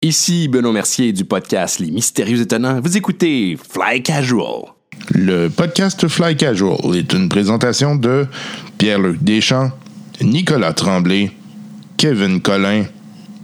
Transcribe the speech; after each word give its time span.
Ici 0.00 0.46
Benoît 0.46 0.72
Mercier 0.72 1.12
du 1.12 1.24
podcast 1.24 1.80
Les 1.80 1.90
Mystérieux 1.90 2.40
Étonnants. 2.40 2.80
Vous 2.80 2.96
écoutez 2.96 3.58
Fly 3.68 4.00
Casual. 4.00 4.66
Le 5.10 5.48
podcast 5.48 6.06
Fly 6.06 6.36
Casual 6.36 6.76
est 6.94 7.12
une 7.12 7.28
présentation 7.28 7.96
de 7.96 8.28
Pierre-Luc 8.78 9.20
Deschamps, 9.24 9.72
Nicolas 10.20 10.72
Tremblay, 10.72 11.32
Kevin 11.96 12.40
Collin, 12.40 12.84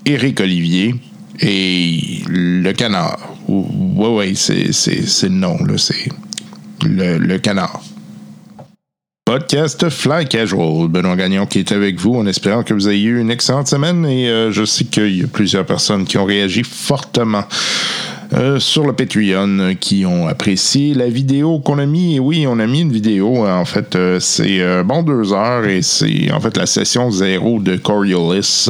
Éric 0.06 0.38
Olivier 0.38 0.94
et 1.40 2.22
Le 2.28 2.70
Canard. 2.70 3.18
Oui, 3.48 4.06
oui, 4.08 4.36
c'est 4.36 5.24
le 5.24 5.28
nom, 5.30 5.58
c'est 5.76 6.08
le 6.84 7.36
Canard. 7.38 7.82
Podcast 9.34 9.88
Fly 9.90 10.28
Casual. 10.28 10.86
Benoît 10.86 11.16
Gagnon 11.16 11.44
qui 11.44 11.58
est 11.58 11.72
avec 11.72 11.98
vous 11.98 12.14
en 12.14 12.24
espérant 12.24 12.62
que 12.62 12.72
vous 12.72 12.88
ayez 12.88 13.08
eu 13.08 13.20
une 13.20 13.32
excellente 13.32 13.66
semaine 13.66 14.06
et 14.06 14.28
euh, 14.28 14.52
je 14.52 14.64
sais 14.64 14.84
qu'il 14.84 15.16
y 15.16 15.24
a 15.24 15.26
plusieurs 15.26 15.66
personnes 15.66 16.04
qui 16.04 16.18
ont 16.18 16.24
réagi 16.24 16.62
fortement 16.62 17.42
euh, 18.36 18.58
sur 18.58 18.84
le 18.84 18.92
Patreon 18.92 19.58
euh, 19.60 19.74
qui 19.74 20.04
ont 20.04 20.26
apprécié 20.26 20.92
la 20.94 21.08
vidéo 21.08 21.60
qu'on 21.60 21.78
a 21.78 21.86
mis. 21.86 22.18
Oui, 22.18 22.46
on 22.48 22.58
a 22.58 22.66
mis 22.66 22.80
une 22.80 22.90
vidéo. 22.90 23.46
En 23.46 23.64
fait, 23.64 23.94
euh, 23.94 24.18
c'est 24.18 24.60
bon 24.84 25.02
deux 25.02 25.32
heures 25.32 25.66
et 25.66 25.82
c'est 25.82 26.32
en 26.32 26.40
fait 26.40 26.56
la 26.56 26.66
session 26.66 27.10
zéro 27.10 27.60
de 27.60 27.76
Coriolis. 27.76 28.68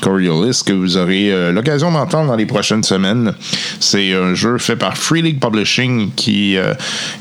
Coriolis 0.00 0.62
que 0.64 0.72
vous 0.72 0.96
aurez 0.96 1.52
l'occasion 1.52 1.92
d'entendre 1.92 2.28
dans 2.28 2.36
les 2.36 2.46
prochaines 2.46 2.82
semaines. 2.82 3.32
C'est 3.80 4.12
un 4.14 4.34
jeu 4.34 4.58
fait 4.58 4.76
par 4.76 4.96
Free 4.96 5.22
League 5.22 5.40
Publishing 5.40 6.10
qui 6.14 6.56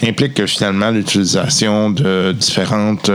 implique 0.03 0.45
finalement 0.45 0.91
l'utilisation 0.91 1.89
de 1.89 2.31
différentes 2.31 3.11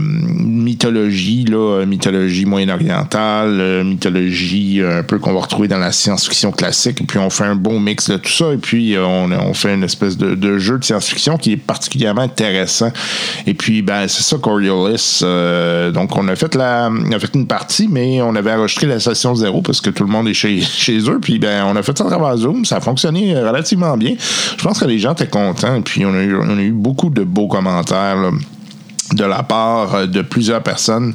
mythologies, 0.00 1.46
mythologie 1.86 2.46
moyen-orientale, 2.46 3.84
mythologie 3.84 4.80
un 4.82 5.02
peu 5.02 5.18
qu'on 5.18 5.32
va 5.32 5.40
retrouver 5.40 5.68
dans 5.68 5.78
la 5.78 5.92
science-fiction 5.92 6.52
classique. 6.52 7.00
Fait 7.36 7.44
un 7.44 7.54
bon 7.54 7.80
mix 7.80 8.10
de 8.10 8.16
tout 8.16 8.30
ça 8.30 8.52
et 8.52 8.56
puis 8.56 8.96
euh, 8.96 9.04
on, 9.06 9.54
fait 9.54 9.74
une 9.74 9.84
espèce 9.84 10.16
de, 10.16 10.58
jeu 10.58 10.78
de 10.78 10.84
science-fiction 10.84 11.36
qui 11.36 11.52
est 11.52 11.56
particulièrement 11.56 12.22
intéressant. 12.22 12.90
Et 13.46 13.54
puis, 13.54 13.82
ben, 13.82 14.08
c'est 14.08 14.22
ça, 14.22 14.36
Coriolis. 14.38 15.20
Euh, 15.22 15.90
donc, 15.90 16.16
on 16.16 16.26
a 16.28 16.36
fait 16.36 16.54
la, 16.54 16.86
a 16.86 17.18
fait 17.18 17.34
une 17.34 17.46
partie, 17.46 17.88
mais 17.88 18.20
on 18.22 18.34
avait 18.34 18.52
enregistré 18.52 18.86
la 18.86 19.00
session 19.00 19.34
zéro 19.34 19.62
parce 19.62 19.80
que 19.80 19.90
tout 19.90 20.04
le 20.04 20.10
monde 20.10 20.28
est 20.28 20.34
chez, 20.34 20.60
chez 20.62 20.98
eux. 21.10 21.18
Puis, 21.20 21.38
ben, 21.38 21.64
on 21.66 21.76
a 21.76 21.82
fait 21.82 21.96
ça 21.96 22.04
à 22.04 22.08
travers 22.08 22.36
Zoom. 22.36 22.64
Ça 22.64 22.76
a 22.76 22.80
fonctionné 22.80 23.38
relativement 23.38 23.96
bien. 23.96 24.14
Je 24.56 24.62
pense 24.62 24.78
que 24.78 24.86
les 24.86 24.98
gens 24.98 25.12
étaient 25.12 25.26
contents. 25.26 25.76
Et 25.76 25.82
puis, 25.82 26.04
on 26.04 26.14
a 26.14 26.22
eu, 26.22 26.36
on 26.36 26.58
a 26.58 26.62
eu 26.62 26.72
beaucoup 26.72 27.10
de 27.10 27.22
beaux 27.22 27.48
commentaires. 27.48 28.16
De 29.12 29.24
la 29.24 29.42
part 29.42 30.08
de 30.08 30.22
plusieurs 30.22 30.62
personnes 30.62 31.14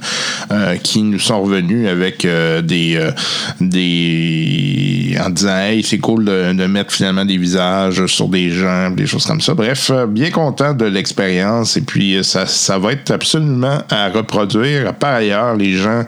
euh, 0.52 0.76
qui 0.78 1.02
nous 1.02 1.20
sont 1.20 1.42
revenus 1.42 1.88
avec 1.88 2.26
euh, 2.26 2.62
des 2.62 2.96
euh, 2.96 3.12
des 3.60 5.16
en 5.24 5.30
disant 5.30 5.58
hey 5.58 5.84
c'est 5.84 6.00
cool 6.00 6.26
de, 6.26 6.66
mettre 6.66 6.94
finalement 6.94 7.26
des 7.26 7.38
visages 7.38 8.06
sur 8.06 8.28
des 8.28 8.50
gens 8.50 8.92
des 8.92 9.06
choses 9.06 9.26
comme 9.26 9.42
ça 9.42 9.54
bref 9.54 9.92
bien 10.08 10.30
content 10.30 10.74
de 10.74 10.86
l'expérience 10.86 11.78
et 11.78 11.82
puis 11.82 12.24
ça, 12.24 12.46
ça 12.46 12.78
va 12.78 12.94
être 12.94 13.12
absolument 13.12 13.80
à 13.90 14.10
reproduire 14.10 14.94
par 14.94 15.16
ailleurs 15.16 15.56
les 15.56 15.74
gens 15.74 16.04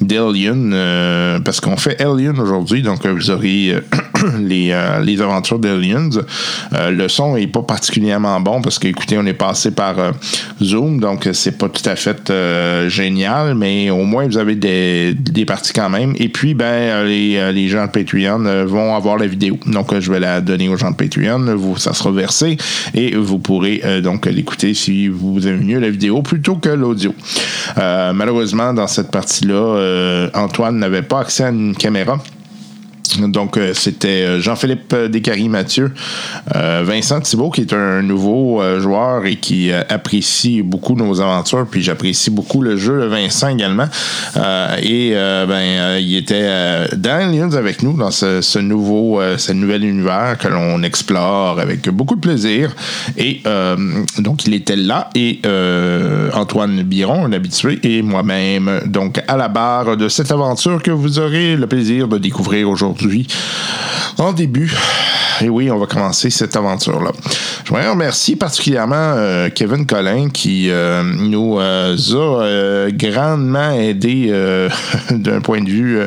d'Alien 0.00 1.40
parce 1.44 1.60
qu'on 1.60 1.76
fait 1.76 2.00
Alien 2.00 2.38
aujourd'hui 2.38 2.82
donc 2.82 3.06
vous 3.06 3.30
aurez 3.30 3.76
les, 4.38 4.76
les 5.02 5.20
aventures 5.20 5.58
d'Aliens. 5.58 6.10
Le 6.72 7.08
son 7.08 7.36
est 7.36 7.46
pas 7.46 7.62
particulièrement 7.62 8.40
bon 8.40 8.62
parce 8.62 8.78
qu'écoutez 8.78 9.18
on 9.18 9.26
est 9.26 9.34
passé 9.34 9.70
par 9.70 9.96
Zoom 10.62 11.00
donc 11.00 11.17
donc 11.18 11.34
c'est 11.34 11.58
pas 11.58 11.68
tout 11.68 11.88
à 11.88 11.96
fait 11.96 12.30
euh, 12.30 12.88
génial, 12.88 13.54
mais 13.54 13.90
au 13.90 14.04
moins 14.04 14.26
vous 14.26 14.38
avez 14.38 14.54
des, 14.54 15.44
parties 15.46 15.72
quand 15.72 15.88
même. 15.88 16.14
Et 16.18 16.28
puis, 16.28 16.54
ben, 16.54 17.04
les, 17.04 17.36
euh, 17.36 17.52
les 17.52 17.68
gens 17.68 17.86
de 17.86 17.90
Patreon 17.90 18.44
euh, 18.44 18.64
vont 18.66 18.94
avoir 18.94 19.16
la 19.16 19.26
vidéo. 19.26 19.58
Donc, 19.66 19.98
je 19.98 20.12
vais 20.12 20.20
la 20.20 20.40
donner 20.40 20.68
aux 20.68 20.76
gens 20.76 20.90
de 20.90 20.96
Patreon. 20.96 21.56
Vous, 21.56 21.76
ça 21.76 21.94
sera 21.94 22.10
versé 22.10 22.56
et 22.94 23.14
vous 23.16 23.38
pourrez 23.38 23.82
donc 24.02 24.26
l'écouter 24.26 24.74
si 24.74 25.08
vous 25.08 25.46
aimez 25.46 25.64
mieux 25.64 25.80
la 25.80 25.90
vidéo 25.90 26.22
plutôt 26.22 26.56
que 26.56 26.68
l'audio. 26.68 27.14
malheureusement, 27.76 28.72
dans 28.72 28.86
cette 28.86 29.10
partie-là, 29.10 30.28
Antoine 30.34 30.78
n'avait 30.78 31.02
pas 31.02 31.20
accès 31.20 31.44
à 31.44 31.50
une 31.50 31.74
caméra. 31.74 32.18
Donc, 33.26 33.56
euh, 33.56 33.72
c'était 33.74 34.24
euh, 34.24 34.40
Jean-Philippe 34.40 34.94
euh, 34.94 35.08
Vincent 36.84 37.20
Thibault, 37.20 37.50
qui 37.50 37.62
est 37.62 37.72
un 37.72 38.02
nouveau 38.02 38.62
joueur 38.80 39.26
et 39.26 39.36
qui 39.36 39.72
apprécie 39.72 40.62
beaucoup 40.62 40.94
nos 40.94 41.20
aventures, 41.20 41.66
puis 41.70 41.82
j'apprécie 41.82 42.30
beaucoup 42.30 42.62
le 42.62 42.76
jeu, 42.76 43.06
Vincent 43.06 43.48
également. 43.48 43.86
et 44.82 45.12
ben, 45.14 45.98
il 45.98 46.16
était 46.16 46.88
dans 46.96 47.28
Aliens 47.28 47.52
avec 47.52 47.82
nous 47.82 47.96
dans 47.96 48.10
ce, 48.10 48.58
nouveau, 48.58 49.20
ce 49.36 49.52
nouvel 49.52 49.84
univers 49.84 50.36
que 50.38 50.48
l'on 50.48 50.82
explore 50.82 51.58
avec 51.60 51.88
beaucoup 51.90 52.16
de 52.16 52.20
plaisir. 52.20 52.74
Et 53.16 53.42
donc, 54.18 54.46
il 54.46 54.54
était 54.54 54.76
là 54.76 55.10
et 55.14 55.40
Antoine 56.32 56.82
Biron, 56.82 57.26
un 57.26 57.32
habitué, 57.32 57.78
et 57.82 58.02
moi-même, 58.02 58.82
donc 58.86 59.20
à 59.26 59.36
la 59.36 59.48
barre 59.48 59.96
de 59.96 60.08
cette 60.08 60.30
aventure 60.30 60.82
que 60.82 60.90
vous 60.90 61.18
aurez 61.18 61.56
le 61.56 61.66
plaisir 61.66 62.08
de 62.08 62.18
découvrir 62.18 62.68
aujourd'hui 62.68 63.07
en 64.18 64.32
début. 64.32 64.72
Et 65.40 65.48
oui, 65.48 65.70
on 65.70 65.78
va 65.78 65.86
commencer 65.86 66.30
cette 66.30 66.56
aventure-là. 66.56 67.12
Je 67.68 67.68
voudrais 67.74 67.90
remercier 67.90 68.34
particulièrement 68.34 68.96
euh, 68.96 69.50
Kevin 69.50 69.86
Collin 69.86 70.30
qui 70.30 70.70
euh, 70.70 71.02
nous 71.02 71.60
euh, 71.60 72.88
a 72.88 72.90
grandement 72.90 73.72
aidé 73.72 74.32
d'un 75.10 75.40
point 75.40 75.60
de 75.60 75.68
vue 75.68 76.00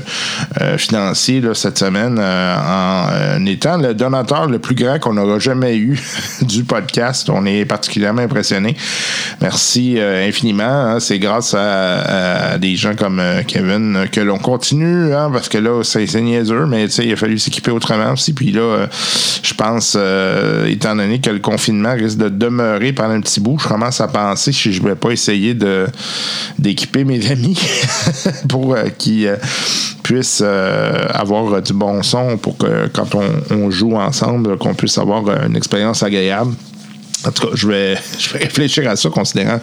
financier 0.77 1.41
cette 1.53 1.77
semaine 1.77 2.19
en 2.19 3.45
étant 3.45 3.77
le 3.77 3.93
donateur 3.93 4.47
le 4.47 4.59
plus 4.59 4.75
grand 4.75 4.99
qu'on 4.99 5.17
aura 5.17 5.39
jamais 5.39 5.77
eu 5.77 5.99
du 6.41 6.63
podcast. 6.63 7.29
On 7.29 7.45
est 7.45 7.65
particulièrement 7.65 8.23
impressionné. 8.23 8.75
Merci 9.39 9.99
infiniment. 9.99 10.63
Hein. 10.63 10.99
C'est 10.99 11.19
grâce 11.19 11.55
à, 11.57 12.57
des 12.57 12.75
gens 12.75 12.95
comme 12.95 13.21
Kevin 13.47 14.07
que 14.11 14.19
l'on 14.19 14.39
continue, 14.39 15.13
hein, 15.13 15.29
parce 15.31 15.47
que 15.47 15.57
là, 15.57 15.83
c'est 15.83 16.13
niaiseux, 16.15 16.65
mais 16.65 16.87
il 16.99 17.11
a 17.11 17.15
fallu 17.15 17.39
s'équiper 17.39 17.71
autrement 17.71 18.13
aussi. 18.13 18.33
Puis 18.33 18.51
là, 18.51 18.87
je 19.43 19.53
pense, 19.53 19.95
euh, 19.97 20.65
étant 20.67 20.95
donné 20.95 21.19
que 21.19 21.29
le 21.29 21.39
confinement 21.39 21.93
risque 21.93 22.17
de 22.17 22.29
demeurer 22.29 22.93
pendant 22.93 23.13
un 23.13 23.21
petit 23.21 23.39
bout, 23.39 23.57
je 23.59 23.67
commence 23.67 24.01
à 24.01 24.07
penser 24.07 24.51
si 24.51 24.71
je 24.71 24.81
ne 24.81 24.89
vais 24.89 24.95
pas 24.95 25.11
essayer 25.11 25.53
de 25.53 25.87
d'équiper 26.59 27.03
mes 27.03 27.25
amis 27.31 27.59
pour 28.49 28.75
euh, 28.75 28.85
qu'ils 28.97 29.27
euh, 29.27 29.35
puissent 30.03 30.41
avoir 30.41 31.61
du 31.61 31.73
bon 31.73 32.01
son 32.01 32.37
pour 32.37 32.57
que 32.57 32.87
quand 32.87 33.15
on 33.51 33.69
joue 33.69 33.95
ensemble, 33.95 34.57
qu'on 34.57 34.73
puisse 34.73 34.97
avoir 34.97 35.23
une 35.45 35.55
expérience 35.55 36.03
agréable. 36.03 36.53
En 37.25 37.31
tout 37.31 37.47
cas, 37.47 37.53
je 37.53 37.67
vais, 37.67 37.95
je 38.17 38.33
vais 38.33 38.39
réfléchir 38.39 38.89
à 38.89 38.95
ça, 38.95 39.09
considérant 39.09 39.59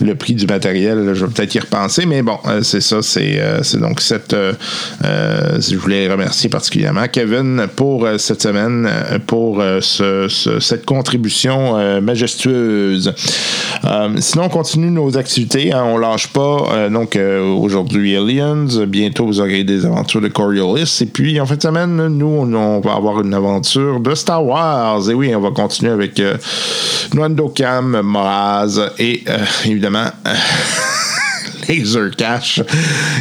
le 0.00 0.14
prix 0.14 0.34
du 0.34 0.46
matériel. 0.46 1.12
je 1.14 1.24
vais 1.24 1.32
peut-être 1.32 1.54
y 1.54 1.58
repenser, 1.58 2.06
mais 2.06 2.22
bon, 2.22 2.38
euh, 2.46 2.62
c'est 2.62 2.80
ça. 2.80 3.02
C'est, 3.02 3.40
euh, 3.40 3.60
donc 3.74 4.00
cette. 4.00 4.34
Euh, 4.34 4.52
je 5.58 5.76
voulais 5.76 6.10
remercier 6.10 6.48
particulièrement 6.48 7.06
Kevin 7.10 7.66
pour 7.74 8.06
cette 8.18 8.42
semaine, 8.42 8.88
pour 9.26 9.62
ce, 9.80 10.28
cette 10.60 10.84
contribution 10.84 12.00
majestueuse. 12.00 13.12
sinon, 14.18 14.44
on 14.44 14.48
continue 14.48 14.90
nos 14.90 15.16
activités. 15.16 15.72
Hein, 15.72 15.84
on 15.86 15.98
lâche 15.98 16.28
pas. 16.28 16.88
donc, 16.90 17.16
aujourd'hui, 17.16 18.16
Aliens. 18.16 18.66
Bientôt, 18.86 19.26
vous 19.26 19.40
aurez 19.40 19.64
des 19.64 19.86
aventures 19.86 20.20
de 20.20 20.28
Coriolis. 20.28 20.98
Et 21.00 21.06
puis, 21.06 21.40
en 21.40 21.46
fin 21.46 21.56
de 21.56 21.62
semaine, 21.62 22.06
nous, 22.08 22.26
on, 22.26 22.80
va 22.80 22.94
avoir 22.94 23.20
une 23.20 23.34
aventure 23.34 24.00
de 24.00 24.14
Star 24.14 24.44
Wars. 24.44 25.08
Et 25.10 25.14
oui, 25.14 25.34
on 25.34 25.40
va 25.40 25.50
continuer 25.50 25.92
avec. 25.92 26.20
Nuando 27.14 27.48
Cam, 27.48 28.00
Moraz 28.02 28.80
et 28.98 29.22
euh, 29.28 29.38
évidemment 29.64 30.06
euh, 30.26 30.34
Laser 31.68 32.10
Cash 32.16 32.60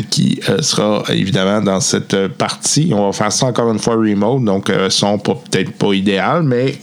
qui 0.09 0.40
euh, 0.50 0.62
sera 0.62 1.04
évidemment 1.09 1.62
dans 1.62 1.80
cette 1.80 2.28
partie. 2.30 2.92
On 2.94 3.06
va 3.06 3.14
faire 3.14 3.31
ça 3.31 3.48
encore 3.48 3.72
une 3.72 3.80
fois 3.80 3.96
remote, 3.96 4.44
donc 4.44 4.72
son 4.90 5.19
peut-être 5.19 5.72
pas 5.74 5.94
idéal, 5.94 6.44
mais 6.44 6.75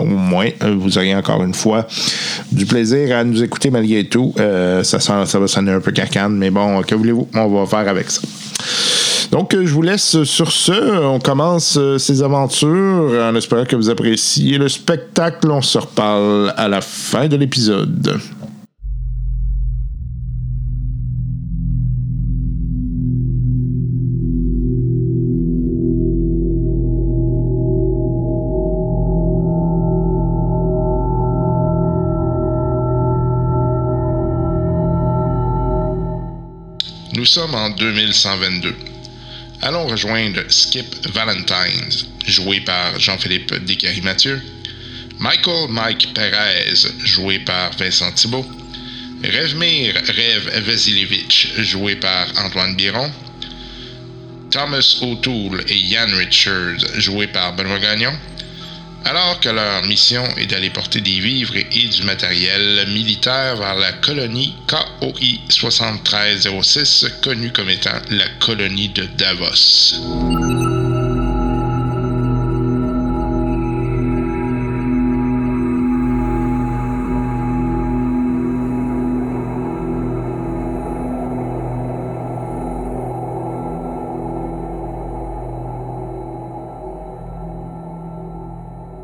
au 0.00 0.04
moins 0.04 0.48
vous 0.60 0.96
aurez 0.96 1.14
encore 1.14 1.42
une 1.42 1.54
fois 1.54 1.86
du 2.50 2.64
plaisir 2.64 3.16
à 3.16 3.24
nous 3.24 3.42
écouter 3.42 3.70
malgré 3.70 4.04
tout. 4.04 4.34
ça, 4.82 5.00
ça 5.00 5.38
va 5.38 5.48
sonner 5.48 5.72
un 5.72 5.80
peu 5.80 5.92
cacane, 5.92 6.36
mais 6.36 6.50
bon, 6.50 6.82
que 6.82 6.94
voulez-vous, 6.94 7.28
on 7.34 7.48
va 7.48 7.66
faire 7.66 7.88
avec 7.88 8.10
ça. 8.10 8.22
Donc, 9.32 9.54
euh, 9.54 9.64
je 9.64 9.72
vous 9.72 9.80
laisse 9.80 10.24
sur 10.24 10.52
ce. 10.52 11.02
On 11.04 11.18
commence 11.18 11.78
euh, 11.78 11.96
ces 11.96 12.22
aventures 12.22 13.18
en 13.18 13.34
espérant 13.34 13.64
que 13.64 13.74
vous 13.74 13.88
appréciez 13.88 14.58
le 14.58 14.68
spectacle. 14.68 15.50
On 15.50 15.62
se 15.62 15.78
reparle 15.78 16.52
à 16.58 16.68
la 16.68 16.82
fin 16.82 17.26
de 17.28 17.36
l'épisode. 17.36 18.20
Nous 37.14 37.24
sommes 37.24 37.54
en 37.54 37.70
2122. 37.70 38.91
Allons 39.62 39.86
rejoindre 39.86 40.42
Skip 40.48 41.06
Valentines, 41.14 42.06
joué 42.26 42.60
par 42.60 42.98
Jean-Philippe 42.98 43.64
Descaries-Mathieu, 43.64 44.42
Michael 45.18 45.68
Mike 45.70 46.12
Perez, 46.14 46.88
joué 47.04 47.38
par 47.38 47.70
Vincent 47.78 48.10
Thibault, 48.12 48.46
Revmir 49.22 49.94
Rev 49.94 50.64
Vasilevich, 50.66 51.52
joué 51.58 51.94
par 51.94 52.26
Antoine 52.44 52.74
Biron, 52.74 53.10
Thomas 54.50 54.98
O'Toole 55.00 55.64
et 55.68 55.76
Ian 55.76 56.08
Richards, 56.16 56.84
joués 56.98 57.28
par 57.28 57.54
Benoît 57.54 57.78
Gagnon, 57.78 58.18
alors 59.04 59.40
que 59.40 59.48
leur 59.48 59.82
mission 59.84 60.24
est 60.36 60.46
d'aller 60.46 60.70
porter 60.70 61.00
des 61.00 61.20
vivres 61.20 61.56
et 61.56 61.88
du 61.88 62.02
matériel 62.04 62.86
militaire 62.88 63.56
vers 63.56 63.74
la 63.74 63.92
colonie 63.92 64.54
KOI 64.66 65.40
7306, 65.48 67.06
connue 67.22 67.52
comme 67.52 67.70
étant 67.70 67.90
la 68.10 68.28
colonie 68.40 68.88
de 68.88 69.04
Davos. 69.16 70.61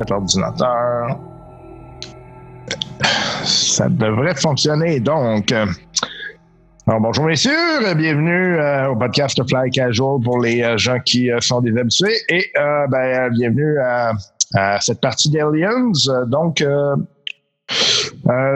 L'ordinateur. 0.09 1.19
Ça 3.43 3.87
devrait 3.89 4.35
fonctionner 4.35 4.99
donc. 4.99 5.53
Alors, 6.89 7.01
bonjour 7.01 7.25
messieurs, 7.25 7.93
bienvenue 7.95 8.57
euh, 8.57 8.89
au 8.89 8.95
podcast 8.95 9.39
Fly 9.47 9.69
Casual 9.69 10.19
pour 10.23 10.39
les 10.41 10.63
euh, 10.63 10.75
gens 10.75 10.97
qui 10.99 11.31
euh, 11.31 11.39
sont 11.39 11.61
des 11.61 11.77
habitués 11.77 12.15
et 12.29 12.51
ben, 12.55 13.29
bienvenue 13.29 13.77
à, 13.77 14.13
cette 14.81 14.99
partie 14.99 15.29
d'Aliens. 15.29 15.91
Donc, 16.25 16.65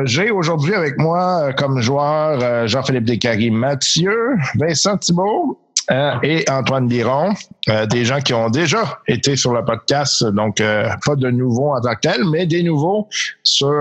j'ai 0.06 0.32
aujourd'hui 0.32 0.74
avec 0.74 0.98
moi 0.98 1.54
comme 1.54 1.80
joueur 1.80 2.68
Jean-Philippe 2.68 3.04
Descaries 3.04 3.52
Mathieu, 3.52 4.36
Vincent 4.56 4.98
Thibault 4.98 5.60
euh, 5.92 6.14
et 6.24 6.46
Antoine 6.50 6.88
Biron, 6.88 7.34
euh, 7.70 7.86
des 7.86 8.06
gens 8.06 8.20
qui 8.20 8.34
ont 8.34 8.50
déjà 8.50 9.00
été 9.08 9.36
sur 9.36 9.54
le 9.54 9.64
podcast, 9.66 10.24
donc 10.24 10.62
euh, 10.62 10.90
pas 11.06 11.16
de 11.16 11.30
nouveaux 11.30 11.74
en 11.74 11.82
tant 11.82 11.96
que 11.96 12.00
tel, 12.02 12.22
mais 12.32 12.46
des 12.46 12.64
nouveaux 12.64 13.08
sur 13.44 13.74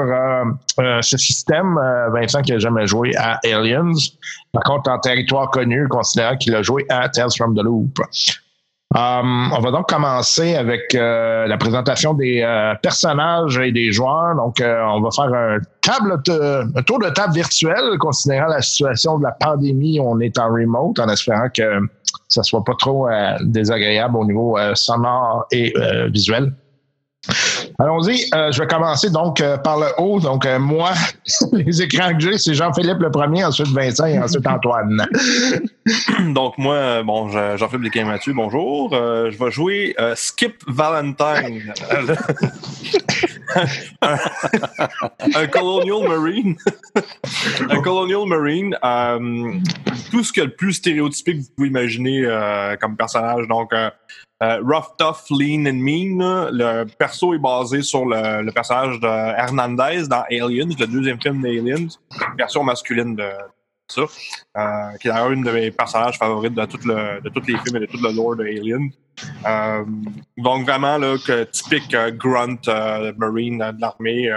ce 1.00 1.16
système. 1.16 1.78
Vincent 2.12 2.43
qui 2.43 2.52
a 2.52 2.58
jamais 2.58 2.87
joué 2.87 3.14
à 3.16 3.38
Aliens, 3.44 3.93
par 4.52 4.62
contre 4.64 4.90
en 4.90 4.99
territoire 4.99 5.50
connu, 5.50 5.87
considérant 5.88 6.37
qu'il 6.37 6.54
a 6.54 6.62
joué 6.62 6.84
à 6.88 7.08
Tales 7.08 7.31
from 7.37 7.54
the 7.54 7.62
Loop. 7.62 7.99
Um, 8.94 9.50
on 9.56 9.61
va 9.61 9.71
donc 9.71 9.89
commencer 9.89 10.55
avec 10.55 10.94
euh, 10.94 11.47
la 11.47 11.56
présentation 11.56 12.12
des 12.12 12.43
euh, 12.43 12.75
personnages 12.83 13.59
et 13.59 13.73
des 13.73 13.91
joueurs. 13.91 14.37
Donc, 14.37 14.61
euh, 14.61 14.83
on 14.87 15.00
va 15.00 15.11
faire 15.11 15.33
un, 15.33 15.59
table 15.81 16.21
un 16.77 16.83
tour 16.83 16.99
de 16.99 17.09
table 17.09 17.33
virtuel, 17.33 17.97
considérant 17.99 18.49
la 18.49 18.61
situation 18.61 19.19
de 19.19 19.25
la 19.25 19.33
pandémie. 19.33 19.99
On 19.99 20.21
est 20.21 20.39
en 20.39 20.53
remote, 20.53 20.99
en 20.99 21.09
espérant 21.09 21.49
que 21.49 21.81
ça 22.29 22.43
soit 22.43 22.65
pas 22.65 22.75
trop 22.79 23.09
désagréable 23.43 24.17
au 24.17 24.25
niveau 24.25 24.59
sonore 24.75 25.47
et 25.50 25.73
visuel. 26.11 26.53
Allons-y. 27.79 28.27
Euh, 28.35 28.51
je 28.51 28.61
vais 28.61 28.67
commencer 28.67 29.11
donc 29.11 29.41
euh, 29.41 29.57
par 29.57 29.79
le 29.79 29.87
haut. 29.99 30.19
Donc, 30.21 30.45
euh, 30.45 30.59
moi, 30.59 30.93
les 31.53 31.83
écrans 31.83 32.13
que 32.15 32.21
j'ai, 32.21 32.39
c'est 32.39 32.55
Jean-Philippe 32.55 32.99
le 32.99 33.11
premier, 33.11 33.45
ensuite 33.45 33.69
Vincent 33.69 34.07
et 34.07 34.19
ensuite 34.19 34.47
Antoine. 34.47 35.07
donc, 36.35 36.59
moi, 36.59 37.03
bon, 37.03 37.29
Jean-Philippe 37.57 37.85
Desquin 37.85 38.07
Mathieu, 38.07 38.33
bonjour. 38.35 38.91
je 38.93 39.37
vais 39.37 39.51
jouer 39.51 39.97
Skip 40.15 40.63
Valentine. 40.67 41.73
un 44.03 45.47
Colonial 45.49 46.09
Marine. 46.09 46.56
un 47.69 47.81
Colonial 47.83 48.27
Marine. 48.27 48.77
tout 50.11 50.25
ce 50.25 50.33
que 50.33 50.43
le 50.43 50.55
plus 50.55 50.75
stéréotypique 50.75 51.37
que 51.37 51.43
vous 51.43 51.55
pouvez 51.56 51.69
imaginer 51.69 52.77
comme 52.81 52.97
personnage. 52.97 53.47
Donc, 53.49 53.73
euh, 54.43 54.59
rough, 54.61 54.97
Tough, 54.99 55.31
Lean 55.31 55.67
and 55.67 55.79
Mean. 55.79 56.19
Le 56.50 56.85
perso 56.99 57.33
est 57.33 57.39
basé 57.39 57.83
sur 57.83 58.05
le, 58.05 58.50
personnage 58.50 58.99
de 58.99 59.06
Hernandez 59.06 60.09
dans 60.09 60.25
Aliens, 60.31 60.75
le 60.79 60.87
deuxième 60.87 61.21
film 61.21 61.41
d'Aliens, 61.41 61.87
version 62.37 62.65
masculine 62.65 63.15
de 63.15 63.29
ça, 63.93 64.03
euh, 64.03 64.97
qui 64.99 65.09
est 65.09 65.11
d'ailleurs 65.11 65.31
une 65.31 65.43
de 65.43 65.50
mes 65.50 65.71
personnages 65.71 66.19
favorites 66.19 66.55
de, 66.55 66.65
tout 66.65 66.81
le, 66.85 67.21
de 67.21 67.29
tous 67.29 67.47
les 67.47 67.59
films 67.59 67.77
et 67.77 67.81
de 67.81 67.87
tout 67.87 67.99
le 68.03 68.12
lore 68.12 68.37
de 68.37 68.44
Aliens. 68.44 68.89
Euh, 69.47 69.85
donc 70.37 70.67
vraiment 70.67 70.99
là, 70.99 71.17
que 71.25 71.44
typique 71.44 71.94
euh, 71.94 72.11
grunt 72.11 72.56
euh, 72.69 73.12
marine 73.17 73.59
de 73.59 73.81
l'armée, 73.81 74.31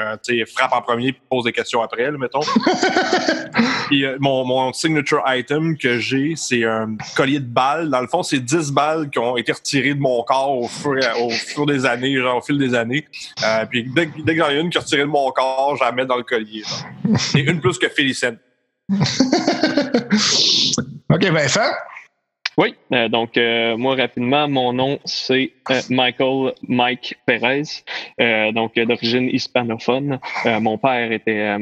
frappe 0.54 0.74
en 0.74 0.82
premier, 0.82 1.16
pose 1.30 1.46
des 1.46 1.52
questions 1.52 1.82
après, 1.82 2.12
là, 2.12 2.18
mettons. 2.18 2.42
Puis 3.88 4.04
mon, 4.20 4.46
mon 4.46 4.74
signature 4.74 5.24
item 5.28 5.78
que 5.78 6.00
j'ai, 6.00 6.34
c'est 6.36 6.66
un 6.66 6.98
collier 7.16 7.40
de 7.40 7.46
balles. 7.46 7.90
Dans 7.90 8.02
le 8.02 8.08
fond, 8.08 8.24
c'est 8.24 8.40
10 8.40 8.72
balles 8.72 9.10
qui 9.10 9.20
ont 9.20 9.38
été 9.38 9.52
retirées 9.52 9.94
de 9.94 10.00
mon 10.00 10.24
corps 10.24 10.58
au 10.58 10.68
fur, 10.68 10.96
au 11.22 11.30
fur 11.30 11.66
des 11.66 11.86
années, 11.86 12.18
genre 12.18 12.38
au 12.38 12.42
fil 12.42 12.58
des 12.58 12.74
années. 12.74 13.06
puis 13.70 13.84
dès, 13.84 14.10
dès 14.18 14.36
que 14.36 14.42
j'en 14.42 14.50
ai 14.50 14.60
une 14.60 14.70
qui 14.70 14.78
est 14.78 14.82
retirée 14.82 15.04
de 15.04 15.08
mon 15.08 15.32
corps, 15.32 15.76
je 15.78 15.84
la 15.84 15.92
mets 15.92 16.06
dans 16.06 16.18
le 16.18 16.24
collier. 16.24 16.64
C'est 17.18 17.42
une 17.42 17.62
plus 17.62 17.78
que 17.78 17.88
Félicène. 17.90 18.38
OK, 21.10 21.24
Vincent? 21.26 21.72
Oui, 22.58 22.74
euh, 22.94 23.10
donc 23.10 23.38
euh, 23.38 23.76
moi 23.76 23.96
rapidement, 23.96 24.48
mon 24.48 24.72
nom 24.72 24.98
c'est 25.04 25.52
euh, 25.70 25.82
Michael 25.90 26.54
Mike 26.68 27.18
Perez, 27.26 27.64
donc 28.54 28.76
d'origine 28.76 29.30
hispanophone. 29.30 30.20
mon 30.62 30.78
père 30.78 31.12
était, 31.12 31.58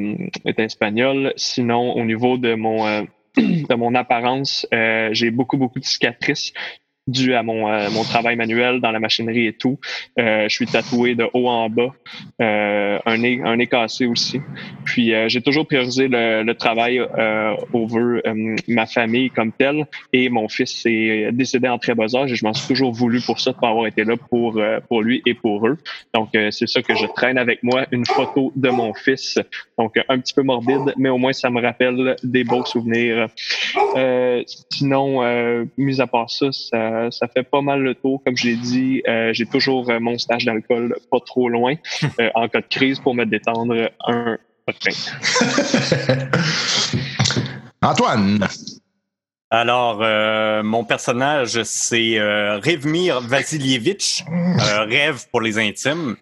était 0.45 0.65
espagnol. 0.65 1.33
Sinon, 1.35 1.93
au 1.93 2.03
niveau 2.03 2.37
de 2.37 2.53
mon 2.53 3.07
de 3.37 3.73
mon 3.73 3.95
apparence, 3.95 4.67
j'ai 4.71 5.31
beaucoup 5.31 5.57
beaucoup 5.57 5.79
de 5.79 5.85
cicatrices 5.85 6.53
dû 7.07 7.33
à 7.33 7.43
mon, 7.43 7.69
euh, 7.69 7.89
mon 7.91 8.03
travail 8.03 8.35
manuel 8.35 8.79
dans 8.79 8.91
la 8.91 8.99
machinerie 8.99 9.47
et 9.47 9.53
tout. 9.53 9.77
Euh, 10.19 10.47
je 10.47 10.55
suis 10.55 10.65
tatoué 10.65 11.15
de 11.15 11.27
haut 11.33 11.49
en 11.49 11.69
bas, 11.69 11.93
euh, 12.41 12.99
un, 13.05 13.17
nez, 13.17 13.41
un 13.43 13.57
nez 13.57 13.67
cassé 13.67 14.05
aussi. 14.05 14.39
Puis 14.85 15.13
j'ai 15.27 15.41
toujours 15.41 15.67
priorisé 15.67 16.07
le, 16.07 16.43
le 16.43 16.55
travail 16.55 17.01
over 17.73 18.21
ma 18.67 18.85
famille 18.85 19.29
comme 19.29 19.51
telle. 19.51 19.85
Et 20.13 20.29
mon 20.29 20.47
fils 20.47 20.85
est 20.85 21.31
décédé 21.31 21.67
en 21.67 21.77
très 21.77 21.95
bas 21.95 22.15
âge 22.15 22.31
et 22.31 22.35
je 22.35 22.45
m'en 22.45 22.53
suis 22.53 22.67
toujours 22.67 22.91
voulu 22.91 23.21
pour 23.21 23.39
ça, 23.39 23.51
de 23.51 23.57
pas 23.57 23.69
avoir 23.69 23.87
été 23.87 24.03
là 24.03 24.15
pour, 24.17 24.61
pour 24.87 25.01
lui 25.01 25.21
et 25.25 25.33
pour 25.33 25.67
eux. 25.67 25.77
Donc 26.13 26.29
c'est 26.33 26.67
ça 26.67 26.81
que 26.81 26.95
je 26.95 27.05
traîne 27.07 27.37
avec 27.37 27.63
moi, 27.63 27.85
une 27.91 28.05
photo 28.05 28.51
de 28.55 28.69
mon 28.69 28.93
fils. 28.93 29.39
Donc 29.77 29.95
un 30.07 30.19
petit 30.19 30.33
peu 30.33 30.43
morbide, 30.43 30.93
mais 30.97 31.09
au 31.09 31.17
moins 31.17 31.33
ça 31.33 31.49
me 31.49 31.61
rappelle 31.61 32.15
des 32.23 32.43
beaux 32.43 32.65
souvenirs. 32.65 33.27
sinon, 34.69 35.65
mis 35.77 36.01
à 36.01 36.07
part 36.07 36.29
ça, 36.29 36.51
ça 36.51 36.92
euh, 36.93 37.11
ça 37.11 37.27
fait 37.27 37.43
pas 37.43 37.61
mal 37.61 37.81
le 37.81 37.95
tour. 37.95 38.21
Comme 38.25 38.37
je 38.37 38.47
l'ai 38.47 38.55
dit, 38.55 39.03
euh, 39.07 39.31
j'ai 39.33 39.45
toujours 39.45 39.89
euh, 39.89 39.99
mon 39.99 40.17
stage 40.17 40.45
d'alcool 40.45 40.95
pas 41.11 41.19
trop 41.25 41.49
loin 41.49 41.75
en 42.35 42.47
cas 42.47 42.61
de 42.61 42.67
crise 42.67 42.99
pour 42.99 43.15
me 43.15 43.25
détendre 43.25 43.89
un 44.07 44.37
Antoine. 47.81 48.47
Alors, 49.49 49.97
mon 50.63 50.85
personnage, 50.85 51.61
c'est 51.63 52.17
Revmir 52.17 53.19
Vasilievitch, 53.19 54.23
rêve 54.87 55.27
pour 55.29 55.41
les 55.41 55.59
intimes. 55.59 56.15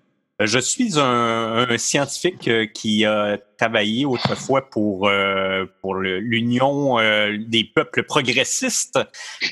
Je 0.45 0.59
suis 0.59 0.99
un, 0.99 1.67
un 1.69 1.77
scientifique 1.77 2.49
qui 2.73 3.05
a 3.05 3.37
travaillé 3.61 4.05
autrefois 4.05 4.67
pour 4.69 5.07
euh, 5.07 5.65
pour 5.81 5.93
l'Union 5.95 6.97
euh, 6.99 7.37
des 7.37 7.63
peuples 7.63 8.01
progressistes 8.01 8.99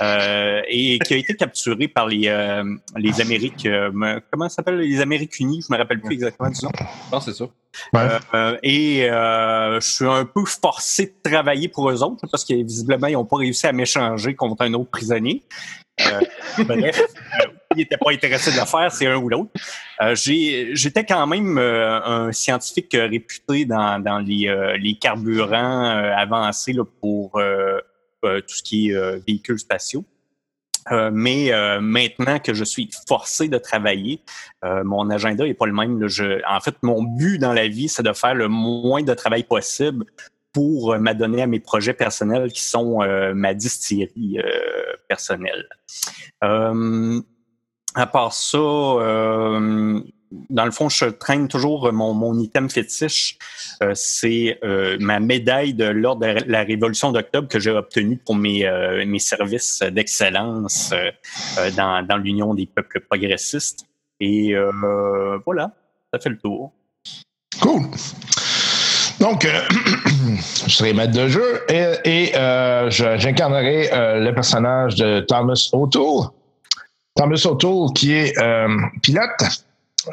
euh, 0.02 0.62
et 0.68 0.98
qui 0.98 1.14
a 1.14 1.18
été 1.18 1.36
capturé 1.36 1.88
par 1.88 2.08
les 2.08 2.26
les 2.96 3.22
Amériques 3.22 3.68
comment 4.32 4.50
ça 4.50 4.56
s'appelle? 4.56 4.80
Les 4.80 5.00
Amériques 5.00 5.40
unies 5.40 5.64
je 5.68 5.72
me 5.72 5.78
rappelle 5.78 6.02
plus 6.02 6.16
exactement 6.16 6.50
du 6.50 6.66
nom 6.66 6.72
non 7.12 7.20
c'est 7.20 7.34
ça. 7.34 7.46
Et 8.64 9.08
je 9.08 9.80
suis 9.82 10.08
un 10.08 10.26
peu 10.26 10.44
forcé 10.46 11.06
de 11.06 11.30
travailler 11.30 11.68
pour 11.68 11.92
eux 11.92 12.02
autres 12.02 12.26
parce 12.32 12.44
que 12.44 12.56
visiblement 12.56 13.08
ils 13.08 13.14
n'ont 13.14 13.26
pas 13.26 13.38
réussi 13.38 13.68
à 13.68 13.74
m'échanger 13.74 14.34
contre 14.34 14.64
un 14.64 14.74
autre 14.74 14.90
prisonnier. 14.90 15.44
Bref 16.58 17.00
n'était 17.80 17.98
pas 17.98 18.12
intéressé 18.12 18.52
de 18.52 18.58
le 18.58 18.66
faire, 18.66 18.92
c'est 18.92 19.08
un 19.08 19.18
ou 19.18 19.30
l'autre. 19.30 19.52
Euh, 20.02 20.16
J'étais 20.16 21.06
quand 21.06 21.28
même 21.28 21.58
euh, 21.58 22.00
un 22.04 22.32
scientifique 22.32 22.94
réputé 22.94 23.66
dans, 23.66 24.04
euh, 24.06 24.78
les 24.78 24.96
carburants 24.96 25.84
avancés 26.16 26.74
pour 27.02 27.42
tout 28.22 28.56
ce 28.56 28.64
qui 28.64 28.90
est 28.90 29.26
véhicules 29.26 29.60
spatiaux. 29.60 30.06
mais 31.12 31.52
maintenant 31.80 32.40
que 32.40 32.54
je 32.54 32.64
suis 32.64 32.90
forcé 33.08 33.48
de 33.48 33.58
travailler, 33.58 34.22
mon 34.64 35.10
agenda 35.10 35.46
est 35.46 35.54
pas 35.54 35.66
le 35.66 35.74
même. 35.74 36.08
En 36.48 36.60
fait, 36.60 36.76
mon 36.82 37.04
but 37.04 37.38
dans 37.38 37.54
la 37.54 37.68
vie, 37.68 37.90
c'est 37.90 38.04
de 38.04 38.14
faire 38.14 38.36
le 38.36 38.48
moins 38.48 39.04
de 39.04 39.14
travail 39.14 39.44
possible 39.44 40.06
pour 40.52 40.98
m'adonner 40.98 41.44
à 41.44 41.48
mes 41.48 41.60
projets 41.60 41.94
personnels 41.94 42.52
qui 42.52 42.62
sont 42.62 43.00
ma 43.34 43.54
distillerie 43.54 44.40
personnelle. 45.08 45.68
À 47.96 48.06
part 48.06 48.34
ça, 48.34 48.58
dans 50.50 50.66
le 50.66 50.72
fond, 50.72 50.90
je 50.90 51.06
traîne 51.06 51.48
toujours 51.48 51.92
mon, 51.92 52.14
mon 52.14 52.38
item 52.38 52.70
fétiche. 52.70 53.38
Euh, 53.82 53.92
c'est 53.96 54.60
euh, 54.64 54.98
ma 55.00 55.20
médaille 55.20 55.74
de 55.74 55.86
l'ordre 55.86 56.28
de 56.28 56.52
la 56.52 56.64
Révolution 56.64 57.12
d'octobre 57.12 57.48
que 57.48 57.60
j'ai 57.60 57.72
obtenue 57.72 58.18
pour 58.18 58.36
mes, 58.36 58.66
euh, 58.66 59.06
mes 59.06 59.20
services 59.20 59.82
d'excellence 59.82 60.94
dans, 61.76 62.06
dans 62.06 62.18
l'Union 62.18 62.54
des 62.54 62.66
peuples 62.66 63.00
progressistes. 63.02 63.86
Et 64.20 64.54
voilà, 65.46 65.72
ça 66.14 66.20
fait 66.20 66.30
le 66.30 66.38
tour. 66.38 66.74
Cool. 67.62 67.84
Donc, 69.22 69.48
je 70.68 70.72
serai 70.72 70.94
maître 70.94 71.14
de 71.14 71.28
jeu 71.30 71.62
et, 71.70 71.94
et 72.04 72.32
j'incarnerai 72.90 73.90
le 74.20 74.32
personnage 74.34 74.96
de 74.96 75.22
Thomas 75.22 75.70
O'Toole. 75.72 76.32
Thomas 77.16 77.46
O'Toole 77.46 77.94
qui 77.94 78.14
est 78.14 78.34
pilote 79.02 79.66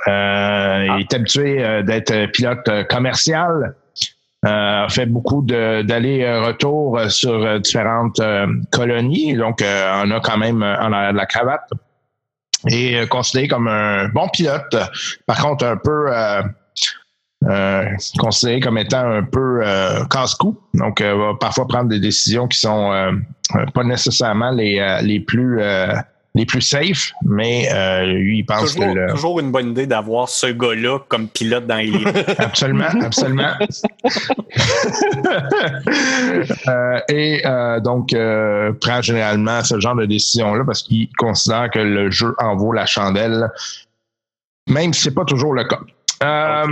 euh, 0.09 0.87
il 0.97 1.01
est 1.01 1.15
habitué 1.15 1.65
euh, 1.65 1.83
d'être 1.83 2.27
pilote 2.33 2.69
euh, 2.69 2.85
commercial. 2.85 3.75
Euh, 4.45 4.89
fait 4.89 5.07
beaucoup 5.07 5.43
d'aller-retour 5.43 7.01
sur 7.09 7.59
différentes 7.61 8.21
colonies. 8.71 9.35
Donc, 9.35 9.61
on 9.63 10.11
a 10.11 10.21
quand 10.21 10.37
même 10.37 10.63
en 10.63 10.93
arrière 10.93 11.13
de 11.13 11.17
la 11.17 11.27
cravate. 11.27 11.69
Et 12.71 13.07
considéré 13.09 13.49
comme 13.49 13.67
un 13.67 14.09
bon 14.09 14.29
pilote. 14.29 14.77
Par 15.27 15.41
contre, 15.41 15.65
un 15.65 15.77
peu 15.79 16.13
considéré 18.19 18.61
comme 18.61 18.79
étant 18.79 19.11
un 19.11 19.25
peu 19.25 19.65
casse-cou. 20.11 20.57
Donc, 20.75 21.01
va 21.03 21.33
parfois 21.41 21.67
prendre 21.67 21.89
des 21.89 21.99
décisions 21.99 22.47
qui 22.47 22.59
sont 22.59 22.93
pas 23.75 23.85
nécessairement 23.85 24.53
les, 24.53 25.01
les 25.03 25.19
plus 25.19 25.61
les 26.37 26.47
plus 26.47 26.61
safe, 26.61 27.13
mais 27.25 27.69
euh, 27.73 28.05
lui, 28.05 28.39
il 28.39 28.45
pense 28.45 28.75
toujours, 28.75 28.95
que. 28.95 29.11
Toujours 29.13 29.41
une 29.41 29.51
bonne 29.51 29.71
idée 29.71 29.87
d'avoir 29.87 30.29
ce 30.29 30.47
gars-là 30.47 30.99
comme 31.09 31.29
pilote 31.29 31.67
dans 31.67 31.77
les 31.77 32.05
absolument, 32.39 32.85
absolument. 33.03 33.55
euh, 36.69 37.01
et 37.09 37.41
euh, 37.47 37.81
donc, 37.81 38.13
euh, 38.13 38.73
prend 38.81 39.01
généralement 39.01 39.65
ce 39.65 39.81
genre 39.81 39.97
de 39.97 40.05
décision-là 40.05 40.65
parce 40.65 40.83
qu'il 40.83 41.09
considère 41.17 41.71
que 41.71 41.79
le 41.79 42.11
jeu 42.11 42.35
en 42.39 42.55
vaut 42.55 42.73
la 42.73 42.85
chandelle, 42.85 43.51
même 44.69 44.93
si 44.93 45.05
c'est 45.05 45.15
pas 45.15 45.25
toujours 45.25 45.55
le 45.55 45.65
cas. 45.65 45.81
Euh, 46.23 46.67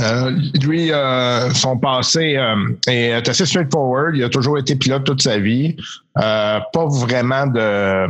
euh, 0.00 0.30
lui, 0.62 0.92
euh, 0.92 1.50
son 1.50 1.78
passé 1.78 2.36
euh, 2.36 2.56
est 2.86 3.28
assez 3.28 3.46
straightforward. 3.46 4.16
Il 4.16 4.24
a 4.24 4.28
toujours 4.28 4.58
été 4.58 4.76
pilote 4.76 5.04
toute 5.04 5.22
sa 5.22 5.38
vie. 5.38 5.76
pas 6.14 6.62
vraiment 6.74 7.46
de, 7.46 8.06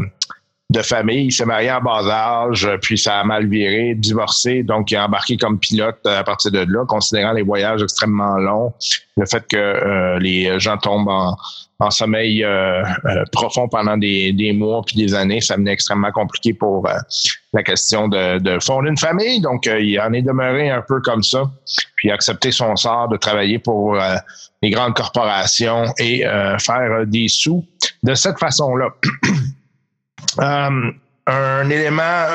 de 0.70 0.82
famille. 0.82 1.26
Il 1.26 1.32
s'est 1.32 1.46
marié 1.46 1.70
à 1.70 1.80
bas 1.80 2.06
âge, 2.06 2.68
puis 2.82 2.98
ça 2.98 3.20
a 3.20 3.25
mal 3.25 3.46
viré, 3.46 3.94
divorcé. 3.94 4.62
Donc, 4.62 4.90
il 4.90 4.96
a 4.96 5.06
embarqué 5.06 5.37
comme 5.37 5.58
pilote 5.58 6.04
à 6.06 6.22
partir 6.25 6.50
de 6.50 6.66
là, 6.68 6.84
considérant 6.87 7.32
les 7.32 7.42
voyages 7.42 7.82
extrêmement 7.82 8.37
longs, 8.37 8.75
le 9.16 9.26
fait 9.26 9.46
que 9.46 10.18
les 10.18 10.60
gens 10.60 10.76
tombent 10.76 11.08
en, 11.08 11.37
en 11.80 11.90
sommeil 11.90 12.42
euh, 12.42 12.82
euh, 13.04 13.25
profond 13.30 13.68
pendant 13.68 13.96
des, 13.96 14.52
mois 14.52 14.82
puis 14.84 14.96
des 14.96 15.14
années, 15.14 15.40
ça 15.40 15.56
venait 15.56 15.72
extrêmement 15.72 16.10
compliqué 16.10 16.52
pour 16.52 16.88
euh, 16.88 16.94
la 17.52 17.62
question 17.62 18.08
de, 18.08 18.38
de, 18.38 18.88
une 18.88 18.98
famille. 18.98 19.40
Donc, 19.40 19.66
il 19.66 19.98
en 20.00 20.12
est 20.12 20.22
demeuré 20.22 20.70
un 20.70 20.82
peu 20.82 21.00
comme 21.00 21.22
ça, 21.22 21.44
puis 21.96 22.10
accepté 22.10 22.50
son 22.50 22.75
sort 22.76 23.08
de 23.08 23.16
travailler 23.16 23.58
pour 23.58 23.96
les 24.62 24.70
grandes 24.70 24.94
corporations 24.94 25.84
et 25.98 26.25
faire 26.58 27.06
des 27.06 27.28
sous 27.28 27.64
de 28.02 28.14
cette 28.14 28.38
façon-là. 28.38 28.88
un 30.38 31.70
élément 31.70 32.26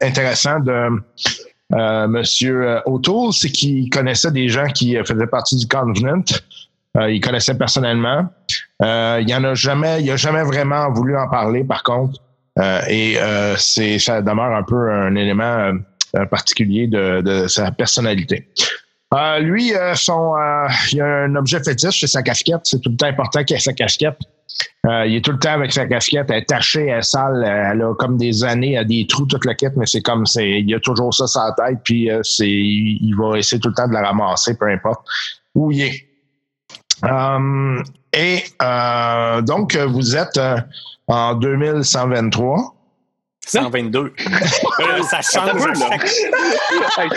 intéressant 0.00 0.60
de 0.60 0.88
Monsieur 2.08 2.80
O'Toole, 2.86 3.32
c'est 3.32 3.50
qu'il 3.50 3.88
connaissait 3.90 4.30
des 4.30 4.48
gens 4.48 4.66
qui 4.66 4.96
faisaient 5.04 5.26
partie 5.26 5.56
du 5.56 5.66
Covenant. 5.66 6.22
Euh, 6.96 7.10
il 7.10 7.20
connaissait 7.20 7.54
personnellement. 7.54 8.28
Euh, 8.82 9.22
il 9.26 9.34
en 9.34 9.44
a 9.44 9.54
jamais, 9.54 10.02
il 10.02 10.10
a 10.10 10.16
jamais 10.16 10.42
vraiment 10.42 10.90
voulu 10.92 11.16
en 11.16 11.28
parler, 11.28 11.64
par 11.64 11.82
contre. 11.82 12.20
Euh, 12.58 12.80
et 12.88 13.16
c'est, 13.56 13.98
ça 13.98 14.22
demeure 14.22 14.54
un 14.54 14.62
peu 14.62 14.90
un 14.90 15.14
élément 15.16 15.72
particulier 16.30 16.86
de, 16.86 17.20
de, 17.20 17.48
sa 17.48 17.72
personnalité. 17.72 18.48
lui, 19.40 19.72
son, 19.94 20.34
il 20.92 21.00
a 21.00 21.24
un 21.24 21.34
objet 21.34 21.60
fétiche, 21.62 22.00
c'est 22.00 22.06
sa 22.06 22.22
casquette. 22.22 22.60
C'est 22.64 22.80
tout 22.80 22.90
le 22.90 22.96
temps 22.96 23.08
important 23.08 23.42
qu'il 23.42 23.56
ait 23.56 23.60
sa 23.60 23.72
casquette. 23.72 24.18
Il 24.84 25.16
est 25.16 25.24
tout 25.24 25.32
le 25.32 25.38
temps 25.38 25.52
avec 25.52 25.72
sa 25.72 25.86
casquette, 25.86 26.26
elle 26.30 26.38
est 26.38 26.44
tachée, 26.44 26.86
elle 26.86 26.98
est 26.98 27.02
sale, 27.02 27.42
elle 27.44 27.82
a 27.82 27.94
comme 27.94 28.16
des 28.16 28.44
années, 28.44 28.72
elle 28.72 28.80
a 28.80 28.84
des 28.84 29.06
trous 29.06 29.26
toute 29.26 29.44
la 29.44 29.54
quête, 29.54 29.74
mais 29.76 29.86
c'est 29.86 30.02
comme 30.02 30.26
c'est, 30.26 30.60
il 30.60 30.74
a 30.74 30.80
toujours 30.80 31.12
ça 31.14 31.26
sur 31.26 31.40
la 31.40 31.52
tête, 31.52 31.78
puis 31.84 32.10
c'est, 32.22 32.48
il 32.48 33.14
va 33.18 33.38
essayer 33.38 33.60
tout 33.60 33.68
le 33.68 33.74
temps 33.74 33.88
de 33.88 33.94
la 33.94 34.02
ramasser, 34.02 34.56
peu 34.56 34.68
importe 34.68 35.06
où 35.54 35.70
il 35.70 35.82
est. 35.82 36.06
Euh, 37.04 37.82
et 38.12 38.42
euh, 38.62 39.42
donc, 39.42 39.76
vous 39.76 40.16
êtes 40.16 40.36
euh, 40.36 40.56
en 41.08 41.34
2123. 41.34 42.73
122. 43.46 44.12
euh, 44.80 45.02
ça 45.02 45.20
change. 45.20 45.66
là. 45.66 45.74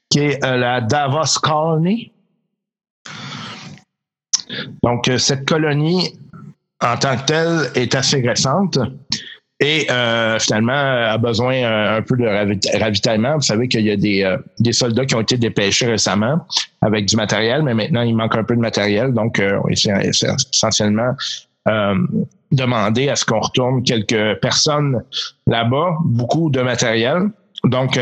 qui 0.08 0.20
est 0.20 0.40
la 0.44 0.80
Davos 0.80 1.40
Colony. 1.42 2.11
Donc, 4.82 5.08
euh, 5.08 5.18
cette 5.18 5.48
colonie, 5.48 6.18
en 6.82 6.96
tant 6.96 7.16
que 7.16 7.24
telle, 7.24 7.70
est 7.74 7.94
assez 7.94 8.20
récente 8.20 8.78
et 9.60 9.86
euh, 9.92 10.40
finalement 10.40 10.72
a 10.72 11.16
besoin 11.18 11.54
euh, 11.54 11.98
un 11.98 12.02
peu 12.02 12.16
de 12.16 12.26
ravitaillement. 12.78 13.36
Vous 13.36 13.42
savez 13.42 13.68
qu'il 13.68 13.82
y 13.82 13.90
a 13.92 13.96
des, 13.96 14.36
des, 14.58 14.72
soldats 14.72 15.06
qui 15.06 15.14
ont 15.14 15.20
été 15.20 15.36
dépêchés 15.36 15.86
récemment 15.86 16.44
avec 16.80 17.06
du 17.06 17.14
matériel, 17.14 17.62
mais 17.62 17.74
maintenant 17.74 18.02
il 18.02 18.16
manque 18.16 18.36
un 18.36 18.42
peu 18.42 18.56
de 18.56 18.60
matériel. 18.60 19.12
Donc, 19.12 19.40
c'est 19.74 20.26
essentiellement 20.52 21.14
demander 22.50 23.08
à 23.08 23.14
ce 23.14 23.24
qu'on 23.24 23.38
retourne 23.38 23.84
quelques 23.84 24.40
personnes 24.40 25.04
là-bas, 25.46 25.94
beaucoup 26.04 26.50
de 26.50 26.60
matériel. 26.60 27.30
Donc, 27.62 28.00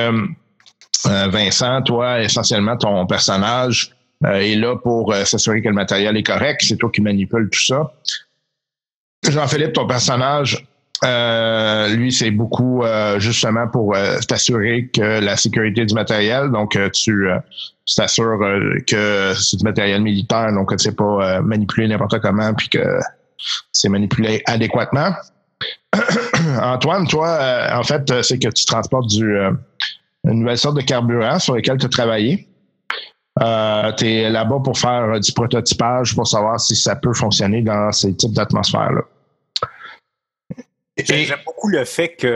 Vincent, 1.05 1.83
toi, 1.83 2.23
essentiellement, 2.23 2.79
ton 2.79 3.05
personnage 3.07 3.95
est 4.25 4.57
là 4.57 4.77
pour 4.77 5.13
euh, 5.13 5.25
s'assurer 5.25 5.63
que 5.63 5.69
le 5.69 5.75
matériel 5.75 6.17
est 6.17 6.23
correct. 6.23 6.61
C'est 6.63 6.77
toi 6.77 6.91
qui 6.91 7.01
manipule 7.01 7.49
tout 7.51 7.65
ça. 7.65 7.93
Jean-Philippe, 9.29 9.75
ton 9.75 9.87
personnage 9.87 10.67
euh, 11.05 11.89
lui, 11.89 12.13
c'est 12.13 12.31
beaucoup 12.31 12.85
euh, 12.85 13.19
justement 13.19 13.67
pour 13.69 13.95
euh, 13.95 14.19
t'assurer 14.29 14.91
que 14.95 15.21
la 15.21 15.37
sécurité 15.37 15.87
du 15.87 15.95
matériel. 15.95 16.51
Donc, 16.51 16.77
euh, 16.77 16.91
tu 16.91 17.31
euh, 17.31 17.39
tu 17.87 17.95
t'assures 17.95 18.43
euh, 18.43 18.77
que 18.87 19.33
c'est 19.35 19.57
du 19.57 19.65
matériel 19.65 20.03
militaire, 20.03 20.53
donc 20.53 20.71
que 20.71 20.79
c'est 20.79 20.95
pas 20.95 21.05
euh, 21.39 21.43
manipulé 21.43 21.89
n'importe 21.89 22.21
comment, 22.21 22.53
puis 22.53 22.69
que 22.69 23.01
c'est 23.73 23.89
manipulé 23.89 24.43
adéquatement. 24.47 25.13
Antoine, 26.63 27.07
toi, 27.07 27.29
euh, 27.29 27.79
en 27.79 27.83
fait, 27.83 28.11
euh, 28.11 28.23
c'est 28.23 28.39
que 28.39 28.49
tu 28.49 28.65
transportes 28.67 29.09
du, 29.09 29.37
euh, 29.37 29.53
une 30.25 30.41
nouvelle 30.41 30.59
sorte 30.59 30.77
de 30.77 30.83
carburant 30.83 31.39
sur 31.39 31.55
lequel 31.55 31.79
tu 31.79 31.87
as 31.87 31.89
travaillé. 31.89 32.47
Euh, 33.41 33.93
tu 33.93 34.05
là-bas 34.05 34.59
pour 34.63 34.77
faire 34.77 35.19
du 35.21 35.33
prototypage 35.33 36.15
pour 36.15 36.27
savoir 36.27 36.59
si 36.61 36.75
ça 36.75 36.97
peut 36.97 37.15
fonctionner 37.15 37.63
dans 37.63 37.93
ces 37.93 38.15
types 38.15 38.33
d'atmosphères-là. 38.33 39.03
J'ai- 41.07 41.25
J'aime 41.25 41.39
beaucoup 41.45 41.69
le 41.69 41.85
fait 41.85 42.15
qu'il 42.17 42.29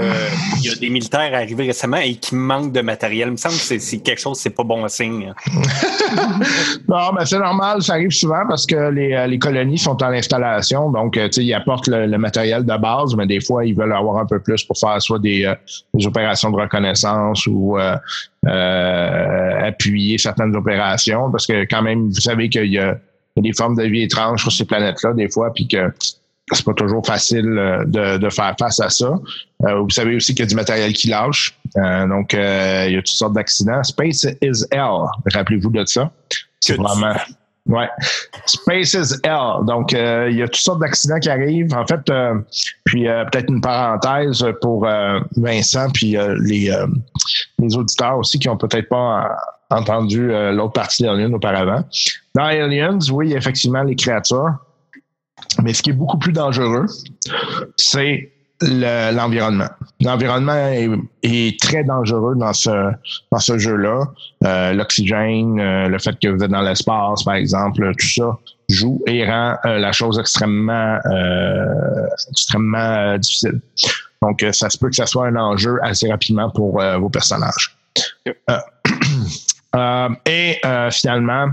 y 0.63 0.69
a 0.71 0.75
des 0.75 0.89
militaires 0.91 1.33
arrivés 1.35 1.67
récemment 1.67 1.97
et 1.99 2.15
qui 2.17 2.35
manquent 2.35 2.73
de 2.73 2.81
matériel. 2.81 3.29
Il 3.29 3.33
me 3.33 3.37
semble 3.37 3.55
que 3.55 3.61
c'est- 3.61 3.99
quelque 4.03 4.21
chose, 4.21 4.39
c'est 4.39 4.51
pas 4.51 4.65
bon 4.65 4.87
signe. 4.89 5.33
Non, 6.89 7.13
mais 7.17 7.25
c'est 7.27 7.39
normal, 7.39 7.83
ça 7.83 7.95
arrive 7.95 8.11
souvent 8.11 8.43
parce 8.49 8.67
que 8.67 8.91
les, 8.91 9.13
euh, 9.15 9.27
les 9.27 9.39
colonies 9.39 9.79
sont 9.79 10.01
en 10.03 10.09
installation, 10.13 10.91
donc 10.91 11.17
euh, 11.17 11.27
tu 11.29 11.35
sais, 11.41 11.45
ils 11.45 11.55
apportent 11.55 11.89
le, 11.89 12.07
le 12.07 12.19
matériel 12.19 12.65
de 12.65 12.77
base, 12.77 13.15
mais 13.17 13.27
des 13.27 13.41
fois, 13.41 13.65
ils 13.65 13.75
veulent 13.75 13.93
avoir 13.93 14.19
un 14.19 14.27
peu 14.27 14.39
plus 14.39 14.63
pour 14.65 14.79
faire 14.79 15.01
soit 15.01 15.19
des, 15.19 15.45
euh, 15.45 15.55
des 15.95 16.07
opérations 16.07 16.51
de 16.51 16.57
reconnaissance 16.57 17.47
ou 17.47 17.79
euh, 17.79 17.97
euh, 18.47 19.69
appuyer 19.69 20.19
certaines 20.19 20.55
opérations, 20.55 21.31
parce 21.31 21.47
que 21.47 21.65
quand 21.65 21.83
même, 21.83 22.09
vous 22.11 22.21
savez 22.21 22.49
qu'il 22.49 22.73
y 22.73 22.79
a 22.79 22.97
il 23.37 23.45
y 23.45 23.49
a 23.49 23.51
des 23.51 23.57
formes 23.57 23.75
de 23.75 23.83
vie 23.83 24.03
étranges 24.03 24.43
sur 24.43 24.53
ces 24.53 24.65
planètes-là, 24.65 25.13
des 25.13 25.29
fois, 25.29 25.53
puis 25.53 25.67
que 25.67 25.93
c'est 26.53 26.65
pas 26.65 26.75
toujours 26.75 27.05
facile 27.07 27.57
euh, 27.59 27.85
de, 27.87 28.19
de 28.19 28.31
faire 28.31 28.55
face 28.59 28.81
à 28.81 28.91
ça. 28.91 29.15
Euh, 29.65 29.81
vous 29.81 29.91
savez 29.91 30.17
aussi 30.17 30.35
qu'il 30.35 30.45
y 30.45 30.47
a 30.47 30.49
du 30.49 30.55
matériel 30.55 30.93
qui 30.93 31.09
lâche. 31.09 31.59
Euh, 31.77 32.07
donc, 32.07 32.35
euh, 32.35 32.85
il 32.87 32.95
y 32.95 32.97
a 32.97 33.01
toutes 33.01 33.09
sortes 33.09 33.33
d'accidents. 33.33 33.83
Space 33.83 34.27
is 34.43 34.65
hell. 34.71 35.07
Rappelez-vous 35.33 35.71
de 35.71 35.85
ça. 35.87 36.11
C'est 36.61 36.77
vraiment. 36.77 37.15
Ouais. 37.67 37.89
Space 38.45 38.93
is 38.93 39.15
hell. 39.25 39.65
Donc, 39.67 39.95
euh, 39.95 40.29
il 40.31 40.37
y 40.37 40.43
a 40.43 40.47
toutes 40.47 40.57
sortes 40.57 40.81
d'accidents 40.81 41.19
qui 41.19 41.31
arrivent. 41.31 41.73
En 41.75 41.87
fait, 41.87 42.11
euh, 42.11 42.35
puis 42.85 43.09
euh, 43.09 43.25
peut-être 43.25 43.49
une 43.49 43.63
parenthèse 43.63 44.45
pour 44.61 44.87
euh, 44.87 45.21
Vincent, 45.37 45.89
puis 45.95 46.17
euh, 46.19 46.37
les, 46.43 46.71
euh, 46.71 46.87
les 47.59 47.75
auditeurs 47.75 48.19
aussi 48.19 48.39
qui 48.39 48.51
ont 48.51 48.59
peut-être 48.59 48.91
pas 48.91 49.35
entendu 49.71 50.29
l'autre 50.53 50.75
partie 50.75 51.03
d'Alien 51.05 51.35
auparavant. 51.35 51.83
Dans 52.35 52.45
Aliens, 52.45 52.99
oui, 53.11 53.33
effectivement 53.33 53.83
les 53.83 53.97
créatures. 53.97 54.53
Mais 55.63 55.73
ce 55.73 55.83
qui 55.83 55.91
est 55.91 55.95
beaucoup 55.95 56.19
plus 56.19 56.33
dangereux, 56.33 56.87
c'est 57.77 58.31
le- 58.61 59.15
l'environnement. 59.15 59.69
L'environnement 60.01 60.57
est, 60.57 60.89
est 61.23 61.61
très 61.61 61.85
dangereux 61.85 62.35
dans 62.37 62.53
ce, 62.53 62.91
dans 63.31 63.39
ce 63.39 63.59
jeu-là. 63.59 64.05
Euh, 64.45 64.73
L'oxygène, 64.73 65.61
euh, 65.61 65.89
le 65.89 65.99
fait 65.99 66.17
que 66.21 66.29
vous 66.29 66.43
êtes 66.43 66.51
dans 66.51 66.63
l'espace, 66.63 67.23
par 67.25 67.35
exemple, 67.35 67.93
tout 67.99 68.09
ça 68.09 68.39
joue 68.71 69.03
et 69.07 69.27
rend 69.27 69.57
euh, 69.67 69.79
la 69.79 69.93
chose 69.93 70.19
extrêmement, 70.19 70.99
extrêmement 72.31 73.19
difficile. 73.19 73.61
Donc, 74.23 74.45
ça 74.53 74.71
se 74.71 74.79
peut 74.79 74.89
que 74.89 74.97
ça 74.97 75.07
soit 75.07 75.27
un 75.27 75.37
enjeu 75.37 75.79
assez 75.83 76.11
rapidement 76.11 76.49
pour 76.51 76.81
vos 76.99 77.11
personnages. 77.11 77.77
Et 80.27 80.61
finalement, 80.91 81.49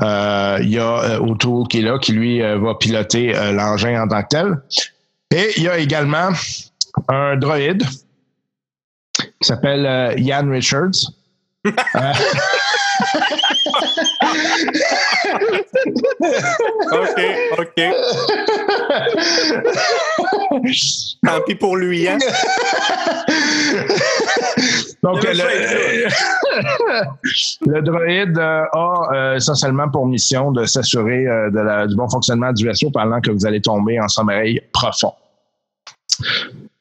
il 0.00 0.68
y 0.70 0.78
a 0.78 1.02
euh, 1.02 1.18
O'Toole 1.18 1.66
qui 1.68 1.78
est 1.78 1.82
là, 1.82 1.98
qui 1.98 2.12
lui 2.12 2.42
euh, 2.42 2.58
va 2.58 2.74
piloter 2.74 3.36
euh, 3.36 3.52
l'engin 3.52 4.02
en 4.02 4.08
tant 4.08 4.22
que 4.22 4.28
tel. 4.28 4.60
Et 5.30 5.52
il 5.56 5.62
y 5.64 5.68
a 5.68 5.78
également 5.78 6.30
un 7.08 7.36
droïde 7.36 7.84
qui 9.14 9.26
s'appelle 9.42 9.86
euh, 9.86 10.14
Ian 10.16 10.48
Richards. 10.50 11.12
OK, 16.92 17.22
OK. 17.58 17.82
Tant 21.24 21.40
pis 21.46 21.54
pour 21.54 21.76
lui, 21.76 22.08
hein? 22.08 22.18
Donc, 25.02 25.22
le, 25.22 26.08
le 27.66 27.82
droïde 27.82 28.38
euh, 28.38 28.64
a 28.72 29.08
euh, 29.12 29.34
essentiellement 29.36 29.88
pour 29.88 30.06
mission 30.06 30.50
de 30.52 30.64
s'assurer 30.64 31.26
euh, 31.26 31.50
de 31.50 31.58
la- 31.60 31.86
du 31.86 31.94
bon 31.94 32.08
fonctionnement 32.08 32.52
du 32.52 32.66
vaisseau 32.66 32.90
pendant 32.90 33.20
que 33.20 33.30
vous 33.30 33.46
allez 33.46 33.60
tomber 33.60 34.00
en 34.00 34.08
sommeil 34.08 34.60
profond. 34.72 35.12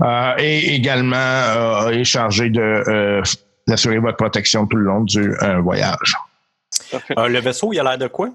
Euh, 0.04 0.34
et 0.40 0.74
également 0.76 1.16
euh, 1.16 1.90
est 1.90 2.04
chargé 2.04 2.50
de 2.50 2.60
euh, 2.62 3.22
d'assurer 3.68 4.00
votre 4.00 4.18
protection 4.18 4.66
tout 4.66 4.78
le 4.78 4.84
long 4.86 5.02
du 5.02 5.34
euh, 5.44 5.58
voyage. 5.60 6.16
Euh, 7.18 7.28
le 7.28 7.40
vaisseau, 7.40 7.72
il 7.74 7.80
a 7.80 7.84
l'air 7.84 7.98
de 7.98 8.08
quoi? 8.08 8.30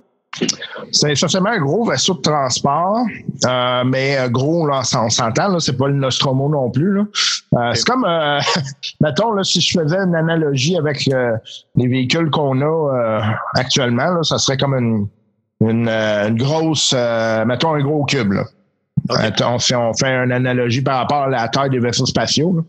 C'est 0.92 1.12
essentiellement 1.12 1.51
un 1.51 1.59
gros 1.59 1.85
vaisseau 1.85 2.14
de 2.14 2.23
transport, 2.23 3.05
euh, 3.45 3.85
mais 3.85 4.18
euh, 4.18 4.29
gros, 4.31 4.66
là, 4.66 4.81
on 4.97 5.11
s'entend, 5.11 5.49
là, 5.49 5.61
c'est 5.61 5.77
pas 5.77 5.88
le 5.88 5.95
Nostromo 5.95 6.49
non 6.49 6.71
plus. 6.71 7.01
C'est 7.75 7.85
comme, 7.85 8.07
euh, 8.07 8.40
mettons, 9.01 9.33
là, 9.33 9.45
si 9.45 9.61
je 9.61 9.79
faisais 9.79 9.99
une 9.99 10.14
analogie 10.14 10.77
avec 10.79 11.07
euh, 11.09 11.37
les 11.77 11.87
véhicules 11.87 12.31
qu'on 12.31 12.61
a 12.62 12.64
euh, 12.64 13.21
actuellement, 13.55 14.07
là, 14.07 14.23
ça 14.23 14.38
serait 14.38 14.57
comme 14.57 14.75
une, 14.75 15.07
une, 15.61 15.88
une 15.88 16.38
grosse, 16.38 16.95
euh, 16.97 17.45
mettons 17.45 17.75
un 17.75 17.83
gros 17.83 18.05
cube. 18.07 18.33
Là. 18.33 18.45
On, 19.45 19.59
fait, 19.59 19.75
on 19.75 19.92
fait 19.92 20.14
une 20.14 20.33
analogie 20.33 20.81
par 20.81 20.99
rapport 20.99 21.23
à 21.25 21.29
la 21.29 21.49
taille 21.49 21.71
des 21.71 21.81
vaisseaux 21.81 22.07
spatiaux. 22.07 22.55
là. 22.57 22.62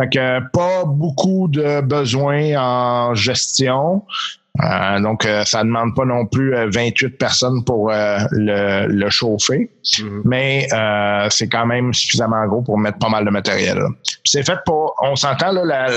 Fait 0.00 0.08
que 0.08 0.40
pas 0.52 0.84
beaucoup 0.86 1.48
de 1.48 1.80
besoins 1.82 2.54
en 2.56 3.14
gestion. 3.14 4.02
Euh, 4.62 5.00
donc, 5.00 5.24
euh, 5.24 5.44
ça 5.44 5.62
demande 5.62 5.94
pas 5.94 6.04
non 6.04 6.26
plus 6.26 6.54
euh, 6.54 6.68
28 6.70 7.10
personnes 7.10 7.64
pour 7.64 7.90
euh, 7.92 8.18
le, 8.32 8.86
le 8.88 9.08
chauffer, 9.08 9.70
mais 10.24 10.66
euh, 10.72 11.28
c'est 11.30 11.48
quand 11.48 11.66
même 11.66 11.94
suffisamment 11.94 12.44
gros 12.46 12.60
pour 12.60 12.76
mettre 12.76 12.98
pas 12.98 13.08
mal 13.08 13.24
de 13.24 13.30
matériel. 13.30 13.78
C'est 14.24 14.44
fait 14.44 14.58
pour, 14.66 14.94
on 15.02 15.14
s'entend 15.14 15.52
là, 15.52 15.64
la 15.64 15.88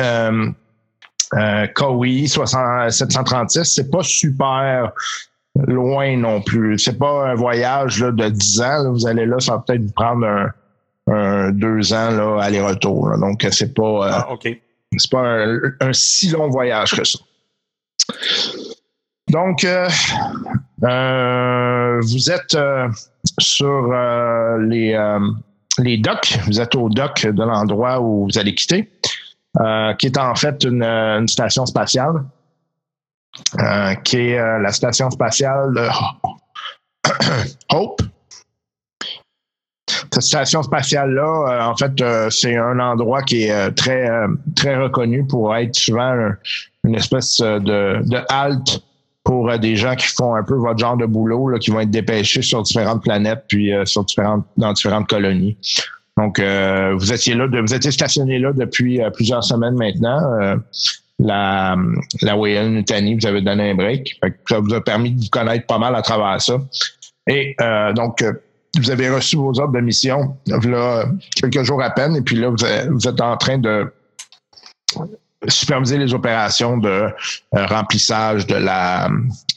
euh, 0.00 0.48
euh, 1.34 1.66
60 2.26 2.90
736, 2.90 3.64
c'est 3.64 3.90
pas 3.90 4.02
super 4.02 4.92
loin 5.68 6.16
non 6.16 6.42
plus. 6.42 6.78
C'est 6.78 6.98
pas 6.98 7.28
un 7.28 7.34
voyage 7.34 8.02
là, 8.02 8.10
de 8.10 8.28
10 8.28 8.60
ans. 8.60 8.82
là. 8.82 8.90
Vous 8.90 9.06
allez 9.06 9.24
là, 9.24 9.38
ça 9.38 9.52
va 9.52 9.64
peut-être 9.66 9.82
vous 9.82 9.92
prendre 9.92 10.26
un, 10.26 10.50
un 11.12 11.50
deux 11.52 11.92
ans 11.92 12.10
là, 12.10 12.42
aller-retour. 12.42 13.16
Donc, 13.18 13.46
c'est 13.52 13.72
pas. 13.72 13.82
euh, 13.82 14.10
Ah, 14.12 14.26
c'est 14.96 15.10
pas 15.10 15.20
un, 15.20 15.60
un 15.80 15.92
si 15.92 16.28
long 16.30 16.48
voyage 16.48 16.90
que 16.96 17.04
ça. 17.04 17.18
Donc, 19.30 19.64
euh, 19.64 19.88
euh, 20.84 22.00
vous 22.02 22.30
êtes 22.30 22.54
euh, 22.54 22.88
sur 23.40 23.92
les, 24.60 25.98
docks. 25.98 26.38
Vous 26.46 26.60
êtes 26.60 26.74
au 26.74 26.88
dock 26.88 27.26
de 27.26 27.42
l'endroit 27.42 28.00
où 28.00 28.24
vous 28.26 28.38
allez 28.38 28.54
quitter, 28.54 28.90
qui 29.98 30.06
est 30.06 30.18
en 30.18 30.34
fait 30.34 30.62
une, 30.64 31.26
station 31.26 31.66
spatiale, 31.66 32.24
qui 34.04 34.18
est 34.18 34.58
la 34.60 34.72
station 34.72 35.10
spatiale 35.10 35.90
Hope. 37.70 38.02
Cette 40.14 40.22
station 40.22 40.62
spatiale-là, 40.62 41.22
euh, 41.48 41.62
en 41.64 41.76
fait, 41.76 42.00
euh, 42.00 42.30
c'est 42.30 42.56
un 42.56 42.78
endroit 42.78 43.22
qui 43.22 43.44
est 43.44 43.50
euh, 43.50 43.70
très, 43.72 44.08
très 44.54 44.76
reconnu 44.76 45.26
pour 45.26 45.56
être 45.56 45.74
souvent 45.74 46.02
un- 46.12 46.36
une 46.84 46.94
espèce 46.94 47.38
de, 47.38 48.00
halte 48.28 48.80
pour 49.24 49.58
des 49.58 49.74
gens 49.74 49.96
qui 49.96 50.06
font 50.06 50.36
un 50.36 50.44
peu 50.44 50.54
votre 50.54 50.78
genre 50.78 50.96
de 50.96 51.06
boulot, 51.06 51.48
là, 51.48 51.58
qui 51.58 51.72
vont 51.72 51.80
être 51.80 51.90
dépêchés 51.90 52.42
sur 52.42 52.62
différentes 52.62 53.02
planètes, 53.02 53.44
puis 53.48 53.72
sur 53.86 54.04
différentes, 54.04 54.44
dans 54.56 54.72
différentes 54.72 55.08
colonies. 55.08 55.56
Donc, 56.18 56.38
vous 56.38 57.12
étiez 57.12 57.34
là, 57.34 57.46
vous 57.48 57.74
étiez 57.74 57.90
stationné 57.90 58.38
là 58.38 58.52
depuis 58.52 59.00
plusieurs 59.14 59.42
semaines 59.42 59.76
maintenant. 59.76 60.20
La, 61.18 61.74
la 62.20 62.36
Wayne 62.36 62.74
Nutani 62.74 63.14
vous 63.14 63.26
avez 63.26 63.40
donné 63.40 63.70
un 63.70 63.74
break. 63.74 64.20
Ça 64.46 64.58
vous 64.60 64.74
a 64.74 64.84
permis 64.84 65.12
de 65.12 65.22
vous 65.22 65.30
connaître 65.30 65.66
pas 65.66 65.78
mal 65.78 65.94
à 65.96 66.02
travers 66.02 66.40
ça. 66.42 66.58
Et 67.26 67.56
donc, 67.94 68.22
vous 68.76 68.90
avez 68.90 69.10
reçu 69.10 69.36
vos 69.36 69.58
ordres 69.58 69.74
de 69.74 69.80
mission 69.80 70.36
là, 70.46 71.04
quelques 71.36 71.62
jours 71.62 71.82
à 71.82 71.90
peine, 71.90 72.16
et 72.16 72.22
puis 72.22 72.36
là, 72.36 72.48
vous 72.48 72.64
êtes, 72.64 72.88
vous 72.88 73.08
êtes 73.08 73.20
en 73.20 73.36
train 73.36 73.58
de 73.58 73.90
superviser 75.48 75.98
les 75.98 76.14
opérations 76.14 76.78
de 76.78 76.88
euh, 76.88 77.66
remplissage 77.66 78.46
de 78.46 78.56
la 78.56 79.08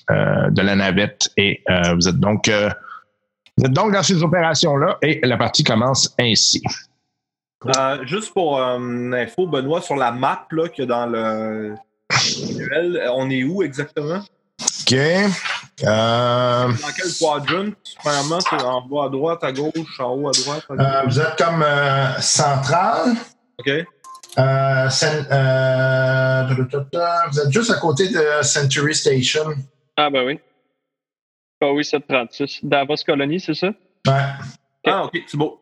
euh, 0.10 0.50
de 0.50 0.62
la 0.62 0.76
navette 0.76 1.30
et 1.38 1.62
euh, 1.70 1.94
vous 1.96 2.08
êtes 2.08 2.20
donc 2.20 2.50
vous 2.50 3.66
êtes 3.66 3.72
donc 3.72 3.92
dans 3.92 4.04
ces 4.04 4.22
opérations-là 4.22 4.98
et 5.02 5.20
la 5.24 5.38
partie 5.38 5.64
commence 5.64 6.14
ainsi. 6.20 6.62
Juste 8.04 8.32
pour 8.34 8.62
info, 8.62 9.48
Benoît, 9.48 9.82
sur 9.82 9.96
la 9.96 10.12
map 10.12 10.46
là, 10.52 10.70
qu'il 10.70 10.84
y 10.84 10.88
a 10.88 10.90
dans 10.90 11.08
le 11.08 11.76
manuel, 12.46 13.10
on 13.16 13.30
est 13.32 13.44
où 13.44 13.64
exactement? 13.64 14.22
OK. 14.82 14.96
Euh, 15.84 16.68
Dans 16.68 16.74
quel 16.96 17.14
quadrant? 17.20 17.72
Premièrement, 18.00 18.40
c'est 18.40 18.62
en 18.64 18.82
bas 18.82 19.06
à 19.06 19.10
droite, 19.10 19.44
à 19.44 19.52
gauche, 19.52 20.00
en 20.00 20.16
haut 20.16 20.30
à 20.30 20.32
droite. 20.32 20.66
à 20.70 20.76
gauche? 20.76 20.86
euh, 20.86 21.02
vous 21.06 21.20
êtes 21.20 21.36
comme 21.38 21.62
euh, 21.62 22.20
central. 22.20 23.14
OK. 23.60 23.68
Euh, 23.68 23.84
euh, 24.40 24.88
vous 27.32 27.40
êtes 27.40 27.52
juste 27.52 27.72
à 27.72 27.80
côté 27.80 28.08
de 28.10 28.24
Century 28.42 28.96
Station. 28.96 29.54
Ah, 29.96 30.10
ben 30.10 30.26
oui. 30.26 30.40
Ah 31.62 31.72
oui, 31.72 31.84
736. 31.84 32.60
Davos 32.64 32.96
Colony, 33.06 33.40
c'est 33.40 33.54
ça? 33.56 33.68
Ouais. 34.08 34.26
Ah, 34.86 35.06
OK, 35.06 35.18
c'est 35.28 35.38
beau. 35.38 35.62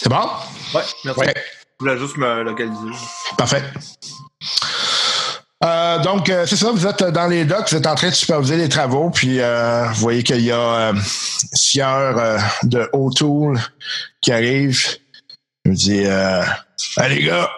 C'est 0.00 0.08
bon? 0.08 0.22
Ouais, 0.74 0.82
merci. 1.04 1.20
Ouais. 1.20 1.34
Je 1.36 1.84
voulais 1.84 1.98
juste 1.98 2.16
me 2.16 2.42
localiser. 2.42 2.90
Parfait. 3.36 3.62
Euh, 5.66 5.98
donc, 5.98 6.28
euh, 6.28 6.46
c'est 6.46 6.56
ça, 6.56 6.70
vous 6.70 6.86
êtes 6.86 7.02
dans 7.02 7.26
les 7.26 7.44
docks, 7.44 7.68
vous 7.70 7.76
êtes 7.76 7.86
en 7.86 7.94
train 7.94 8.10
de 8.10 8.14
superviser 8.14 8.56
les 8.56 8.68
travaux, 8.68 9.10
puis 9.10 9.40
euh, 9.40 9.84
vous 9.88 10.00
voyez 10.00 10.22
qu'il 10.22 10.42
y 10.42 10.52
a 10.52 10.58
euh, 10.58 10.92
Sieur 11.52 12.18
euh, 12.18 12.38
de 12.62 12.88
O'Toole 12.92 13.58
qui 14.20 14.32
arrive. 14.32 14.80
Il 15.64 15.72
me 15.72 15.76
dit 15.76 16.04
euh, 16.04 16.44
les 17.08 17.24
gars, 17.24 17.50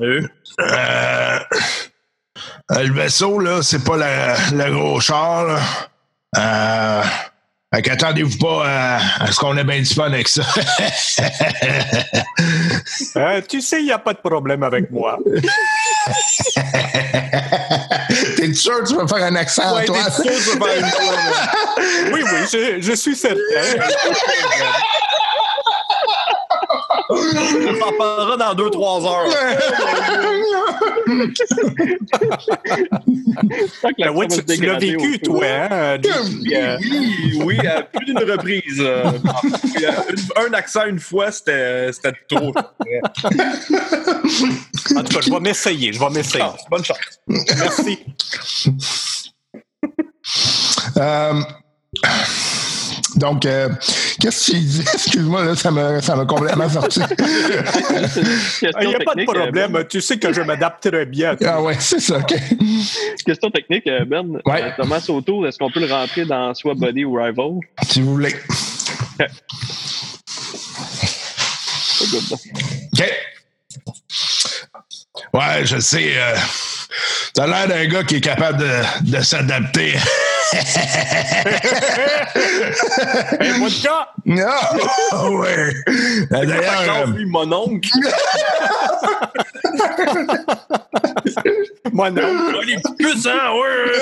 euh, 0.00 0.26
euh, 0.60 1.38
le 2.70 2.92
vaisseau, 2.92 3.38
là, 3.38 3.62
c'est 3.62 3.84
pas 3.84 3.96
le 3.96 4.70
gros 4.72 5.00
char, 5.00 5.44
là. 5.44 5.60
Euh, 6.36 7.02
fait 7.74 7.82
qu'attendez-vous 7.82 8.38
pas 8.38 8.66
à, 8.66 9.24
à 9.24 9.32
ce 9.32 9.38
qu'on 9.38 9.56
ait 9.56 9.64
bien 9.64 9.78
du 9.78 9.94
fun 9.94 10.06
avec 10.06 10.28
ça. 10.28 10.42
Euh, 13.16 13.40
tu 13.46 13.60
sais, 13.60 13.80
il 13.80 13.86
n'y 13.86 13.92
a 13.92 13.98
pas 13.98 14.12
de 14.12 14.18
problème 14.18 14.62
avec 14.62 14.90
moi. 14.90 15.18
T'es 18.36 18.52
sûr 18.54 18.82
que 18.82 18.88
tu 18.88 18.94
veux 18.96 19.06
faire 19.06 19.24
un 19.24 19.36
accent, 19.36 19.74
Ouais, 19.74 19.84
toi? 19.84 19.98
t'es 20.04 20.10
sûr 20.12 20.24
que 20.24 20.52
tu 20.52 20.58
vas 20.58 20.66
faire 20.66 20.84
une 20.84 20.90
fois, 20.90 21.14
là? 21.14 21.48
Oui, 22.12 22.22
oui, 22.24 22.38
je, 22.52 22.80
je 22.80 22.92
suis 22.92 23.16
certain. 23.16 23.38
On 27.10 27.78
s'en 27.80 27.92
parlera 27.96 28.36
dans 28.36 28.54
2-3 28.54 29.06
heures. 29.06 29.32
Tant 33.82 33.88
que 33.90 34.02
Ben 34.02 34.10
ouais, 34.10 34.26
tu, 34.28 34.66
l'as 34.66 34.78
vécu, 34.78 35.18
toi, 35.20 35.44
hein? 35.44 35.98
Euh, 36.04 36.78
Oui, 36.90 37.40
oui, 37.44 37.66
à 37.66 37.82
plus 37.82 38.04
d'une 38.06 38.18
reprise. 38.18 38.80
euh, 38.80 39.04
euh, 39.82 40.46
un 40.48 40.52
accent 40.52 40.86
une 40.86 40.98
fois, 40.98 41.30
c'était 41.32 41.92
c'était 41.92 42.12
trop. 42.28 42.48
en 42.48 42.52
tout 45.02 45.14
cas, 45.14 45.20
je 45.20 45.30
vais 45.30 45.40
m'essayer. 45.40 45.92
Je 45.92 46.00
vais 46.00 46.10
m'essayer. 46.10 46.44
Ah, 46.44 46.56
bonne 46.70 46.84
chance. 46.84 46.98
Merci. 47.26 47.98
Euh, 50.96 51.40
donc, 53.18 53.44
euh, 53.46 53.68
qu'est-ce 54.20 54.46
que 54.46 54.56
tu 54.56 54.58
dis? 54.60 54.80
Excuse-moi, 54.94 55.44
là, 55.44 55.54
ça 55.54 55.70
m'a, 55.70 56.00
ça 56.00 56.16
m'a 56.16 56.24
complètement 56.24 56.68
sorti. 56.68 57.00
Il 58.62 58.88
n'y 58.88 58.94
a 58.94 58.98
pas 59.00 59.14
de 59.14 59.20
euh, 59.20 59.24
problème. 59.24 59.84
Tu 59.88 60.00
sais 60.00 60.18
que 60.18 60.32
je 60.32 60.40
m'adapte 60.42 60.88
très 60.88 61.06
bien. 61.06 61.36
ah 61.44 61.62
ouais, 61.62 61.76
c'est 61.78 62.00
ça. 62.00 62.18
Ben, 62.20 62.40
question 63.26 63.50
technique, 63.50 63.86
euh, 63.86 64.04
Ben. 64.04 64.40
Ouais. 64.46 64.62
Euh, 64.62 64.70
Thomas 64.76 65.04
Autour, 65.08 65.46
est-ce 65.46 65.58
qu'on 65.58 65.70
peut 65.70 65.80
le 65.80 65.92
rentrer 65.92 66.24
dans 66.24 66.54
soit 66.54 66.74
Body 66.74 67.04
ou 67.04 67.14
Rival? 67.14 67.58
Si 67.88 68.00
vous 68.00 68.12
voulez. 68.14 68.34
OK. 72.00 73.04
Ouais, 75.34 75.64
je 75.64 75.78
sais. 75.78 76.12
Euh, 76.16 76.36
T'as 77.34 77.46
l'air 77.46 77.68
d'un 77.68 77.86
gars 77.86 78.02
qui 78.04 78.16
est 78.16 78.20
capable 78.20 78.58
de, 78.58 79.10
de 79.16 79.20
s'adapter. 79.22 79.94
Hey, 83.40 83.50
vodka! 83.60 84.08
Ah, 85.12 85.30
ouais. 85.30 85.74
D'ailleurs, 86.30 86.60
D'accord, 86.62 86.96
euh, 87.08 87.12
lui, 87.16 87.26
mon 87.26 87.52
oncle. 87.52 87.88
Moi, 91.92 92.10
non. 92.10 92.22
Oh, 92.24 92.60
les 92.66 92.76
petits 92.76 92.94
puissants, 92.98 93.30
ouais! 93.60 93.92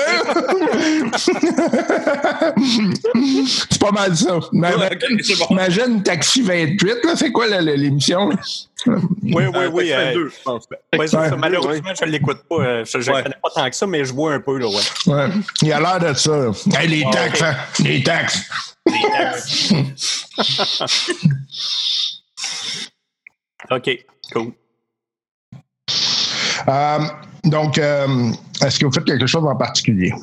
c'est 3.69 3.79
pas 3.79 3.91
mal 3.91 4.15
ça. 4.15 4.37
Ouais, 4.37 4.73
ok, 4.91 5.05
c'est 5.23 5.37
bon. 5.39 5.45
Imagine 5.51 6.03
Taxi 6.03 6.41
28, 6.41 6.87
là, 7.05 7.15
c'est 7.15 7.31
quoi 7.31 7.47
l'émission? 7.47 8.29
Oui, 8.85 8.99
oui, 9.23 9.43
Euh, 9.55 9.69
oui. 9.73 9.87
fait 9.89 9.93
que 9.93 9.99
euh, 9.99 10.13
deux, 10.13 10.29
je 10.29 10.35
pense. 10.43 10.63
ouais, 10.97 11.07
ça. 11.07 11.21
Ouais. 11.21 11.31
Malheureusement, 11.37 11.89
je 11.99 12.05
ne 12.05 12.11
l'écoute 12.11 12.37
pas. 12.49 12.55
euh, 12.59 12.76
Je 12.85 12.97
ne 12.97 13.03
Ouais. 13.15 13.23
connais 13.23 13.35
pas 13.41 13.49
tant 13.55 13.69
que 13.69 13.75
ça, 13.75 13.87
mais 13.87 14.05
je 14.05 14.13
vois 14.13 14.33
un 14.33 14.39
peu. 14.39 14.57
Là, 14.57 14.67
ouais. 14.67 15.13
Ouais. 15.13 15.29
Il 15.61 15.71
a 15.73 15.79
l'air 15.79 15.99
de 15.99 16.13
ça. 16.17 16.51
Hey, 16.79 16.87
les 16.87 17.03
Ah, 17.07 17.11
taxes, 17.11 17.41
hein? 17.41 17.55
Les 17.83 18.03
taxes. 18.03 18.39
OK, 23.71 23.89
cool. 24.33 24.51
Euh, 26.67 26.99
donc, 27.43 27.77
euh, 27.77 28.31
est-ce 28.61 28.79
que 28.79 28.85
vous 28.85 28.91
faites 28.91 29.05
quelque 29.05 29.27
chose 29.27 29.45
en 29.45 29.55
particulier? 29.55 30.13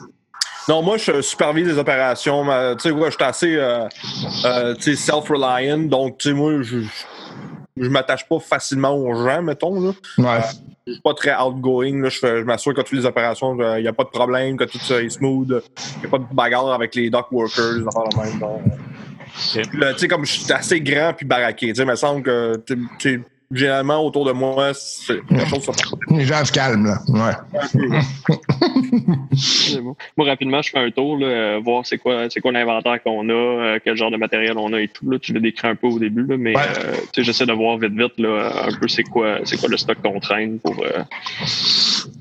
Non, 0.68 0.82
moi, 0.82 0.96
je 0.96 1.20
supervise 1.20 1.66
les 1.66 1.78
opérations. 1.78 2.44
Tu 2.76 2.88
sais, 2.88 2.90
ouais, 2.90 3.10
je 3.10 3.16
suis 3.16 3.24
assez 3.24 3.54
euh, 3.56 3.86
euh, 4.46 4.74
tu 4.76 4.82
sais, 4.82 4.96
self-reliant. 4.96 5.78
Donc, 5.88 6.18
tu 6.18 6.30
sais, 6.30 6.34
moi, 6.34 6.62
je, 6.62 6.78
je 7.76 7.88
m'attache 7.88 8.28
pas 8.28 8.38
facilement 8.38 8.94
aux 8.94 9.14
gens, 9.14 9.42
mettons. 9.42 9.80
Là. 9.80 9.92
Ouais. 10.18 10.40
Je 10.86 10.92
suis 10.92 11.02
pas 11.02 11.14
très 11.14 11.34
outgoing. 11.34 12.02
Là. 12.02 12.08
Je, 12.08 12.18
fais- 12.18 12.38
je 12.40 12.44
m'assure 12.44 12.74
que 12.74 12.82
toutes 12.82 12.98
les 12.98 13.06
opérations, 13.06 13.56
il 13.76 13.82
n'y 13.82 13.88
a 13.88 13.92
pas 13.92 14.04
de 14.04 14.10
problème, 14.10 14.56
que 14.56 14.64
tout 14.64 14.78
ça 14.78 15.02
est 15.02 15.08
smooth. 15.08 15.62
Il 15.96 16.00
n'y 16.00 16.06
a 16.06 16.08
pas 16.10 16.18
de 16.18 16.24
bagarre 16.32 16.72
avec 16.72 16.94
les 16.94 17.10
dock 17.10 17.32
workers, 17.32 17.78
même. 18.16 18.44
Tu 19.52 19.62
sais, 19.98 20.08
comme 20.08 20.24
je 20.24 20.32
suis 20.32 20.52
assez 20.52 20.80
grand 20.80 21.12
puis 21.16 21.26
baraqué. 21.26 21.68
Tu 21.68 21.74
sais, 21.76 21.82
il 21.82 21.88
me 21.88 21.96
semble 21.96 22.22
que, 22.22 22.56
tu 22.66 22.78
sais, 23.00 23.20
généralement, 23.56 24.04
autour 24.04 24.24
de 24.24 24.32
moi, 24.32 24.72
c'est 24.74 25.20
quelque 25.28 25.48
chose 25.48 25.68
Les 26.10 26.24
gens 26.24 26.44
se 26.44 26.52
calment, 26.52 26.86
là. 26.86 26.98
Ouais. 27.08 27.60
un 27.60 27.66
peu. 27.68 29.14
C'est 29.36 29.80
bon. 29.80 29.96
Moi, 30.16 30.26
rapidement, 30.26 30.62
je 30.62 30.70
fais 30.70 30.78
un 30.78 30.90
tour, 30.90 31.18
là, 31.18 31.26
euh, 31.26 31.60
voir 31.64 31.84
c'est 31.86 31.98
quoi, 31.98 32.26
c'est 32.30 32.40
quoi 32.40 32.52
l'inventaire 32.52 33.02
qu'on 33.02 33.28
a, 33.28 33.32
euh, 33.32 33.78
quel 33.84 33.96
genre 33.96 34.10
de 34.10 34.16
matériel 34.16 34.54
on 34.58 34.72
a 34.72 34.80
et 34.80 34.88
tout. 34.88 35.08
Là. 35.10 35.18
Tu 35.18 35.32
l'as 35.32 35.40
décrit 35.40 35.68
un 35.68 35.74
peu 35.74 35.86
au 35.88 35.98
début, 35.98 36.26
là, 36.26 36.36
mais 36.38 36.54
Ouais. 36.56 36.62
euh, 36.84 36.94
j'essaie 37.22 37.46
de 37.46 37.52
voir 37.52 37.78
vite, 37.78 37.92
vite 37.92 38.18
là, 38.18 38.52
un 38.68 38.78
peu 38.78 38.88
c'est 38.88 39.02
quoi, 39.04 39.38
c'est 39.44 39.58
quoi 39.58 39.68
le 39.68 39.76
stock 39.76 39.98
qu'on 40.02 40.20
traîne 40.20 40.58
pour. 40.60 40.76
euh, 40.84 41.02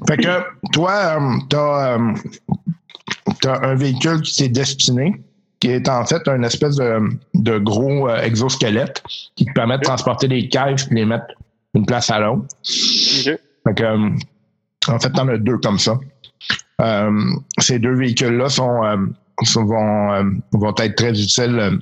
Fait 0.08 0.18
que 0.18 0.44
toi, 0.72 0.92
euh, 1.20 1.38
t'as, 1.50 1.98
euh, 1.98 2.14
t'as 3.42 3.68
un 3.68 3.76
véhicule 3.76 4.22
qui 4.22 4.36
t'est 4.38 4.50
destiné, 4.50 5.14
qui 5.64 5.72
est 5.72 5.88
en 5.88 6.06
fait 6.06 6.28
un 6.28 6.44
espèce 6.44 6.76
de, 6.76 7.00
de 7.36 7.58
gros 7.58 8.10
euh, 8.10 8.22
exosquelette 8.22 9.02
qui 9.38 9.46
te 9.46 9.54
permet 9.54 9.78
de 9.78 9.84
transporter 9.84 10.28
des 10.28 10.50
caisses 10.50 10.90
et 10.92 10.96
les 10.96 11.06
mettre 11.06 11.28
d'une 11.74 11.86
place 11.86 12.10
à 12.10 12.20
l'autre. 12.20 12.44
ok. 12.44 13.40
Fait 13.66 13.74
que, 13.74 13.84
euh, 13.84 14.10
en 14.90 15.00
fait, 15.00 15.10
t'en 15.12 15.26
as 15.30 15.38
deux 15.38 15.58
comme 15.60 15.80
ça. 15.80 15.98
Euh, 16.82 17.12
ces 17.60 17.80
deux 17.80 17.94
véhicules-là 17.96 18.50
sont, 18.50 18.84
euh, 18.84 18.98
sont- 19.44 19.64
vont, 19.64 20.12
euh, 20.12 20.24
vont 20.52 20.76
être 20.80 20.96
très 20.96 21.12
utiles 21.12 21.80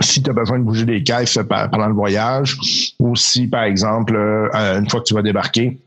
si 0.00 0.22
tu 0.22 0.30
as 0.30 0.32
besoin 0.32 0.58
de 0.58 0.64
bouger 0.64 0.86
des 0.86 1.02
caisses 1.02 1.38
pendant 1.46 1.88
le 1.88 1.92
voyage 1.94 2.56
ou 2.98 3.14
si, 3.16 3.46
par 3.48 3.64
exemple, 3.64 4.16
une 4.54 4.88
fois 4.88 5.00
que 5.00 5.04
tu 5.04 5.12
vas 5.12 5.20
débarquer, 5.20 5.78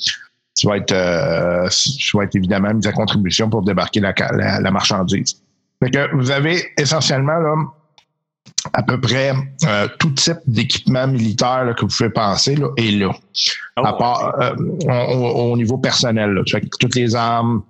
tu 0.56 0.68
vas 0.68 0.78
être, 0.78 1.70
tu 1.98 2.16
vas 2.16 2.26
être 2.26 2.36
évidemment 2.36 2.72
mis 2.76 2.86
à 2.86 2.92
contribution 2.92 3.50
pour 3.50 3.64
débarquer 3.64 4.02
la, 4.02 4.14
ca- 4.16 4.32
la, 4.34 4.60
la 4.60 4.70
marchandise. 4.72 5.42
Fait 5.84 5.92
que 5.92 6.16
vous 6.16 6.32
avez 6.32 6.64
essentiellement 6.78 7.38
là, 7.38 7.56
à 8.74 8.82
peu 8.84 9.00
près 9.00 9.34
euh, 9.66 9.88
tout 10.00 10.10
type 10.12 10.38
d'équipement 10.48 11.08
militaire 11.08 11.66
là, 11.66 11.74
que 11.74 11.82
vous 11.82 11.88
pouvez 11.96 12.10
penser 12.10 12.56
là, 12.56 12.68
est 12.78 12.92
là 12.92 13.12
Oh, 13.80 13.86
à 13.86 13.94
part 13.94 14.36
euh, 14.42 14.56
au, 14.88 15.14
au- 15.14 15.52
au 15.54 15.58
niveau 15.58 15.78
personnel. 15.78 16.32
Là. 16.32 16.42
Fait 16.50 16.62
que 16.62 16.68
toutes 16.80 16.96
les 16.96 17.16
armes, 17.16 17.62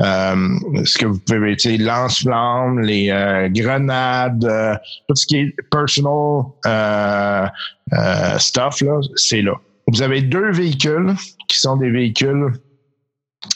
euh, 0.00 0.48
ce 0.84 0.98
que 0.98 1.06
vous 1.06 1.20
pouvez 1.20 1.52
utiliser, 1.52 1.82
lance-flammes, 1.84 2.80
les 2.80 3.10
euh, 3.10 3.48
grenades, 3.50 4.44
euh, 4.44 4.74
tout 5.08 5.14
ce 5.14 5.26
qui 5.26 5.36
est 5.36 5.54
personal 5.70 6.42
euh, 6.66 7.46
euh, 7.92 8.38
stuff, 8.38 8.80
là, 8.80 8.98
c'est 9.14 9.42
là. 9.42 9.52
Vous 9.86 10.02
avez 10.02 10.22
deux 10.22 10.50
véhicules 10.50 11.14
qui 11.46 11.58
sont 11.60 11.76
des 11.76 11.90
véhicules 11.90 12.52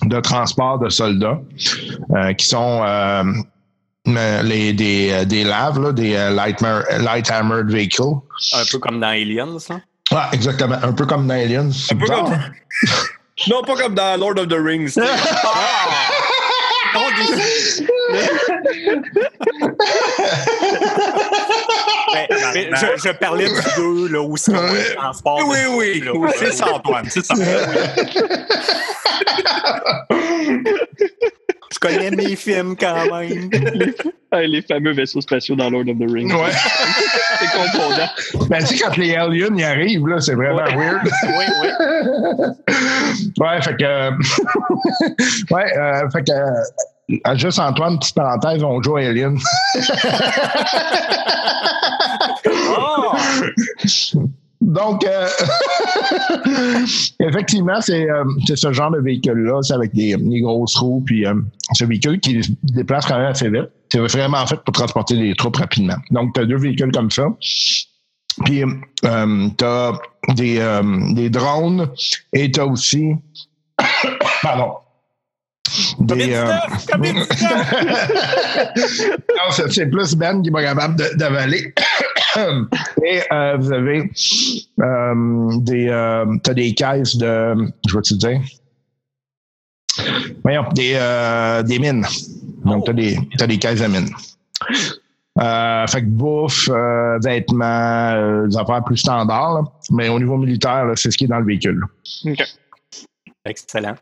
de 0.05 0.21
transport 0.21 0.79
de 0.79 0.89
soldats 0.89 1.41
euh, 2.15 2.33
qui 2.35 2.47
sont 2.47 2.83
les, 4.07 4.73
des, 4.73 5.11
euh, 5.13 5.25
des 5.25 5.45
laves, 5.45 5.81
là, 5.81 5.93
des 5.93 6.15
euh, 6.15 6.31
light, 6.31 6.61
mer- 6.61 6.85
light 7.01 7.31
armored 7.31 7.71
vehicles. 7.71 8.03
Un 8.55 8.65
peu 8.71 8.79
comme 8.79 9.01
dans 9.01 9.09
Aliens, 9.09 9.59
ça? 9.59 9.81
Ah, 10.13 10.29
exactement. 10.33 10.77
Un 10.83 10.93
peu 10.93 11.07
comme 11.07 11.27
dans 11.27 11.35
Aliens. 11.35 11.71
Un 11.91 11.97
peu 11.97 12.07
comme- 12.07 12.35
Non, 13.49 13.63
pas 13.63 13.77
comme 13.77 13.95
dans 13.95 14.19
Lord 14.19 14.39
of 14.39 14.49
the 14.49 14.57
Rings. 14.59 14.95
Non, 14.97 15.05
Mais- 22.15 22.29
mais 22.55 22.71
je, 22.77 22.87
je 23.09 23.13
parlais 23.19 23.47
du 23.47 23.61
deux, 23.77 24.09
là, 24.09 24.21
où 24.23 24.37
c'est 24.37 24.53
le 24.53 24.95
transport. 24.95 25.41
Oui, 25.47 25.59
oui, 25.71 26.01
là. 26.01 26.13
oui. 26.15 26.31
C'est 26.39 26.53
ça, 26.53 26.73
Antoine. 26.73 27.07
C'est 27.11 27.25
ça. 27.25 27.35
Je 31.77 31.89
connais 31.89 32.11
mes 32.11 32.37
films 32.37 32.75
quand 32.77 33.05
même. 33.11 33.51
Les 34.33 34.63
fameux 34.63 34.93
vaisseaux 34.93 35.21
spatiaux 35.21 35.57
dans 35.57 35.71
Lord 35.71 35.89
of 35.89 35.99
the 35.99 36.11
Rings. 36.11 36.33
Ouais. 36.33 36.51
C'est 37.39 37.51
confondant. 37.53 38.09
Ben, 38.49 38.59
tu 38.65 38.77
sais, 38.77 38.85
quand 38.85 38.97
les 38.97 39.15
aliens 39.15 39.55
y 39.57 39.63
arrivent, 39.65 40.07
là, 40.07 40.21
c'est 40.21 40.35
vraiment 40.35 40.65
weird. 40.77 41.01
oui, 41.23 41.45
oui. 41.63 41.69
Ouais, 43.39 43.63
fait 43.63 43.77
que. 43.77 44.11
ouais, 45.55 45.79
euh, 45.79 46.11
fait 46.11 46.23
que. 46.25 46.33
euh, 46.33 47.37
juste 47.37 47.59
Antoine, 47.59 47.99
petite 47.99 48.15
parenthèse, 48.15 48.63
on 48.63 48.83
joue 48.83 48.97
à 48.97 49.01
Alien. 49.03 49.39
Oh! 52.79 53.13
Donc, 54.61 55.05
euh, 55.05 55.29
effectivement, 57.21 57.81
c'est 57.81 58.09
euh, 58.11 58.25
c'est 58.47 58.57
ce 58.57 58.73
genre 58.73 58.91
de 58.91 58.99
véhicule-là, 59.01 59.61
c'est 59.63 59.75
avec 59.75 59.93
des, 59.95 60.17
des 60.17 60.41
grosses 60.41 60.77
roues, 60.77 61.03
puis 61.05 61.27
euh, 61.27 61.35
ce 61.75 61.85
véhicule 61.85 62.19
qui 62.21 62.43
se 62.43 62.51
déplace 62.63 63.07
quand 63.07 63.19
même 63.19 63.27
assez 63.27 63.51
vite. 63.51 63.69
C'est 63.93 63.99
vraiment 63.99 64.47
fait 64.47 64.57
pour 64.65 64.73
transporter 64.73 65.15
les 65.15 65.35
troupes 65.35 65.57
rapidement. 65.57 65.97
Donc, 66.11 66.35
tu 66.35 66.41
as 66.41 66.45
deux 66.47 66.57
véhicules 66.57 66.91
comme 66.93 67.11
ça. 67.11 67.27
Puis, 68.45 68.63
euh, 68.63 69.49
tu 69.57 69.65
as 69.65 69.93
des, 70.35 70.59
euh, 70.59 70.83
des 71.15 71.31
drones 71.31 71.89
et 72.33 72.51
tu 72.51 72.61
as 72.61 72.67
aussi. 72.67 73.13
Pardon. 74.43 74.73
Des, 75.99 76.33
euh, 76.33 76.47
COVID-19, 76.93 77.27
COVID-19. 77.29 79.17
non, 79.19 79.69
c'est- 79.71 79.87
plus 79.87 80.15
Ben 80.15 80.41
qui 80.43 80.49
est 80.49 80.53
pas 80.53 80.63
capable 80.63 80.97
d'avaler. 81.17 81.75
Et 83.05 83.21
euh, 83.33 83.57
vous 83.59 83.73
avez 83.73 84.11
euh, 84.81 85.49
des, 85.61 85.89
euh, 85.89 86.27
t'as 86.43 86.55
des 86.55 86.75
caisses 86.75 87.17
de, 87.17 87.55
je 87.89 87.97
vais 87.97 88.03
te 88.03 88.15
dire, 88.15 88.41
voyons, 90.43 90.65
des, 90.75 90.95
euh, 90.97 91.63
des 91.63 91.79
mines. 91.79 92.07
Donc, 92.65 92.87
t'as 92.87 92.93
des, 92.93 93.19
t'as 93.39 93.47
des 93.47 93.59
caisses 93.59 93.81
de 93.81 93.87
mines. 93.87 94.11
Euh, 95.39 95.87
fait 95.87 96.01
que 96.01 96.07
bouffe, 96.07 96.69
euh, 96.71 97.19
vêtements, 97.23 98.13
euh, 98.15 98.47
des 98.47 98.57
affaires 98.57 98.83
plus 98.85 98.97
standards. 98.97 99.55
là. 99.55 99.63
Mais 99.91 100.09
au 100.09 100.19
niveau 100.19 100.37
militaire, 100.39 100.87
là, 100.87 100.93
c'est 100.97 101.11
ce 101.11 101.19
qui 101.19 101.25
est 101.25 101.29
dans 101.29 101.41
le 101.41 101.47
véhicule. 101.47 101.85
OK. 102.25 102.43
Excellent. 103.45 103.97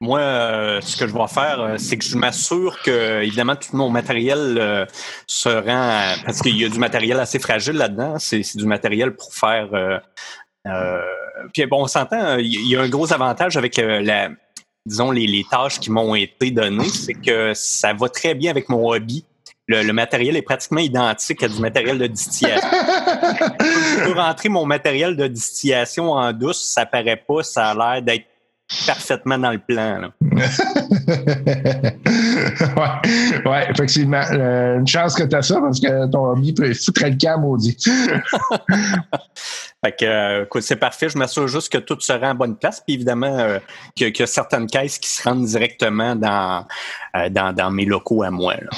Moi, 0.00 0.20
euh, 0.20 0.80
ce 0.82 0.96
que 0.96 1.06
je 1.06 1.12
vais 1.14 1.26
faire, 1.28 1.60
euh, 1.60 1.74
c'est 1.78 1.96
que 1.96 2.04
je 2.04 2.16
m'assure 2.16 2.80
que, 2.82 3.22
évidemment, 3.22 3.56
tout 3.56 3.74
mon 3.76 3.88
matériel 3.88 4.56
euh, 4.58 4.84
se 5.26 5.48
rend. 5.48 5.90
à- 5.90 6.14
parce 6.24 6.40
qu'il 6.42 6.56
y 6.56 6.64
a 6.64 6.68
du 6.68 6.78
matériel 6.78 7.18
assez 7.18 7.38
fragile 7.38 7.74
là-dedans. 7.74 8.18
C'est 8.18 8.42
du 8.56 8.66
matériel 8.66 9.14
pour 9.14 9.32
faire. 9.34 9.68
euh, 9.72 9.98
euh, 10.66 11.00
puis 11.54 11.64
bon, 11.66 11.82
on 11.82 11.86
s'entend, 11.86 12.36
il 12.38 12.46
y 12.46 12.54
il 12.56 12.68
y 12.68 12.76
a 12.76 12.82
un 12.82 12.88
gros 12.88 13.12
avantage 13.12 13.56
avec 13.56 13.78
euh, 13.78 14.00
la, 14.02 14.30
disons, 14.84 15.10
les, 15.10 15.26
les 15.26 15.44
tâches 15.50 15.78
qui 15.80 15.90
m'ont 15.90 16.14
été 16.14 16.50
données, 16.50 16.88
c'est 16.88 17.14
que 17.14 17.52
ça 17.54 17.92
va 17.92 18.08
très 18.08 18.34
bien 18.34 18.50
avec 18.50 18.68
mon 18.68 18.88
hobby. 18.88 19.24
Le, 19.68 19.82
le 19.82 19.92
matériel 19.92 20.36
est 20.36 20.42
pratiquement 20.42 20.80
identique 20.80 21.42
à 21.42 21.48
du 21.48 21.58
matériel 21.60 21.98
de 21.98 22.06
distillation. 22.06 22.68
je 23.60 24.04
peux 24.04 24.12
rentrer 24.18 24.48
mon 24.48 24.64
matériel 24.64 25.16
de 25.16 25.26
distillation 25.26 26.12
en 26.12 26.32
douce, 26.32 26.62
ça 26.62 26.86
paraît 26.86 27.16
pas, 27.16 27.42
ça 27.42 27.70
a 27.70 27.74
l'air 27.74 28.02
d'être 28.02 28.26
parfaitement 28.86 29.38
dans 29.38 29.50
le 29.52 29.58
plan. 29.58 29.98
là. 30.00 30.10
ouais, 32.76 33.50
ouais, 33.50 33.70
effectivement. 33.70 34.22
Euh, 34.32 34.78
une 34.78 34.86
chance 34.86 35.14
que 35.14 35.22
tu 35.24 35.34
as 35.36 35.42
ça 35.42 35.60
parce 35.60 35.80
que 35.80 36.06
ton 36.10 36.30
hobby 36.30 36.52
peut 36.52 36.72
foutre 36.74 37.04
le 37.04 37.16
camp, 37.16 37.38
maudit. 37.40 37.76
Fait 39.84 39.92
que, 39.98 40.04
euh, 40.04 40.44
écoute, 40.44 40.62
c'est 40.62 40.76
parfait. 40.76 41.08
Je 41.08 41.18
m'assure 41.18 41.46
juste 41.48 41.72
que 41.72 41.78
tout 41.78 41.98
se 42.00 42.12
rend 42.12 42.30
à 42.30 42.34
bonne 42.34 42.56
place. 42.56 42.80
Puis 42.84 42.94
évidemment, 42.94 43.38
euh, 43.38 43.58
qu'il 43.94 44.08
y, 44.16 44.22
a- 44.22 44.26
certaines 44.26 44.66
caisses 44.66 44.98
qui 44.98 45.08
se 45.08 45.22
rendent 45.22 45.44
directement 45.44 46.16
dans, 46.16 46.66
euh, 47.16 47.28
dans, 47.28 47.52
dans 47.52 47.70
mes 47.70 47.84
locaux 47.84 48.22
à 48.22 48.30
moi. 48.30 48.54
là. 48.54 48.70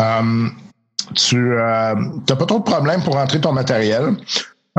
Euh, 0.00 0.48
tu 1.14 1.36
n'as 1.36 1.94
pas 2.36 2.46
trop 2.46 2.58
de 2.58 2.64
problèmes 2.64 3.02
pour 3.02 3.14
rentrer 3.14 3.40
ton 3.40 3.52
matériel. 3.52 4.14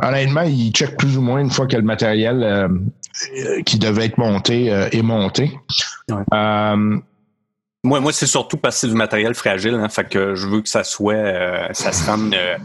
Honnêtement, 0.01 0.41
il 0.43 0.71
check 0.71 0.97
plus 0.97 1.17
ou 1.17 1.21
moins 1.21 1.39
une 1.39 1.49
fois 1.49 1.67
que 1.67 1.75
le 1.75 1.81
matériel 1.83 2.41
euh, 2.43 2.67
euh, 3.37 3.61
qui 3.65 3.77
devait 3.79 4.05
être 4.05 4.17
monté 4.17 4.71
euh, 4.71 4.87
est 4.91 5.01
monté. 5.01 5.51
Ouais. 6.09 6.23
Euh, 6.33 6.97
Moi, 7.83 7.99
moi 7.99 8.11
c'est 8.11 8.27
surtout 8.27 8.57
parce 8.57 8.75
que 8.75 8.81
c'est 8.81 8.87
du 8.87 8.93
matériel 8.95 9.33
fragile. 9.35 9.73
Hein, 9.75 9.89
fait 9.89 10.07
que 10.09 10.35
je 10.35 10.47
veux 10.47 10.61
que 10.61 10.69
ça 10.69 10.83
soit, 10.83 11.13
euh, 11.15 11.67
ça 11.71 11.91
se 11.91 12.09
rende 12.09 12.33
euh, 12.33 12.57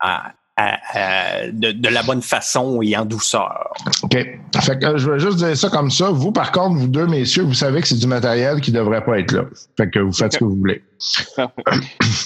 à- 0.00 0.32
à- 0.58 0.78
à- 0.94 1.46
de, 1.52 1.72
de 1.72 1.88
la 1.88 2.02
bonne 2.02 2.22
façon 2.22 2.80
et 2.82 2.96
en 2.96 3.04
douceur. 3.04 3.72
OK. 4.02 4.12
Fait 4.14 4.78
que, 4.78 4.86
euh, 4.86 4.96
je 4.96 5.10
vais 5.10 5.18
juste 5.18 5.36
dire 5.36 5.56
ça 5.56 5.68
comme 5.68 5.90
ça. 5.90 6.10
Vous, 6.10 6.32
par 6.32 6.50
contre, 6.50 6.76
vous 6.76 6.88
deux 6.88 7.06
messieurs, 7.06 7.42
vous 7.42 7.52
savez 7.54 7.80
que 7.82 7.88
c'est 7.88 7.98
du 7.98 8.06
matériel 8.06 8.60
qui 8.60 8.72
ne 8.72 8.78
devrait 8.78 9.04
pas 9.04 9.18
être 9.18 9.32
là. 9.32 9.42
Fait 9.76 9.90
que 9.90 9.98
vous 9.98 10.12
faites 10.12 10.32
ce 10.32 10.38
que 10.38 10.44
vous 10.44 10.56
voulez. 10.56 10.82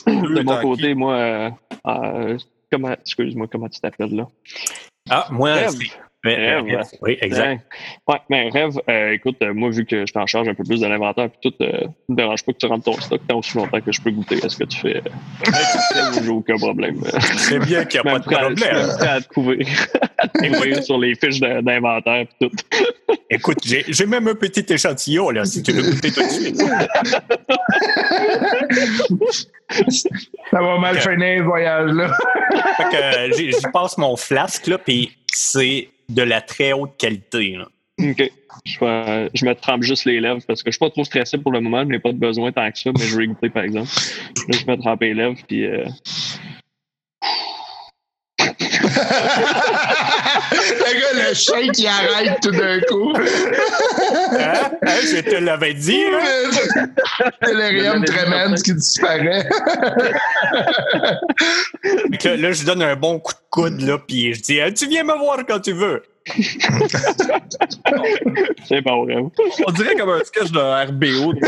De 0.06 0.42
mon 0.42 0.60
côté, 0.60 0.94
moi, 0.94 1.14
euh, 1.14 1.50
euh, 1.86 2.38
comment, 2.70 2.92
excuse-moi, 2.92 3.48
comment 3.48 3.68
tu 3.68 3.80
t'appelles 3.80 4.14
là? 4.14 4.28
Ah, 5.08 5.28
moi, 5.30 5.54
Rêve. 5.54 5.78
Ouais, 6.22 6.34
Rêve. 6.34 6.64
ouais, 6.64 6.76
Oui, 7.00 7.18
exact. 7.22 7.62
Ouais, 8.06 8.18
mais 8.28 8.50
rêve, 8.50 8.72
euh, 8.90 9.12
écoute, 9.12 9.36
euh, 9.42 9.54
moi, 9.54 9.70
vu 9.70 9.86
que 9.86 10.04
je 10.04 10.12
t'en 10.12 10.26
charge 10.26 10.48
un 10.48 10.54
peu 10.54 10.64
plus 10.64 10.78
de 10.80 10.86
l'inventaire, 10.86 11.30
puis 11.30 11.50
tout, 11.50 11.64
euh, 11.64 11.86
ne 12.10 12.14
me 12.14 12.16
dérange 12.16 12.44
pas 12.44 12.52
que 12.52 12.58
tu 12.58 12.66
rentres 12.66 12.84
ton 12.84 12.92
stock 13.00 13.22
tant 13.26 13.38
aussi 13.38 13.56
longtemps 13.56 13.80
que 13.80 13.90
je 13.90 14.02
peux 14.02 14.10
goûter 14.10 14.36
à 14.44 14.48
ce 14.50 14.58
que 14.58 14.64
tu 14.64 14.78
fais. 14.80 14.96
Euh, 14.98 16.20
j'ai 16.22 16.28
aucun 16.28 16.56
problème. 16.56 17.00
C'est 17.38 17.58
bien 17.60 17.86
qu'il 17.86 18.02
n'y 18.02 18.08
a 18.10 18.12
pas 18.12 18.18
de 18.18 18.34
à- 18.34 18.50
je 18.50 18.54
suis 18.54 18.66
problème. 18.66 18.96
prêt 18.98 19.08
à 19.08 19.20
te 19.22 19.28
couvrir, 19.28 19.66
à 20.18 20.28
te 20.28 20.38
couvrir 20.46 20.82
sur 20.84 20.98
les 20.98 21.14
fiches 21.14 21.40
d'inventaire, 21.40 22.26
puis 22.38 22.48
tout. 22.48 22.56
Écoute, 23.30 23.58
j'ai 23.64 24.06
même 24.06 24.28
un 24.28 24.34
petit 24.34 24.66
échantillon, 24.70 25.30
là, 25.30 25.46
si 25.46 25.62
tu 25.62 25.72
veux 25.72 25.90
goûter 25.90 26.10
tout 26.12 26.20
de 26.22 26.28
suite. 26.28 26.62
Ça 30.50 30.60
va 30.60 30.78
mal 30.78 31.00
finir, 31.00 31.38
ce 31.38 31.42
voyage-là. 31.44 32.08
Fait 32.76 32.82
que 32.84 32.96
euh, 32.96 33.32
j'y 33.36 33.52
j'y 33.52 33.60
passe 33.72 33.96
mon 33.98 34.16
flasque, 34.16 34.66
là, 34.66 34.78
puis 34.78 35.16
c'est 35.32 35.88
de 36.10 36.22
la 36.22 36.40
très 36.40 36.72
haute 36.72 36.96
qualité. 36.98 37.56
Là. 37.56 37.66
OK. 38.00 38.30
Je, 38.64 38.78
vais- 38.80 39.30
je 39.34 39.44
me 39.44 39.54
trempe 39.54 39.82
juste 39.82 40.04
les 40.04 40.20
lèvres 40.20 40.40
parce 40.46 40.62
que 40.62 40.70
je 40.70 40.76
suis 40.76 40.84
pas 40.84 40.90
trop 40.90 41.04
stressé 41.04 41.38
pour 41.38 41.52
le 41.52 41.60
moment. 41.60 41.82
Je 41.82 41.88
n'ai 41.88 41.98
pas 41.98 42.12
de 42.12 42.18
besoin 42.18 42.52
tant 42.52 42.70
que 42.70 42.78
ça, 42.78 42.90
mais 42.98 43.06
je 43.06 43.16
vais 43.16 43.26
goûter, 43.26 43.50
par 43.50 43.62
exemple. 43.62 43.88
Là, 44.48 44.58
je 44.58 44.70
me 44.70 44.76
trempe 44.76 45.02
les 45.02 45.14
lèvres, 45.14 45.38
puis... 45.46 45.66
euh, 45.66 45.84
le 50.78 51.00
gars, 51.00 51.28
le 51.28 51.34
chien 51.34 51.68
qui 51.72 51.86
arrête 51.86 52.38
tout 52.42 52.50
d'un 52.50 52.80
coup. 52.80 53.12
Hein? 54.32 54.70
Hein, 54.82 54.98
je 55.02 55.20
te 55.20 55.36
l'avais 55.36 55.74
dit, 55.74 56.02
là. 56.10 56.20
Delirium 57.42 58.04
tremens 58.04 58.54
qui 58.62 58.74
disparaît. 58.74 59.48
Là, 62.24 62.36
là, 62.36 62.52
je 62.52 62.64
donne 62.64 62.82
un 62.82 62.96
bon 62.96 63.18
coup 63.18 63.32
de 63.32 63.38
coude, 63.50 63.80
là, 63.82 63.98
puis 63.98 64.34
je 64.34 64.40
dis 64.40 64.58
Eh, 64.58 64.72
Tu 64.72 64.86
viens 64.88 65.04
me 65.04 65.16
voir 65.18 65.38
quand 65.46 65.60
tu 65.60 65.72
veux. 65.72 66.02
C'est 68.66 68.80
bon, 68.82 69.04
rêve. 69.04 69.24
On 69.66 69.72
dirait 69.72 69.94
comme 69.96 70.10
un 70.10 70.22
sketch 70.24 70.50
de 70.52 70.60
RBO. 70.60 71.32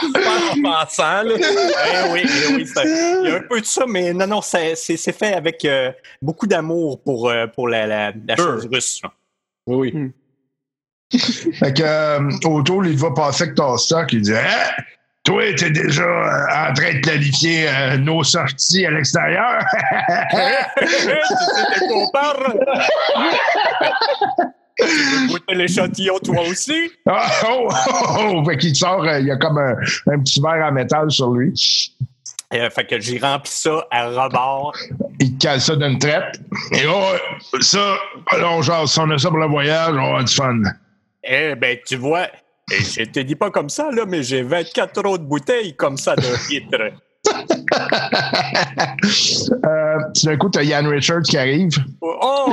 Super 0.00 0.38
offensant, 0.52 1.22
là. 1.22 1.34
Eh 1.36 2.12
oui, 2.12 2.22
eh 2.24 2.54
oui, 2.54 2.64
il 2.84 3.28
y 3.28 3.30
a 3.32 3.36
un 3.36 3.40
peu 3.48 3.60
de 3.60 3.66
ça, 3.66 3.84
mais 3.86 4.12
non, 4.12 4.26
non, 4.26 4.40
c'est 4.42 4.74
fait 4.76 5.34
avec 5.34 5.64
euh, 5.64 5.92
beaucoup 6.22 6.46
d'amour 6.46 7.02
pour, 7.02 7.28
euh, 7.28 7.46
pour 7.46 7.68
la, 7.68 7.86
la, 7.86 8.12
la 8.26 8.36
Sure. 8.36 8.44
chose 8.54 8.68
russe. 8.72 9.00
là. 9.02 9.10
Oui, 9.66 9.92
oui. 9.94 10.12
Fait 11.58 11.72
que, 11.74 11.82
euh, 11.82 12.30
autour, 12.48 12.86
il 12.86 12.96
va 12.96 13.10
passer 13.10 13.42
avec 13.44 13.56
ton 13.56 13.76
stock. 13.76 14.12
Il 14.12 14.22
dit 14.22 14.34
Hein? 14.34 14.70
Toi, 15.30 15.54
t'es 15.56 15.70
déjà 15.70 16.02
euh, 16.02 16.70
en 16.70 16.72
train 16.74 16.94
de 16.94 17.00
planifier 17.02 17.68
euh, 17.68 17.96
nos 17.98 18.24
sorties 18.24 18.84
à 18.84 18.90
l'extérieur? 18.90 19.60
tu 20.80 20.88
sais 20.88 21.14
de 21.14 21.86
quoi 21.86 22.02
on 22.02 22.10
parle? 22.10 22.58
goûter 25.28 25.54
l'échantillon, 25.54 26.18
toi 26.18 26.42
aussi? 26.48 26.90
Ah, 27.06 27.30
oh, 27.48 27.68
oh, 27.70 28.16
oh. 28.18 28.44
Fait 28.44 28.56
qu'il 28.56 28.74
sort, 28.74 29.04
euh, 29.04 29.20
il 29.20 29.28
y 29.28 29.30
a 29.30 29.36
comme 29.36 29.58
un, 29.58 29.76
un 30.12 30.18
petit 30.18 30.40
verre 30.40 30.66
en 30.66 30.72
métal 30.72 31.08
sur 31.12 31.30
lui. 31.30 31.54
Euh, 32.52 32.68
fait 32.68 32.84
que 32.84 32.98
j'ai 32.98 33.18
rempli 33.18 33.52
ça 33.52 33.86
à 33.92 34.08
rebord. 34.08 34.76
Il 35.20 35.38
cale 35.38 35.60
ça 35.60 35.76
d'une 35.76 36.00
traite. 36.00 36.40
Et 36.72 36.86
oh, 36.88 37.60
ça, 37.60 37.94
on 38.42 38.62
jase. 38.62 38.90
Si 38.90 38.98
on 38.98 39.08
a 39.10 39.16
ça 39.18 39.28
pour 39.28 39.38
le 39.38 39.46
voyage, 39.46 39.90
on 39.90 39.94
va 39.94 40.02
avoir 40.02 40.24
du 40.24 40.34
fun. 40.34 40.60
Eh 41.22 41.54
ben, 41.54 41.78
tu 41.86 41.94
vois, 41.94 42.26
eh, 42.70 42.82
je 42.82 43.04
te 43.04 43.20
dis 43.20 43.36
pas 43.36 43.50
comme 43.50 43.68
ça, 43.68 43.90
là, 43.90 44.04
mais 44.06 44.22
j'ai 44.22 44.42
24 44.42 45.06
autres 45.06 45.24
bouteilles 45.24 45.74
comme 45.74 45.96
ça 45.96 46.16
de 46.16 46.50
litres. 46.50 46.92
Euh, 49.66 49.98
d'un 50.24 50.36
coup, 50.36 50.48
t'as 50.48 50.62
Yann 50.62 50.86
Richards 50.86 51.22
qui 51.22 51.36
arrive. 51.36 51.70
Oh! 52.00 52.52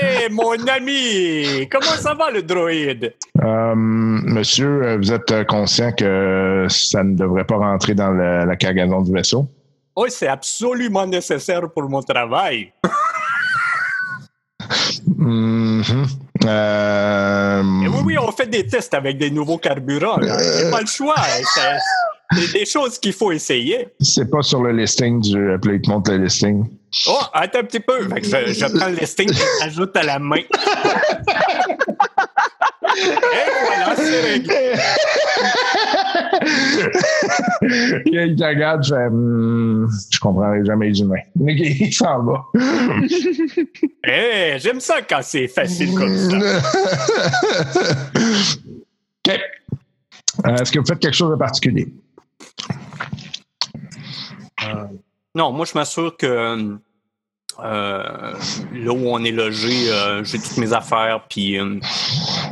Eh, 0.00 0.28
mon 0.30 0.56
ami! 0.68 1.68
Comment 1.70 1.96
ça 1.96 2.14
va, 2.14 2.30
le 2.30 2.42
droïde? 2.42 3.14
Euh, 3.42 3.74
monsieur, 3.74 4.82
euh, 4.84 4.96
vous 4.96 5.12
êtes 5.12 5.30
euh, 5.32 5.44
conscient 5.44 5.92
que 5.92 6.66
ça 6.68 7.02
ne 7.02 7.16
devrait 7.16 7.44
pas 7.44 7.56
rentrer 7.56 7.94
dans 7.94 8.10
la 8.10 8.56
cargaison 8.56 9.02
du 9.02 9.12
vaisseau? 9.12 9.48
Oh, 9.94 10.06
c'est 10.08 10.28
absolument 10.28 11.06
nécessaire 11.06 11.68
pour 11.70 11.88
mon 11.88 12.02
travail. 12.02 12.72
Mhm. 15.16 16.06
Euh, 16.44 17.62
oui, 17.62 18.00
oui, 18.04 18.18
on 18.18 18.32
fait 18.32 18.46
des 18.48 18.66
tests 18.66 18.94
avec 18.94 19.18
des 19.18 19.30
nouveaux 19.30 19.58
carburants. 19.58 20.18
là. 20.18 20.38
C'est 20.38 20.70
pas 20.70 20.80
le 20.80 20.86
choix. 20.86 21.14
hein. 21.18 21.42
C'est- 22.34 22.52
des 22.54 22.64
choses 22.64 22.98
qu'il 22.98 23.12
faut 23.12 23.30
essayer. 23.30 23.88
C'est 24.00 24.30
pas 24.30 24.40
sur 24.40 24.62
le 24.62 24.72
listing 24.72 25.20
du. 25.20 25.32
Puis 25.60 25.70
là, 25.70 25.76
il 25.76 25.82
te 25.82 25.90
montre 25.90 26.12
le 26.12 26.24
listing. 26.24 26.64
Oh, 27.06 27.18
attends 27.34 27.58
un 27.58 27.64
petit 27.64 27.80
peu. 27.80 28.08
Fait 28.08 28.20
que 28.22 28.26
je, 28.26 28.52
je 28.54 28.66
prends 28.74 28.88
le 28.88 28.94
listing 28.96 29.30
et 29.30 29.34
j'ajoute 29.62 29.94
à 29.98 30.02
la 30.02 30.18
main. 30.18 30.40
et 32.98 33.50
voilà, 33.66 33.96
c'est 33.96 34.20
réglé. 34.20 34.72
il 38.06 38.36
te 38.36 38.44
regarde, 38.44 38.84
fait, 38.84 39.08
Hmm, 39.10 39.86
je 40.10 40.18
comprendrai 40.20 40.64
jamais 40.64 40.88
les 40.90 41.00
humains. 41.00 41.16
Il 41.36 41.92
s'en 41.92 42.22
va? 42.22 42.44
Eh, 44.04 44.56
j'aime 44.58 44.80
ça 44.80 45.00
quand 45.02 45.20
c'est 45.22 45.46
facile 45.46 45.94
comme 45.94 46.16
ça. 46.16 46.36
OK. 49.28 49.40
Euh, 50.46 50.56
Est-ce 50.56 50.72
que 50.72 50.80
vous 50.80 50.86
faites 50.86 50.98
quelque 50.98 51.14
chose 51.14 51.30
de 51.30 51.36
particulier? 51.36 51.86
Non, 55.34 55.52
moi, 55.52 55.64
je 55.66 55.72
m'assure 55.74 56.16
que 56.16 56.76
euh, 57.60 58.34
là 58.72 58.92
où 58.92 59.08
on 59.08 59.22
est 59.24 59.30
logé, 59.32 59.90
euh, 59.90 60.24
j'ai 60.24 60.38
toutes 60.38 60.56
mes 60.58 60.72
affaires, 60.72 61.24
puis 61.28 61.58
euh, 61.58 61.78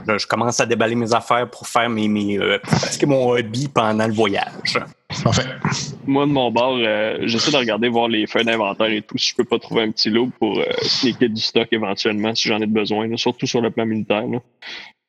je, 0.08 0.18
je 0.18 0.26
commence 0.26 0.60
à 0.60 0.66
déballer 0.66 0.94
mes 0.94 1.14
affaires 1.14 1.48
pour 1.48 1.66
faire 1.66 1.88
mes, 1.88 2.08
mes 2.08 2.38
euh, 2.38 2.58
pratiquer 2.58 3.06
mon 3.06 3.30
hobby 3.30 3.68
pendant 3.68 4.06
le 4.06 4.12
voyage. 4.12 4.78
Parfait. 5.24 5.42
Moi, 6.06 6.26
de 6.26 6.30
mon 6.30 6.50
bord, 6.50 6.76
euh, 6.78 7.18
j'essaie 7.22 7.50
de 7.50 7.56
regarder, 7.56 7.88
voir 7.88 8.08
les 8.08 8.26
feuilles 8.26 8.44
d'inventaire 8.44 8.90
et 8.90 9.02
tout, 9.02 9.18
si 9.18 9.30
je 9.30 9.34
peux 9.36 9.44
pas 9.44 9.58
trouver 9.58 9.82
un 9.82 9.90
petit 9.90 10.10
lot 10.10 10.30
pour 10.38 10.58
euh, 10.58 10.64
sneaker 10.82 11.28
du 11.28 11.40
stock 11.40 11.68
éventuellement, 11.72 12.34
si 12.34 12.48
j'en 12.48 12.58
ai 12.60 12.66
besoin, 12.66 13.08
là, 13.08 13.16
surtout 13.16 13.46
sur 13.46 13.60
le 13.60 13.70
plan 13.70 13.86
militaire. 13.86 14.26
là. 14.26 14.38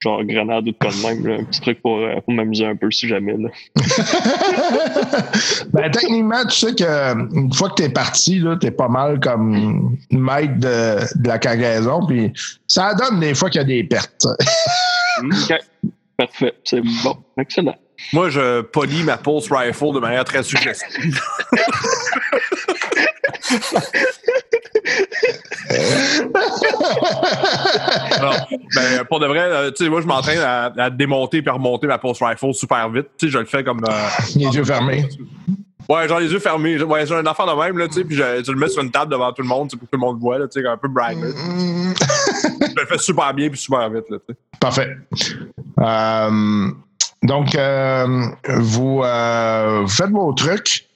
Genre 0.04 0.24
grenade 0.24 0.68
ou 0.68 0.72
de 0.72 0.78
quoi 0.78 0.90
de 0.90 1.04
même, 1.04 1.28
là, 1.28 1.36
un 1.42 1.44
petit 1.44 1.62
truc 1.62 1.80
pour, 1.82 2.00
euh, 2.00 2.16
pour 2.26 2.34
m'amuser 2.34 2.66
un 2.66 2.76
peu 2.76 2.90
si 2.90 3.08
jamais. 3.08 3.38
Là. 3.38 3.50
ben, 5.74 5.92
techniquement, 5.92 6.44
tu 6.46 6.58
sais 6.58 6.74
que 6.74 7.36
une 7.36 7.54
fois 7.54 7.70
que 7.70 7.76
tu 7.76 7.84
es 7.84 7.90
parti, 7.90 8.44
tu 8.60 8.68
es 8.68 8.72
pas 8.72 8.88
mal 8.88 9.20
comme 9.20 9.96
maître 10.10 10.56
de, 10.56 11.22
de 11.22 11.28
la 11.28 11.38
cargaison, 11.38 12.04
puis 12.08 12.34
ça 12.68 12.96
donne 12.96 13.20
des 13.20 13.36
fois 13.36 13.52
qu'il 13.52 13.62
y 13.62 13.64
a 13.64 13.68
des 13.68 13.84
pertes. 13.84 14.26
OK. 15.24 15.54
Parfait. 16.18 16.56
C'est 16.64 16.82
bon. 17.04 17.18
Excellent. 17.38 17.76
Moi, 18.14 18.30
je 18.30 18.62
polis 18.62 19.04
ma 19.04 19.18
pulse 19.18 19.52
rifle 19.52 19.94
de 19.94 20.00
manière 20.00 20.26
très 20.26 20.44
suggestive. 20.44 21.20
Non, 28.22 28.32
ben, 28.76 29.04
pour 29.10 29.20
de 29.20 29.26
vrai, 29.28 29.40
euh, 29.40 29.72
tu 29.72 29.84
sais, 29.84 29.90
moi, 29.90 30.02
je 30.02 30.08
m'entraîne 30.08 30.40
à, 30.40 30.72
à 30.78 30.90
démonter 30.90 31.42
et 31.46 31.50
à 31.50 31.54
remonter 31.54 31.88
ma 31.88 31.98
pulse 31.98 32.22
rifle 32.22 32.54
super 32.54 32.90
vite. 32.90 33.08
Tu 33.18 33.28
sais, 33.28 33.32
je 33.32 33.38
le 33.40 33.46
fais 33.46 33.64
comme. 33.64 33.82
euh, 33.88 33.92
les 34.36 34.46
yeux 34.46 34.64
fermés. 34.64 35.08
Ouais, 35.90 36.08
genre 36.08 36.20
les 36.20 36.32
yeux 36.32 36.40
fermés. 36.40 36.82
Ouais, 36.84 37.06
j'ai 37.06 37.16
un 37.16 37.26
enfant 37.26 37.46
de 37.46 37.60
même, 37.60 37.78
là, 37.78 37.88
tu 37.88 37.96
sais, 37.96 38.04
puis 38.04 38.16
je, 38.16 38.52
le 38.52 38.58
mets 38.58 38.70
sur 38.70 38.84
une 38.84 38.92
table 38.92 39.12
devant 39.12 39.32
tout 39.34 39.42
le 39.42 39.48
monde, 39.48 39.70
pour 39.72 39.80
que 39.80 39.86
tout 39.86 39.90
le 39.94 39.98
monde 40.00 40.18
le 40.18 40.22
voit, 40.22 40.38
là, 40.40 40.48
tu 40.48 40.62
sais, 40.62 40.68
un 40.68 40.78
peu 40.78 40.88
bragger. 40.88 41.20
je 41.22 42.76
le 42.80 42.86
fais 42.86 42.98
super 42.98 43.34
bien 43.34 43.50
puis 43.50 43.60
super 43.60 43.90
vite, 43.90 44.06
là, 44.10 44.18
tu 44.28 44.34
sais. 44.34 44.40
Parfait. 44.60 44.90
Euh, 45.80 46.68
donc, 47.24 47.58
vous, 48.60 49.02
vous 49.02 49.88
faites 49.88 50.12
vos 50.12 50.34
trucs. 50.34 50.88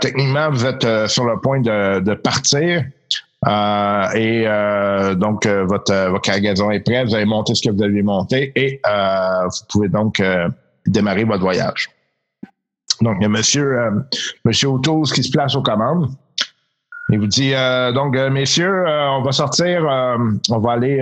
Techniquement, 0.00 0.50
vous 0.50 0.66
êtes 0.66 1.08
sur 1.08 1.24
le 1.24 1.38
point 1.40 1.60
de, 1.60 2.00
de 2.00 2.14
partir. 2.14 2.84
Euh, 3.48 4.10
et 4.14 4.44
euh, 4.46 5.14
donc, 5.16 5.46
euh, 5.46 5.64
votre, 5.64 5.92
votre 6.10 6.22
cargaison 6.22 6.70
est 6.70 6.80
prête. 6.80 7.08
Vous 7.08 7.14
avez 7.14 7.24
monté 7.24 7.54
ce 7.54 7.68
que 7.68 7.74
vous 7.74 7.82
aviez 7.82 8.02
monté 8.02 8.52
et 8.54 8.80
vous 8.84 9.66
pouvez 9.68 9.88
donc 9.88 10.22
démarrer 10.86 11.24
votre 11.24 11.42
voyage. 11.42 11.90
Donc, 13.00 13.16
il 13.18 13.22
y 13.22 13.26
a 13.26 13.28
monsieur, 13.28 13.76
monsieur 14.44 14.68
qui 15.12 15.22
se 15.24 15.30
place 15.30 15.56
aux 15.56 15.62
commandes. 15.62 16.08
Il 17.08 17.18
vous 17.18 17.26
dit, 17.26 17.52
euh, 17.52 17.90
donc, 17.92 18.14
messieurs, 18.16 18.86
euh, 18.86 19.10
on 19.10 19.22
va 19.22 19.32
sortir, 19.32 19.84
euh, 19.90 20.16
on 20.50 20.58
va 20.60 20.72
aller 20.72 20.98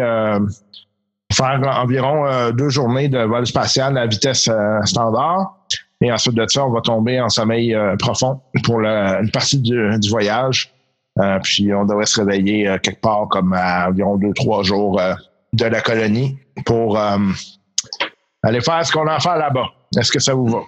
faire 1.33 1.61
environ 1.83 2.51
deux 2.53 2.71
journées 2.71 3.09
de 3.09 3.19
vol 3.19 3.47
spatial 3.47 3.99
à 3.99 4.07
vitesse 4.07 4.49
standard. 4.85 5.57
Et 6.01 6.11
ensuite 6.11 6.35
de 6.35 6.47
ça, 6.49 6.65
on 6.65 6.71
va 6.71 6.81
tomber 6.81 7.21
en 7.21 7.29
sommeil 7.29 7.77
profond 7.99 8.41
pour 8.65 8.81
le- 8.81 9.23
une 9.23 9.31
partie 9.31 9.59
du, 9.59 9.99
du 10.01 10.09
voyage. 10.09 10.73
Euh, 11.21 11.39
puis 11.43 11.73
on 11.75 11.85
devrait 11.85 12.07
se 12.07 12.21
réveiller 12.21 12.69
euh, 12.69 12.79
quelque 12.79 13.01
part 13.01 13.29
comme 13.29 13.53
à 13.53 13.89
environ 13.89 14.17
deux, 14.17 14.33
trois 14.35 14.63
jours 14.63 15.01
euh, 15.01 15.15
de 15.53 15.65
la 15.65 15.81
colonie 15.81 16.39
pour 16.65 16.99
euh, 16.99 17.19
aller 18.43 18.61
faire 18.61 18.85
ce 18.87 18.93
qu'on 18.93 19.07
a 19.07 19.15
à 19.15 19.21
faire 19.21 19.37
là-bas. 19.37 19.67
Est-ce 19.99 20.13
que 20.13 20.21
ça 20.21 20.35
vous 20.35 20.47
va? 20.47 20.61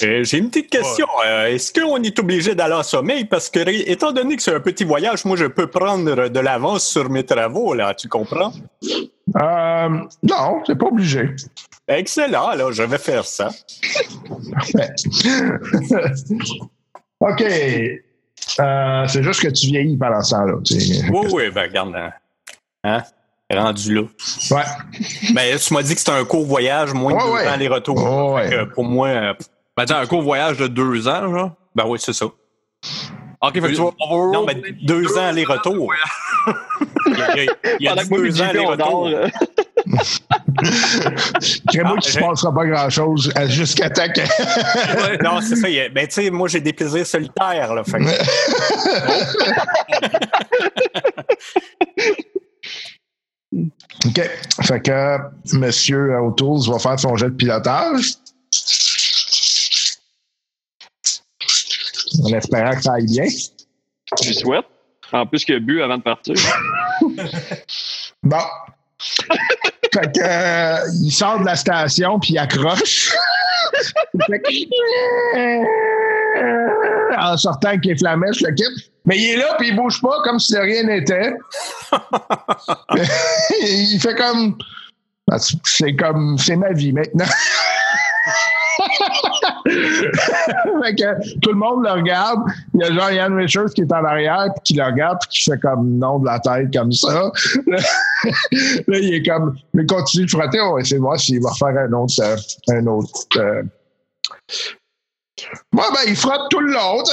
J'ai 0.00 0.38
une 0.38 0.48
petite 0.48 0.70
question. 0.70 1.06
Euh, 1.26 1.46
Est-ce 1.46 1.72
qu'on 1.72 2.02
est 2.02 2.18
obligé 2.18 2.54
d'aller 2.54 2.74
en 2.74 2.82
sommeil? 2.82 3.26
Parce 3.26 3.50
que, 3.50 3.60
étant 3.88 4.10
donné 4.10 4.36
que 4.36 4.42
c'est 4.42 4.54
un 4.54 4.60
petit 4.60 4.84
voyage, 4.84 5.24
moi, 5.24 5.36
je 5.36 5.44
peux 5.44 5.66
prendre 5.68 6.28
de 6.28 6.40
l'avance 6.40 6.84
sur 6.84 7.08
mes 7.10 7.24
travaux, 7.24 7.74
là, 7.74 7.94
tu 7.94 8.08
comprends? 8.08 8.52
Euh, 9.40 9.88
non, 10.22 10.62
c'est 10.66 10.76
pas 10.78 10.86
obligé. 10.86 11.30
Excellent, 11.86 12.48
alors 12.48 12.72
je 12.72 12.82
vais 12.82 12.98
faire 12.98 13.24
ça. 13.24 13.50
Parfait. 14.52 14.94
OK. 17.20 17.44
Euh, 18.60 19.04
c'est 19.08 19.22
juste 19.22 19.40
que 19.42 19.48
tu 19.48 19.66
vieillis 19.66 19.96
pendant 19.96 20.20
ce 20.22 20.30
temps-là. 20.34 20.54
tu 20.64 20.80
sais. 20.80 21.04
Oui, 21.10 21.26
oui, 21.32 21.50
ben 21.50 21.62
regarde. 21.68 21.94
hein. 21.96 22.10
Hein? 22.84 23.02
Rendu 23.54 23.94
là. 23.94 24.02
Ouais. 24.50 24.62
Ben, 25.34 25.58
tu 25.58 25.74
m'as 25.74 25.82
dit 25.82 25.92
que 25.94 25.98
c'était 26.00 26.12
un 26.12 26.24
court 26.24 26.44
voyage, 26.46 26.94
moins 26.94 27.12
de 27.12 27.16
Ouais, 27.18 27.22
deux 27.24 27.32
ouais. 27.34 27.48
ans 27.48 27.52
aller-retour. 27.52 27.96
Oh, 28.02 28.34
ouais. 28.34 28.48
Que 28.48 28.64
pour 28.64 28.84
moi, 28.84 29.08
euh, 29.08 29.34
Ben, 29.76 29.84
t'as 29.84 30.00
un 30.00 30.06
court 30.06 30.22
voyage 30.22 30.56
de 30.56 30.66
deux 30.68 31.06
ans, 31.06 31.30
genre? 31.30 31.50
ben 31.74 31.84
oui, 31.86 31.98
c'est 32.00 32.12
ça. 32.14 32.26
Ok, 32.26 33.54
fait 33.54 33.60
que 33.60 33.66
tu 33.68 33.74
vas. 33.74 33.90
on 34.00 34.26
va 34.30 34.32
Non, 34.38 34.46
mais 34.46 34.54
deux 34.82 35.18
ans 35.18 35.26
aller-retour. 35.28 35.92
Il 37.06 37.18
y 37.18 37.20
a, 37.22 37.36
il 37.36 37.44
y 37.44 37.48
a- 37.48 37.54
il 37.80 37.84
y 37.84 37.88
a 37.88 38.04
deux 38.04 38.40
ans 38.42 38.46
aller-retour. 38.48 39.06
euh, 39.08 39.26
Crée-moi 41.68 41.94
Ah, 41.96 42.00
qu'il 42.00 42.12
se 42.12 42.18
j'ai- 42.18 42.26
passera 42.26 42.54
pas 42.54 42.66
grand-chose 42.66 43.32
euh, 43.36 43.48
jusqu'à 43.48 43.90
temps 43.90 44.08
que... 44.08 45.22
Non, 45.22 45.40
c'est 45.40 45.56
ça. 45.56 45.66
a- 45.66 45.88
Ben, 45.90 46.06
tu 46.06 46.14
sais, 46.14 46.30
moi, 46.30 46.48
j'ai 46.48 46.60
des 46.60 46.72
plaisirs 46.72 47.06
solitaires, 47.06 47.74
là. 47.74 47.84
Fait 47.84 47.98
que- 47.98 48.04
OK. 54.06 54.20
Fait 54.64 54.80
que 54.80 55.18
Monsieur 55.56 56.16
O'Toole 56.18 56.68
va 56.70 56.78
faire 56.78 56.98
son 56.98 57.16
jet 57.16 57.26
de 57.30 57.34
pilotage. 57.34 58.12
En 62.24 62.32
espérant 62.32 62.74
que 62.74 62.82
ça 62.82 62.94
aille 62.94 63.06
bien. 63.06 63.26
Je 64.22 64.32
souhaite. 64.32 64.66
En 65.12 65.26
plus 65.26 65.44
qu'il 65.44 65.56
a 65.56 65.60
bu 65.60 65.82
avant 65.82 65.98
de 65.98 66.02
partir. 66.02 66.34
Bon. 68.22 68.38
fait 69.92 70.12
que, 70.12 70.20
euh, 70.20 70.78
il 71.02 71.12
sort 71.12 71.40
de 71.40 71.44
la 71.44 71.56
station 71.56 72.18
puis 72.20 72.32
il 72.34 72.38
accroche. 72.38 73.10
Fait 74.26 74.40
que- 74.42 74.52
en 77.18 77.36
sortant 77.36 77.68
avec 77.68 77.84
les 77.84 77.96
flamèches, 77.96 78.40
le 78.40 78.52
kit. 78.54 78.64
Mais 79.04 79.18
il 79.18 79.30
est 79.32 79.36
là 79.36 79.54
puis 79.58 79.68
il 79.68 79.76
bouge 79.76 80.00
pas 80.00 80.16
comme 80.24 80.38
si 80.38 80.52
de 80.54 80.58
rien 80.58 80.84
n'était. 80.84 81.34
il 83.62 83.98
fait 84.00 84.14
comme. 84.14 84.56
C'est 85.64 85.94
comme. 85.96 86.38
C'est 86.38 86.56
ma 86.56 86.72
vie 86.72 86.92
maintenant. 86.92 87.26
fait 90.84 90.94
que 90.94 91.38
tout 91.40 91.50
le 91.50 91.56
monde 91.56 91.84
le 91.84 91.92
regarde. 91.92 92.40
Il 92.74 92.80
y 92.80 92.84
a 92.84 92.92
genre 92.92 93.10
Ian 93.10 93.34
Richards 93.34 93.70
qui 93.74 93.82
est 93.82 93.92
en 93.92 94.04
arrière 94.04 94.46
puis 94.54 94.62
qui 94.64 94.74
le 94.74 94.84
regarde 94.84 95.18
puis 95.20 95.30
qui 95.30 95.50
fait 95.50 95.58
comme 95.58 95.98
non 95.98 96.18
de 96.18 96.26
la 96.26 96.38
tête 96.40 96.72
comme 96.72 96.92
ça. 96.92 97.30
Là, 97.66 98.98
il 98.98 99.14
est 99.14 99.22
comme, 99.26 99.56
mais 99.74 99.86
continue 99.86 100.26
de 100.26 100.30
frotter, 100.30 100.60
on 100.60 100.74
va 100.74 100.80
essayer 100.80 100.96
de 100.96 101.02
voir 101.02 101.18
s'il 101.18 101.40
va 101.40 101.50
refaire 101.50 101.78
un 101.78 101.92
autre. 101.92 102.14
euh, 102.22 102.36
un 102.68 102.86
autre 102.86 103.26
euh. 103.36 103.62
Ouais, 105.72 105.84
ben, 105.92 106.00
il 106.06 106.16
frotte 106.16 106.48
tout 106.50 106.60
le 106.60 106.72
long. 106.72 107.02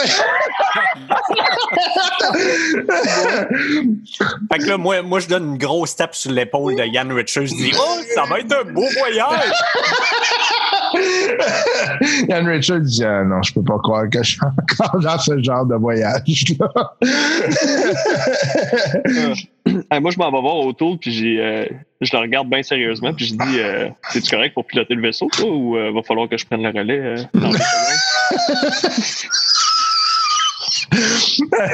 Fait 4.51 4.59
que 4.59 4.65
là, 4.65 4.77
moi, 4.77 5.01
moi, 5.01 5.19
je 5.19 5.27
donne 5.27 5.53
une 5.53 5.57
grosse 5.57 5.95
tape 5.95 6.13
sur 6.15 6.31
l'épaule 6.31 6.75
de 6.75 6.83
Yann 6.83 7.11
Richards. 7.11 7.47
Je 7.47 7.55
dis, 7.55 7.71
oh, 7.77 7.97
ça 8.13 8.25
va 8.25 8.39
être 8.39 8.53
un 8.53 8.63
beau 8.71 8.85
voyage. 8.97 9.51
Ian 12.29 12.45
Richards 12.45 12.81
dit 12.81 13.03
Ah, 13.03 13.23
Non, 13.23 13.41
je 13.41 13.53
peux 13.53 13.63
pas 13.63 13.77
croire 13.79 14.09
que 14.09 14.23
je 14.23 14.31
suis 14.31 14.39
encore 14.41 14.99
dans 14.99 15.19
ce 15.19 15.41
genre 15.43 15.65
de 15.65 15.75
voyage-là. 15.75 16.93
Moi, 19.99 20.11
je 20.11 20.17
m'en 20.17 20.31
vais 20.31 20.41
voir 20.41 20.57
autour, 20.57 20.97
puis 20.99 21.11
j'ai, 21.11 21.39
euh, 21.39 21.65
je 22.01 22.11
le 22.13 22.19
regarde 22.19 22.49
bien 22.49 22.63
sérieusement, 22.63 23.13
puis 23.13 23.25
je 23.25 23.33
dis 23.33 23.59
euh, 23.59 23.89
C'est-tu 24.09 24.29
correct 24.29 24.53
pour 24.53 24.65
piloter 24.65 24.95
le 24.95 25.01
vaisseau, 25.01 25.27
toi, 25.31 25.49
ou 25.49 25.77
euh, 25.77 25.91
va 25.91 26.01
falloir 26.03 26.29
que 26.29 26.37
je 26.37 26.45
prenne 26.45 26.63
le 26.63 26.69
relais 26.69 26.99
euh, 26.99 27.17
dans 27.33 27.49
les 27.49 27.57
secondes? 27.59 27.89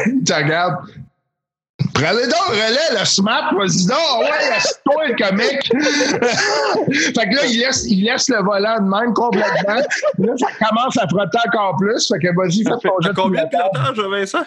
il 0.07 0.23
te 0.23 0.33
regarde. 0.33 0.75
Prenez 1.93 2.23
donc 2.23 2.49
le 2.49 2.55
relais, 2.55 2.99
le 2.99 3.05
smart, 3.05 3.53
vas-y 3.55 3.85
donc, 3.87 4.19
ouais, 4.19 4.49
assis-toi, 4.55 5.07
le 5.07 5.15
comique. 5.15 5.65
fait 7.15 7.29
que 7.29 7.35
là, 7.35 7.45
il 7.45 7.59
laisse, 7.59 7.85
il 7.87 8.03
laisse 8.03 8.29
le 8.29 8.43
volant 8.43 8.77
de 8.77 8.89
même 8.89 9.13
complètement. 9.13 9.75
Là, 10.17 10.33
ça 10.37 10.67
commence 10.67 10.97
à 10.97 11.07
frotter 11.07 11.37
encore 11.47 11.77
plus. 11.77 12.07
Fait 12.07 12.19
que 12.19 12.35
vas-y, 12.35 12.63
fais 12.63 12.87
ton 12.87 12.99
jet 13.01 13.13
combien 13.15 13.45
de 13.45 13.49
pilotage, 13.49 13.97
Vincent? 13.97 14.43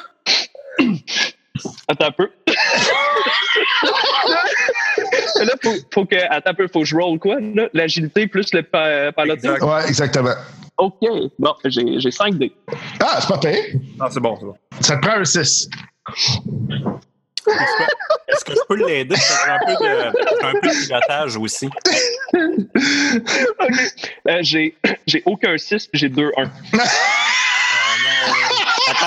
Attends 1.88 2.06
un 2.06 2.12
peu. 2.12 2.30
là, 5.44 5.52
faut, 5.62 5.74
faut 5.92 6.04
que, 6.06 6.16
attends 6.30 6.50
un 6.50 6.54
peu, 6.54 6.68
faut 6.72 6.80
que 6.80 6.86
je 6.86 6.96
roll 6.96 7.18
quoi? 7.18 7.36
là? 7.40 7.68
L'agilité 7.72 8.26
plus 8.26 8.52
le 8.52 8.62
pa- 8.62 9.12
pilotage? 9.12 9.54
Exact. 9.56 9.62
Ouais, 9.62 9.88
exactement. 9.88 10.34
OK. 10.78 11.00
Bon, 11.38 11.54
j'ai 11.64 12.00
j'ai 12.00 12.10
5 12.10 12.34
dés. 12.38 12.52
Ah, 13.02 13.18
c'est 13.20 13.28
pas 13.28 13.38
pire. 13.38 13.64
Ah, 14.00 14.08
c'est 14.10 14.20
bon, 14.20 14.36
c'est 14.38 14.46
bon. 14.46 14.54
Ça 14.80 14.96
te 14.96 15.06
prend 15.06 15.16
un 15.18 15.24
6. 15.24 15.68
Est-ce 18.28 18.44
que 18.44 18.52
je 18.52 18.58
peux 18.68 18.76
l'aider? 18.76 19.16
Un 19.48 19.58
peu 19.66 19.72
de, 19.72 20.46
un 20.46 20.52
peu 20.60 20.68
de 20.68 20.86
pilotage 20.86 21.36
aussi. 21.36 21.68
Euh, 24.28 24.38
j'ai 24.42 24.76
j'ai 25.06 25.22
aucun 25.26 25.56
6 25.56 25.86
puis 25.88 25.98
j'ai 25.98 26.08
2 26.08 26.30
1. 26.36 26.42
Attends, 26.42 26.52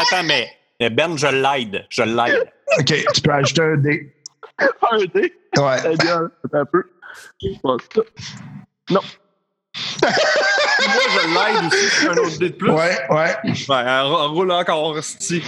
attends, 0.02 0.24
mais 0.24 0.26
mais 0.26 0.52
Ben, 0.90 1.18
je 1.18 1.28
l'aide. 1.28 1.86
Je 1.90 2.04
l'aide. 2.04 2.52
OK, 2.80 2.94
tu 3.14 3.22
peux 3.22 3.32
ajouter 3.32 3.62
un 3.62 3.78
dé. 3.78 4.14
Un 4.60 4.98
dé? 5.14 5.34
Ouais. 5.58 5.78
Très 5.78 5.96
bien. 5.98 6.30
Un 6.54 6.66
peu. 6.66 6.84
Non. 8.90 9.02
Moi, 10.02 11.04
je 11.14 11.28
l'aide 11.28 11.66
aussi, 11.72 11.90
c'est 11.90 12.08
un 12.08 12.18
autre 12.18 12.38
dé 12.40 12.50
de 12.50 12.56
plus. 12.56 12.72
Ouais, 12.72 12.98
ouais. 13.10 13.36
Ouais, 13.46 13.54
elle 13.70 14.02
roule 14.06 14.52
encore, 14.52 15.04
sti. 15.04 15.44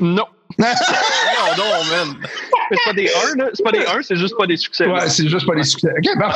Non. 0.00 0.26
Non, 0.58 0.66
non, 1.56 1.84
man. 1.90 2.16
Mais 2.70 2.76
c'est 2.76 2.84
pas 2.84 2.92
des 2.92 3.08
1, 3.08 3.36
là. 3.36 3.50
C'est 3.54 3.62
pas 3.62 3.72
des 3.72 3.86
1, 3.86 4.02
c'est 4.02 4.16
juste 4.16 4.36
pas 4.36 4.46
des 4.46 4.56
succès. 4.56 4.86
là. 4.86 4.94
Ouais, 4.94 5.08
c'est 5.08 5.28
juste 5.28 5.46
pas 5.46 5.54
les 5.54 5.64
succès. 5.64 5.88
OK, 5.90 6.18
bon. 6.18 6.30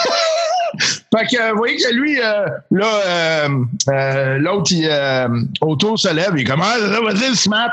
Fait 1.14 1.26
que, 1.26 1.50
vous 1.52 1.58
voyez 1.58 1.76
que 1.76 1.94
lui, 1.94 2.20
euh, 2.20 2.46
là, 2.70 3.00
euh, 3.06 3.48
euh, 3.88 4.38
l'autre, 4.38 4.72
il, 4.72 4.88
euh, 4.90 5.28
autour 5.60 5.98
se 5.98 6.12
lève, 6.12 6.32
il 6.36 6.46
commence, 6.46 6.68
ah, 6.80 7.00
vas-y, 7.02 7.30
le 7.30 7.36
smart. 7.36 7.70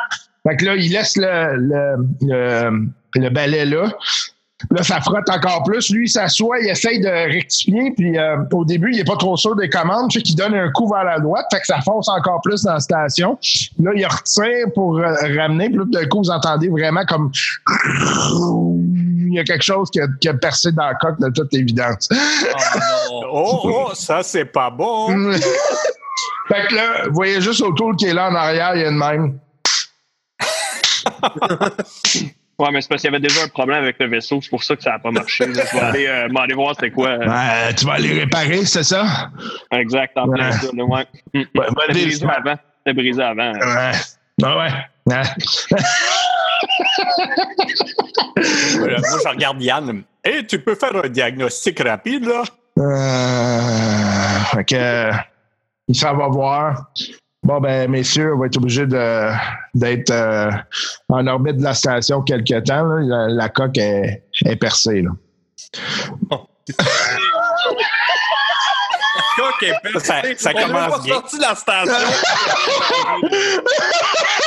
Fait 0.47 0.57
que 0.57 0.65
là, 0.65 0.75
il 0.75 0.91
laisse 0.91 1.15
le, 1.15 1.55
le, 1.55 2.07
le, 2.21 2.87
le 3.15 3.29
balai 3.29 3.65
là. 3.65 3.85
Là, 4.71 4.81
ça 4.81 5.01
frotte 5.01 5.29
encore 5.29 5.63
plus. 5.63 5.89
Lui, 5.89 6.05
il 6.05 6.09
s'assoit, 6.09 6.59
il 6.59 6.69
essaye 6.69 7.01
de 7.01 7.07
rectifier, 7.07 7.91
puis 7.97 8.17
euh, 8.17 8.37
au 8.53 8.63
début, 8.63 8.91
il 8.93 8.99
est 8.99 9.03
pas 9.03 9.17
trop 9.17 9.35
sûr 9.35 9.55
des 9.55 9.67
commandes, 9.67 10.11
fait 10.13 10.21
qu'il 10.21 10.37
donne 10.37 10.53
un 10.53 10.71
coup 10.71 10.87
vers 10.89 11.03
la 11.03 11.19
droite, 11.19 11.45
fait 11.51 11.59
que 11.59 11.65
ça 11.65 11.81
fonce 11.81 12.07
encore 12.07 12.39
plus 12.41 12.63
dans 12.63 12.73
la 12.73 12.79
station. 12.79 13.37
Là, 13.81 13.91
il 13.93 14.05
retire 14.05 14.67
pour 14.73 14.99
euh, 14.99 15.15
ramener, 15.37 15.67
puis 15.67 15.79
là, 15.79 15.83
d'un 15.87 16.05
coup, 16.07 16.19
vous 16.19 16.29
entendez 16.29 16.69
vraiment 16.69 17.03
comme 17.05 17.31
il 19.33 19.37
y 19.37 19.39
a 19.39 19.43
quelque 19.43 19.63
chose 19.63 19.89
qui 19.91 19.99
a, 19.99 20.07
qui 20.19 20.27
a 20.29 20.33
percé 20.33 20.71
dans 20.71 20.85
la 20.87 20.93
coque 20.95 21.19
de 21.19 21.29
toute 21.29 21.53
évidence. 21.53 22.09
Oh, 23.11 23.59
oh, 23.63 23.91
ça, 23.93 24.23
c'est 24.23 24.45
pas 24.45 24.69
bon. 24.69 25.31
fait 26.47 26.67
que 26.69 26.75
là, 26.75 27.03
vous 27.07 27.13
voyez 27.13 27.41
juste 27.41 27.61
autour 27.61 27.95
qui 27.95 28.05
est 28.07 28.13
là 28.13 28.29
en 28.29 28.35
arrière, 28.35 28.75
il 28.75 28.81
y 28.81 28.85
a 28.85 28.89
une 28.89 28.97
même. 28.97 29.39
Ouais, 32.59 32.67
mais 32.71 32.81
c'est 32.81 32.87
parce 32.87 33.01
qu'il 33.01 33.11
y 33.11 33.15
avait 33.15 33.19
déjà 33.27 33.43
un 33.43 33.47
problème 33.47 33.81
avec 33.81 33.97
le 33.99 34.07
vaisseau. 34.07 34.39
C'est 34.41 34.49
pour 34.51 34.63
ça 34.63 34.75
que 34.75 34.83
ça 34.83 34.91
n'a 34.91 34.99
pas 34.99 35.09
marché. 35.09 35.43
Je 35.47 35.53
vais 35.53 35.79
aller, 35.79 36.05
euh, 36.05 36.27
aller 36.37 36.53
voir 36.53 36.75
c'était 36.75 36.91
quoi. 36.91 37.09
euh, 37.09 37.25
Ben, 37.25 37.73
tu 37.75 37.83
vas 37.83 37.93
aller 37.93 38.13
réparer, 38.19 38.63
c'est 38.65 38.83
ça? 38.83 39.31
Exact, 39.71 40.15
en 40.17 40.29
plein 40.29 40.51
Ouais. 40.51 40.57
ça. 40.57 40.67
Ouais. 40.71 41.05
Mm. 41.33 41.39
Ouais, 41.39 41.45
ben, 41.55 41.65
C'était 41.87 41.93
brisé 42.05 42.25
avant. 42.29 42.55
C'était 42.85 42.93
brisé 42.93 43.23
avant. 43.23 43.51
Ouais. 43.53 43.91
Ah 44.43 44.57
ouais. 44.59 44.69
Ouais. 45.07 45.23
Voilà, 48.77 48.99
moi, 48.99 49.19
je 49.23 49.27
regarde 49.29 49.61
Yann. 49.61 50.03
Hé, 50.23 50.45
tu 50.45 50.59
peux 50.59 50.75
faire 50.75 50.95
un 51.03 51.09
diagnostic 51.09 51.79
rapide, 51.81 52.25
là? 52.25 52.43
Euh, 52.79 54.39
fait 54.55 54.65
que, 54.65 55.11
il 55.87 55.95
s'en 55.95 56.15
va 56.15 56.27
voir. 56.27 56.91
Bon, 57.43 57.59
ben, 57.59 57.89
messieurs, 57.91 58.33
on 58.35 58.39
va 58.39 58.45
être 58.45 58.57
obligé 58.57 58.85
de, 58.85 59.29
d'être 59.75 60.11
euh, 60.11 60.49
en 61.09 61.27
orbite 61.27 61.57
de 61.57 61.63
la 61.63 61.73
station 61.73 62.21
quelque 62.21 62.59
temps. 62.63 62.83
là. 62.85 62.99
La, 63.01 63.27
la 63.33 63.49
coque 63.49 63.77
est, 63.77 64.23
est 64.45 64.55
percée. 64.55 65.01
Là. 65.01 65.11
Coq 69.35 69.63
est 69.63 69.73
percé. 69.81 70.07
Ça- 70.07 70.21
ça 70.37 70.51
On 70.55 70.67
commence 70.67 70.91
pas 70.91 70.99
bien. 71.03 71.13
sorti 71.15 71.37
de 71.37 71.41
la 71.41 71.55
station. 71.55 71.93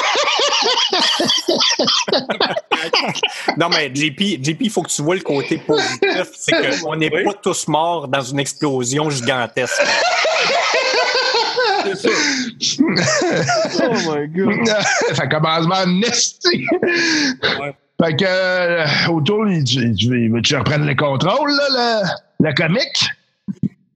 Non, 3.57 3.69
mais 3.71 3.91
JP, 3.95 4.43
JP, 4.43 4.57
il 4.61 4.71
faut 4.71 4.83
que 4.83 4.89
tu 4.91 5.03
vois 5.03 5.15
le 5.15 5.21
côté 5.23 5.59
positif. 5.59 6.31
C'est 6.35 6.81
qu'on 6.83 6.97
n'est 6.97 7.11
Oui. 7.13 7.25
pas 7.25 7.35
tous 7.35 7.69
morts 7.69 8.09
dans 8.09 8.23
une 8.23 8.39
explosion 8.41 9.09
gigantesque. 9.11 9.83
C'est 11.85 11.97
sûr. 11.97 12.87
Oh 13.83 13.95
my 14.09 14.29
god. 14.29 14.69
ça 15.15 15.27
commence 15.27 15.67
à 15.73 15.87
nester. 15.87 16.65
Ouais. 17.61 17.75
Fait 18.03 18.15
que, 18.17 18.25
euh, 18.27 18.85
autour, 19.11 19.49
il 19.49 20.31
veut 20.31 20.41
que 20.43 20.49
je 20.49 20.57
reprenne 20.57 20.85
le 20.87 20.95
contrôle, 20.95 21.51
là, 21.51 22.03
le, 22.41 22.49
le 22.49 22.55
comique? 22.55 23.09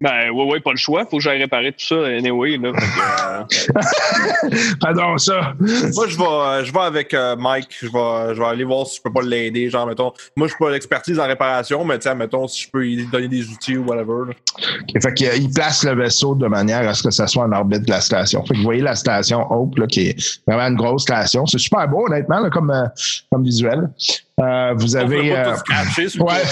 Ben, 0.00 0.30
ouais, 0.30 0.44
ouais, 0.46 0.60
pas 0.60 0.70
le 0.70 0.78
choix. 0.78 1.04
Faut 1.04 1.18
que 1.18 1.22
j'aille 1.22 1.40
réparer 1.40 1.72
tout 1.72 1.84
ça, 1.84 2.06
anyway. 2.06 2.56
Là. 2.56 2.72
Fait 2.72 2.86
que, 2.86 3.72
euh, 4.54 4.56
Fais 4.82 4.94
donc 4.94 5.20
ça. 5.20 5.52
Moi, 5.94 6.06
je 6.08 6.16
vais, 6.16 6.24
euh, 6.24 6.64
je 6.64 6.72
vais 6.72 6.80
avec 6.80 7.12
euh, 7.12 7.36
Mike. 7.36 7.68
Je 7.82 7.86
vais, 7.86 8.34
je 8.34 8.40
vais 8.40 8.46
aller 8.46 8.64
voir 8.64 8.86
si 8.86 8.96
je 8.96 9.02
peux 9.02 9.12
pas 9.12 9.20
l'aider. 9.22 9.68
Genre, 9.68 9.86
mettons, 9.86 10.12
moi, 10.36 10.46
je 10.46 10.54
suis 10.54 10.58
pas 10.64 10.70
l'expertise 10.70 11.20
en 11.20 11.26
réparation, 11.26 11.84
mais 11.84 11.98
tiens, 11.98 12.14
mettons, 12.14 12.48
si 12.48 12.62
je 12.62 12.70
peux 12.70 12.78
lui 12.80 13.06
donner 13.12 13.28
des 13.28 13.46
outils 13.48 13.76
ou 13.76 13.84
whatever. 13.84 14.28
là. 14.28 14.34
Ok, 14.94 15.02
Fait 15.02 15.14
qu'il 15.14 15.50
place 15.52 15.84
le 15.84 15.94
vaisseau 15.94 16.34
de 16.34 16.46
manière 16.46 16.88
à 16.88 16.94
ce 16.94 17.02
que 17.02 17.10
ça 17.10 17.26
soit 17.26 17.44
en 17.44 17.52
orbite 17.52 17.82
de 17.82 17.90
la 17.90 18.00
station. 18.00 18.42
Fait 18.46 18.54
que 18.54 18.58
vous 18.58 18.64
voyez 18.64 18.82
la 18.82 18.94
station 18.94 19.46
Hope, 19.52 19.76
là, 19.78 19.86
qui 19.86 20.08
est 20.08 20.40
vraiment 20.46 20.66
une 20.68 20.76
grosse 20.76 21.02
station. 21.02 21.44
C'est 21.44 21.58
super 21.58 21.86
beau, 21.88 22.06
honnêtement, 22.06 22.40
là, 22.40 22.48
comme, 22.48 22.70
euh, 22.70 22.86
comme 23.30 23.44
visuel. 23.44 23.90
Euh, 24.40 24.72
vous 24.78 24.96
avez. 24.96 25.36
euh. 25.36 25.54
Ouais, 26.20 26.42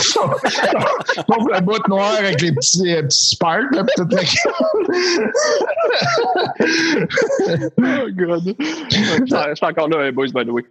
la 1.51 1.61
boîte 1.61 1.89
noire 1.89 2.13
avec 2.19 2.41
les 2.43 2.53
petits, 2.53 2.95
euh, 2.95 3.03
petits 3.03 3.37
sparks, 3.39 3.75
là, 3.75 3.85
pis 3.85 3.95
tout 3.97 4.09
le- 4.11 4.19
Oh 7.79 8.09
god. 8.17 8.55
Je 8.91 9.55
suis 9.55 9.67
encore 9.67 9.89
là, 9.89 10.11
boys, 10.13 10.27
by 10.35 10.45
the 10.45 10.51
way. 10.51 10.65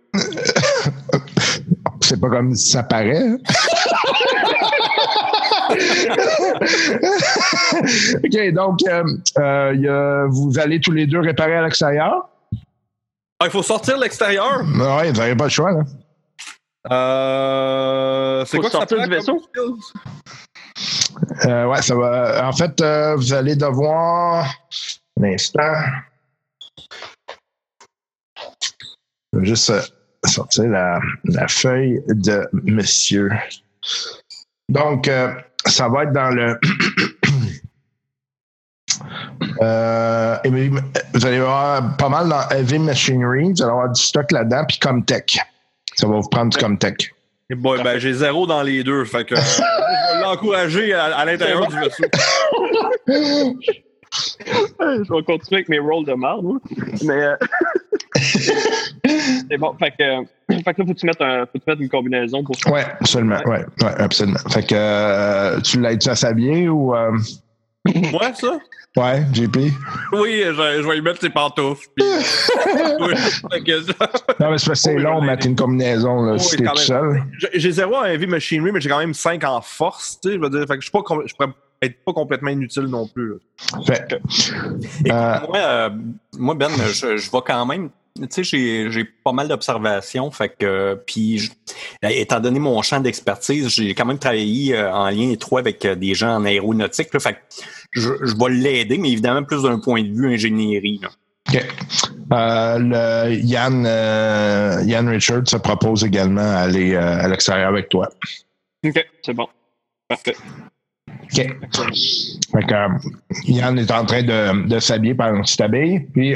C'est 2.01 2.19
pas 2.19 2.29
comme 2.29 2.53
si 2.55 2.69
ça 2.71 2.83
paraît. 2.83 3.17
hein? 3.17 3.37
OK, 8.23 8.53
donc, 8.53 8.79
euh, 8.87 9.03
euh, 9.39 9.71
il 9.75 9.81
y 9.81 9.87
a- 9.87 10.25
vous 10.27 10.57
allez 10.59 10.79
tous 10.79 10.91
les 10.91 11.07
deux 11.07 11.19
réparer 11.19 11.55
à 11.55 11.63
l'extérieur? 11.63 12.29
Ah, 13.39 13.45
il 13.45 13.51
faut 13.51 13.63
sortir 13.63 13.97
l'extérieur? 13.97 14.61
Oui, 14.63 15.09
vous 15.11 15.17
n'avez 15.17 15.35
pas 15.35 15.45
le 15.45 15.49
choix, 15.49 15.71
là. 15.71 15.81
Euh, 16.91 18.45
c'est 18.45 18.57
Faut 18.57 18.61
quoi 18.61 18.69
que 18.69 18.73
ça 18.73 18.79
sortir 18.79 18.97
prend 18.97 19.07
du 19.07 19.13
vaisseau? 19.13 19.41
Euh, 21.45 21.65
ouais, 21.67 21.81
ça 21.81 21.95
va. 21.95 22.47
En 22.47 22.51
fait, 22.51 22.79
euh, 22.81 23.15
vous 23.15 23.33
allez 23.33 23.55
devoir. 23.55 24.53
Un 25.19 25.23
instant. 25.23 25.73
Je 29.33 29.39
vais 29.39 29.45
juste 29.45 29.69
euh, 29.69 29.81
sortir 30.25 30.65
la, 30.65 30.99
la 31.25 31.47
feuille 31.47 32.01
de 32.07 32.47
monsieur. 32.53 33.31
Donc, 34.69 35.07
euh, 35.07 35.33
ça 35.65 35.87
va 35.87 36.03
être 36.03 36.13
dans 36.13 36.29
le. 36.29 36.59
Euh, 39.61 40.37
vous 41.13 41.25
allez 41.25 41.37
avoir 41.37 41.97
pas 41.97 42.09
mal 42.09 42.29
dans 42.29 42.47
Heavy 42.49 42.79
Machinery. 42.79 43.51
Vous 43.51 43.61
allez 43.61 43.71
avoir 43.71 43.91
du 43.91 44.01
stock 44.01 44.31
là-dedans, 44.31 44.65
puis 44.67 44.79
Comtech. 44.79 45.39
Ça 45.95 46.07
va 46.07 46.19
vous 46.19 46.29
prendre 46.29 46.51
du 46.51 46.57
Comtech. 46.57 47.13
Eh 47.49 47.55
boy, 47.55 47.81
ben, 47.83 47.97
j'ai 47.97 48.13
zéro 48.13 48.45
dans 48.45 48.61
les 48.61 48.83
deux. 48.83 49.05
Fait 49.05 49.25
que, 49.25 49.35
l'encourager 50.29 50.93
à, 50.93 51.05
à 51.17 51.25
l'intérieur 51.25 51.67
du 51.67 51.75
vaisseau. 51.79 52.03
Je 54.79 55.13
vais 55.13 55.23
continuer 55.23 55.57
avec 55.57 55.69
mes 55.69 55.79
rolls 55.79 56.05
de 56.05 56.13
marde. 56.13 56.45
Mais. 57.03 57.13
euh, 57.23 57.35
C'est 59.49 59.57
bon. 59.57 59.75
Fait 59.79 59.91
que, 59.91 60.03
euh, 60.03 60.23
fait 60.63 60.73
que 60.73 60.81
là, 60.81 60.85
faut 60.87 60.93
que 60.93 60.99
tu 60.99 61.05
mettes, 61.05 61.21
un, 61.21 61.45
faut 61.45 61.59
que 61.59 61.63
tu 61.63 61.69
mettes 61.69 61.79
une 61.79 61.89
combinaison 61.89 62.43
pour 62.43 62.55
ça. 62.55 62.71
Ouais, 62.71 62.85
absolument. 62.99 63.39
Ouais, 63.45 63.63
ouais, 63.83 63.91
absolument. 63.97 64.39
Fait 64.49 64.63
que 64.65 64.75
euh, 64.75 65.59
tu 65.61 65.79
l'as-tu 65.79 66.09
à 66.09 66.15
s'habiller 66.15 66.67
ou. 66.69 66.95
euh, 66.95 67.11
Ouais, 67.87 68.33
ça? 68.33 68.57
Ouais, 68.95 69.23
JP. 69.31 69.57
Oui, 70.13 70.41
je, 70.43 70.51
je 70.53 70.87
vais 70.87 70.95
lui 70.95 71.01
mettre 71.01 71.21
ses 71.21 71.29
pantoufles. 71.29 71.85
puis, 71.95 72.05
euh, 72.05 72.97
oui, 73.01 73.13
Non, 74.39 74.49
mais 74.51 74.57
c'est 74.57 74.95
Oui, 74.95 75.01
long 75.01 75.21
de 75.21 75.25
mettre 75.27 75.45
une 75.45 75.55
combinaison 75.55 76.23
là, 76.23 76.39
si 76.39 76.57
t'es 76.57 76.63
tout 76.65 76.75
seul. 76.77 77.21
J'ai- 77.53 77.71
zéro 77.71 77.95
en 77.97 78.05
heavy 78.05 78.25
machinery, 78.25 78.71
mais 78.71 78.81
j'ai 78.81 78.89
quand 78.89 78.97
même 78.99 79.13
5 79.13 79.43
en 79.43 79.61
force. 79.61 80.17
Je 80.25 80.31
veux 80.39 80.49
dire, 80.49 80.61
fait 80.61 80.75
que 80.75 80.81
je 80.81 80.85
suis 80.85 80.91
pas, 80.91 81.03
com- 81.03 81.21
je 81.27 81.33
pourrais 81.35 81.51
être 81.83 82.03
pas 82.03 82.13
complètement 82.13 82.49
inutile 82.49 82.85
non 82.85 83.07
plus. 83.07 83.33
Fait 83.85 84.07
Écoute, 84.09 84.21
Euh, 85.11 85.39
moi, 85.47 85.57
euh, 85.57 85.89
moi, 86.39 86.55
Ben, 86.55 86.69
je, 86.91 87.17
je 87.17 87.31
vais 87.31 87.37
quand 87.45 87.65
même 87.67 87.89
tu 88.21 88.27
sais, 88.31 88.43
j'ai, 88.43 88.91
j'ai 88.91 89.03
pas 89.03 89.31
mal 89.31 89.47
d'observations. 89.47 90.29
Fait 90.31 90.49
que, 90.49 91.01
puis, 91.05 91.37
je- 91.39 91.51
étant 92.03 92.39
donné 92.39 92.59
mon 92.59 92.81
champ 92.81 92.99
d'expertise, 92.99 93.69
j'ai 93.69 93.93
quand 93.95 94.05
même 94.05 94.19
travaillé 94.19 94.75
euh, 94.75 94.91
en 94.93 95.09
lien 95.09 95.29
étroit 95.29 95.59
avec 95.59 95.83
euh, 95.85 95.95
des 95.95 96.13
gens 96.13 96.35
en 96.35 96.45
aéronautique. 96.45 97.13
Là, 97.13 97.19
fait 97.19 97.33
que 97.33 97.39
je, 97.91 98.09
je 98.23 98.35
vais 98.35 98.49
l'aider, 98.53 98.97
mais 98.97 99.11
évidemment 99.11 99.43
plus 99.43 99.63
d'un 99.63 99.79
point 99.79 100.03
de 100.03 100.09
vue 100.13 100.33
ingénierie. 100.33 100.99
là. 101.01 101.09
OK. 101.49 101.65
Euh, 102.33 102.77
le 102.79 103.35
Yann, 103.35 103.85
euh, 103.87 104.81
Yann 104.85 105.07
Richard 105.07 105.47
se 105.47 105.55
propose 105.55 106.03
également 106.03 106.41
à 106.41 106.57
aller 106.63 106.93
euh, 106.93 106.99
à 107.23 107.27
l'extérieur 107.29 107.69
avec 107.69 107.87
toi. 107.87 108.09
OK, 108.85 109.05
c'est 109.25 109.33
bon. 109.33 109.47
Parfait. 110.09 110.35
OK. 111.09 111.35
Fait 111.35 112.63
que, 112.67 112.73
euh, 112.73 112.87
Yann 113.45 113.79
est 113.79 113.91
en 113.91 114.05
train 114.05 114.23
de, 114.23 114.67
de 114.67 114.79
s'habiller 114.79 115.15
pendant 115.15 115.41
que 115.41 115.47
tu 115.47 115.55
t'habilles. 115.55 116.01
Puis, 116.13 116.35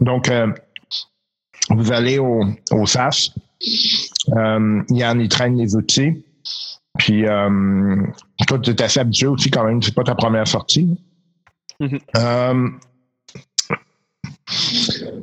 donc, 0.00 0.28
euh, 0.30 0.46
vous 1.70 1.92
allez 1.92 2.18
au, 2.18 2.44
au 2.72 2.86
SAS. 2.86 3.30
Euh, 4.36 4.82
Yann, 4.90 5.20
il 5.20 5.28
traîne 5.28 5.56
les 5.56 5.76
outils. 5.76 6.24
Puis, 6.98 7.26
euh, 7.26 8.02
toi, 8.46 8.58
tu 8.58 8.70
es 8.70 8.82
assez 8.82 9.00
habitué 9.00 9.26
aussi 9.26 9.50
quand 9.50 9.64
même. 9.64 9.82
C'est 9.82 9.94
pas 9.94 10.04
ta 10.04 10.14
première 10.14 10.46
sortie. 10.46 10.98
Mhm. 11.80 11.98
Euh, 12.16 12.68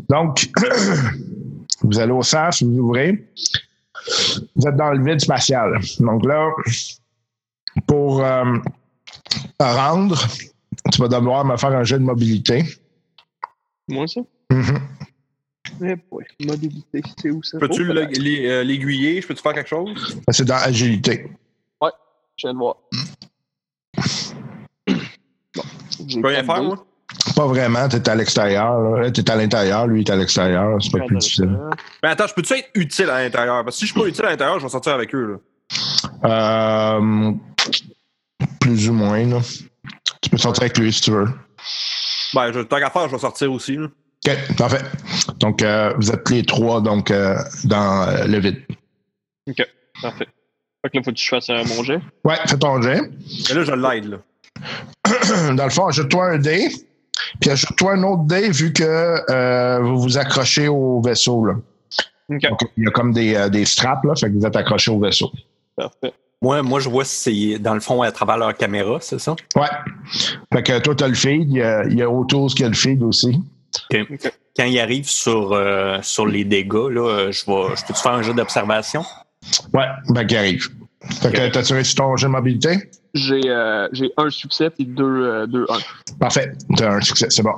donc, 0.10 0.50
vous 1.82 2.00
allez 2.00 2.12
au 2.12 2.24
SAS, 2.24 2.64
vous 2.64 2.80
ouvrez. 2.80 3.30
Vous 4.56 4.68
êtes 4.68 4.76
dans 4.76 4.92
le 4.92 5.04
vide 5.04 5.20
spatial. 5.20 5.80
Donc 6.00 6.26
là, 6.26 6.50
pour 7.86 8.24
euh, 8.24 8.58
te 9.58 9.64
rendre, 9.64 10.20
tu 10.92 11.02
vas 11.02 11.08
devoir 11.08 11.46
me 11.46 11.58
faire 11.58 11.72
un 11.72 11.84
jeu 11.84 12.00
de 12.00 12.04
mobilité. 12.04 12.64
Moi, 13.88 14.08
ça? 14.08 14.22
Mhm. 14.52 14.80
Eh 15.82 15.96
boy, 16.12 16.26
mobilité, 16.42 17.02
c'est 17.22 17.32
où 17.32 17.42
ça? 17.44 17.58
Peux-tu 17.60 17.90
Oh, 17.90 17.94
euh, 17.96 18.64
l'aiguiller? 18.64 19.22
Je 19.22 19.28
peux-tu 19.28 19.42
faire 19.42 19.54
quelque 19.54 19.70
chose? 19.70 20.20
C'est 20.30 20.46
dans 20.46 20.56
agilité. 20.56 21.30
Je 21.82 22.48
viens 22.48 22.54
de 22.54 22.60
voir. 22.60 22.78
Bon, 25.56 25.64
Je 26.08 26.20
peux 26.20 26.28
rien 26.28 26.44
faire, 26.44 26.64
moi? 26.64 26.86
Pas 27.36 27.48
vraiment, 27.48 27.90
tu 27.90 27.98
es 27.98 28.10
à 28.10 28.16
l'extérieur. 28.16 29.12
Tu 29.12 29.22
es 29.22 29.32
à 29.32 29.36
l'intérieur, 29.36 29.88
lui 29.88 30.02
est 30.02 30.10
à 30.10 30.16
l'extérieur. 30.16 30.78
C'est 30.82 30.92
pas 30.92 31.06
plus 31.06 31.18
difficile. 31.18 31.58
Mais 32.04 32.10
attends, 32.10 32.28
je 32.28 32.34
peux-tu 32.34 32.54
être 32.54 32.70
utile 32.76 33.10
à 33.10 33.24
l'intérieur? 33.24 33.64
Parce 33.66 33.76
que 33.76 33.80
si 33.80 33.88
je 33.88 33.92
suis 33.92 34.00
pas 34.02 34.08
utile 34.08 34.26
à 34.26 34.30
l'intérieur, 34.30 34.60
je 34.60 34.64
vais 34.66 34.70
sortir 34.70 34.94
avec 34.94 35.14
eux. 35.14 35.40
Là. 36.24 37.00
Euh, 37.00 37.32
plus 38.60 38.90
ou 38.90 38.94
moins. 38.94 39.26
Là. 39.26 39.40
Tu 40.22 40.30
peux 40.30 40.38
sortir 40.38 40.64
avec 40.64 40.78
lui 40.78 40.94
si 40.94 41.02
tu 41.02 41.12
veux. 41.12 41.28
Ben, 42.34 42.52
je, 42.54 42.60
tant 42.62 42.80
qu'à 42.80 42.90
faire, 42.90 43.08
je 43.08 43.14
vais 43.16 43.20
sortir 43.20 43.52
aussi. 43.52 43.76
Là. 43.76 43.88
OK, 44.28 44.56
parfait. 44.58 44.82
Donc, 45.38 45.62
euh, 45.62 45.94
vous 45.98 46.12
êtes 46.12 46.30
les 46.30 46.44
trois 46.44 46.82
donc, 46.82 47.12
euh, 47.12 47.36
dans 47.66 48.08
euh, 48.08 48.26
le 48.26 48.40
vide. 48.40 48.62
OK, 49.48 49.66
parfait. 50.02 50.28
Fait 50.82 50.90
que 50.92 50.98
là, 50.98 51.04
faut 51.04 51.12
que 51.12 51.18
je 51.18 51.28
fasse 51.28 51.50
euh, 51.50 51.64
mon 51.66 51.84
jet. 51.84 52.00
Ouais, 52.24 52.36
fais 52.48 52.58
ton 52.58 52.82
jet. 52.82 53.02
Mais 53.50 53.56
là, 53.56 53.64
je 53.64 53.72
l'aide. 53.74 54.06
là. 54.06 54.18
Dans 55.56 55.64
le 55.66 55.70
fond, 55.70 55.88
ajoute-toi 55.88 56.26
un 56.32 56.38
dé. 56.38 56.70
Puis 57.42 57.50
ajoute-toi 57.50 57.94
un 57.94 58.04
autre 58.04 58.24
dé 58.24 58.50
vu 58.50 58.72
que 58.72 58.84
euh, 59.30 59.80
vous 59.82 60.00
vous 60.02 60.18
accrochez 60.18 60.68
au 60.68 61.02
vaisseau. 61.02 61.46
Là. 61.46 61.56
OK, 62.30 62.42
Donc, 62.50 62.60
il 62.78 62.84
y 62.86 62.88
a 62.88 62.92
comme 62.92 63.12
des, 63.12 63.36
euh, 63.36 63.50
des 63.50 63.66
straps, 63.66 64.06
là, 64.06 64.14
fait 64.16 64.30
que 64.30 64.36
vous 64.38 64.46
êtes 64.46 64.56
accrochés 64.56 64.92
au 64.92 65.00
vaisseau. 65.00 65.32
parfait. 65.76 66.14
Moi, 66.42 66.62
moi, 66.64 66.80
je 66.80 66.88
vois 66.88 67.04
si 67.04 67.52
c'est 67.54 67.60
dans 67.60 67.74
le 67.74 67.82
fond 67.82 68.02
à 68.02 68.12
travers 68.14 68.38
leur 68.38 68.56
caméra, 68.56 69.00
c'est 69.02 69.20
ça? 69.20 69.36
Ouais. 69.58 69.68
Fait 70.54 70.64
que 70.64 70.80
toi, 70.80 70.96
tu 70.96 71.04
as 71.04 71.08
le 71.10 71.14
feed. 71.16 71.50
Il 71.52 71.58
y 71.58 71.62
a, 71.62 71.84
il 71.86 71.98
y 71.98 72.02
a 72.02 72.10
Autos 72.10 72.48
qui 72.48 72.64
a 72.64 72.70
le 72.70 72.74
feed 72.76 73.04
aussi. 73.04 73.42
OK. 73.94 74.32
Quand 74.60 74.66
il 74.66 74.78
arrive 74.78 75.08
sur, 75.08 75.54
euh, 75.54 76.00
sur 76.02 76.26
les 76.26 76.44
dégâts, 76.44 76.90
là, 76.90 77.08
euh, 77.08 77.32
je 77.32 77.46
vais. 77.46 77.76
Je 77.78 77.86
peux-tu 77.86 78.02
faire 78.02 78.12
un 78.12 78.22
jeu 78.22 78.34
d'observation? 78.34 79.06
Ouais, 79.74 79.86
ben 80.10 80.28
qui 80.28 80.36
arrive. 80.36 80.68
Fait 81.22 81.32
que 81.32 81.48
t'as 81.48 81.64
tiré 81.64 81.82
sur 81.86 81.96
ton 81.96 82.18
jeu 82.18 82.28
de 82.28 82.34
mobilité? 82.34 82.90
J'ai 83.14 83.40
euh, 83.46 83.88
j'ai 83.94 84.12
un 84.18 84.30
succès 84.30 84.70
et 84.78 84.84
deux, 84.84 85.06
euh, 85.06 85.48
deux 85.48 85.66
un. 85.70 85.78
Parfait. 86.20 86.52
T'as 86.76 86.92
un 86.96 87.00
succès, 87.00 87.28
c'est 87.30 87.42
bon. 87.42 87.54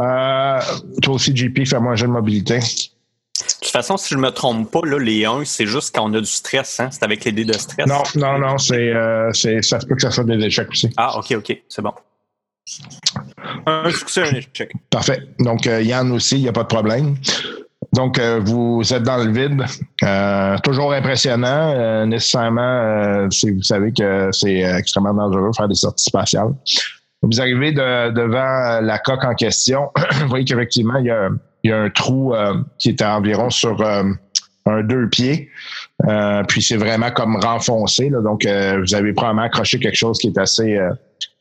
Euh, 0.00 0.58
toi 1.02 1.14
aussi, 1.14 1.36
JP, 1.36 1.66
fais-moi 1.66 1.92
un 1.92 1.96
jeu 1.96 2.06
de 2.06 2.12
mobilité. 2.12 2.60
De 2.60 2.64
toute 3.60 3.70
façon, 3.70 3.98
si 3.98 4.14
je 4.14 4.18
me 4.18 4.30
trompe 4.30 4.70
pas, 4.70 4.80
là, 4.84 4.98
les 4.98 5.26
1, 5.26 5.44
c'est 5.44 5.66
juste 5.66 5.94
quand 5.94 6.10
on 6.10 6.14
a 6.14 6.20
du 6.20 6.26
stress, 6.26 6.80
hein? 6.80 6.88
C'est 6.90 7.02
avec 7.02 7.26
les 7.26 7.32
dés 7.32 7.44
de 7.44 7.52
stress. 7.52 7.86
Non, 7.86 8.02
non, 8.14 8.38
non, 8.38 8.56
c'est, 8.56 8.90
euh, 8.94 9.30
c'est, 9.34 9.60
ça 9.60 9.80
se 9.80 9.86
peut 9.86 9.96
que 9.96 10.02
ça 10.02 10.10
soit 10.10 10.24
des 10.24 10.42
échecs 10.42 10.70
aussi. 10.70 10.88
Ah, 10.96 11.18
ok, 11.18 11.32
ok, 11.32 11.62
c'est 11.68 11.82
bon. 11.82 11.92
Un 13.68 13.90
succès, 13.90 14.22
un 14.22 14.34
échec. 14.34 14.72
Parfait. 14.90 15.22
Donc, 15.38 15.66
euh, 15.66 15.82
Yann 15.82 16.10
aussi, 16.12 16.36
il 16.36 16.42
n'y 16.42 16.48
a 16.48 16.52
pas 16.52 16.62
de 16.62 16.68
problème. 16.68 17.16
Donc, 17.92 18.18
euh, 18.18 18.40
vous 18.42 18.82
êtes 18.92 19.02
dans 19.02 19.18
le 19.18 19.30
vide. 19.30 19.62
Euh, 20.04 20.56
toujours 20.62 20.92
impressionnant. 20.92 22.06
Nécessairement, 22.06 23.26
vous 23.28 23.62
savez 23.62 23.92
que 23.92 24.30
c'est 24.32 24.60
extrêmement 24.60 25.14
dangereux 25.14 25.50
de 25.50 25.56
faire 25.56 25.68
des 25.68 25.74
sorties 25.74 26.04
spatiales. 26.04 26.52
Vous 27.22 27.40
arrivez 27.40 27.72
de- 27.72 28.10
devant 28.12 28.80
la 28.80 28.98
coque 28.98 29.24
en 29.24 29.34
question. 29.34 29.90
vous 30.20 30.28
voyez 30.28 30.44
qu'effectivement, 30.44 30.98
il 30.98 31.06
y 31.06 31.10
a, 31.70 31.76
un 31.76 31.90
trou 31.90 32.34
qui 32.78 32.90
est 32.90 33.02
à 33.02 33.16
environ 33.16 33.50
sur 33.50 33.82
un 33.82 34.82
deux 34.82 35.08
pieds. 35.08 35.48
Puis 36.48 36.62
c'est 36.62 36.76
vraiment 36.76 37.10
comme 37.10 37.36
renfoncé. 37.36 38.10
donc, 38.10 38.44
vous 38.44 38.94
avez 38.94 39.12
probablement 39.12 39.46
accroché 39.46 39.78
quelque 39.78 39.96
chose 39.96 40.18
qui 40.18 40.28
est 40.28 40.38
assez 40.38 40.78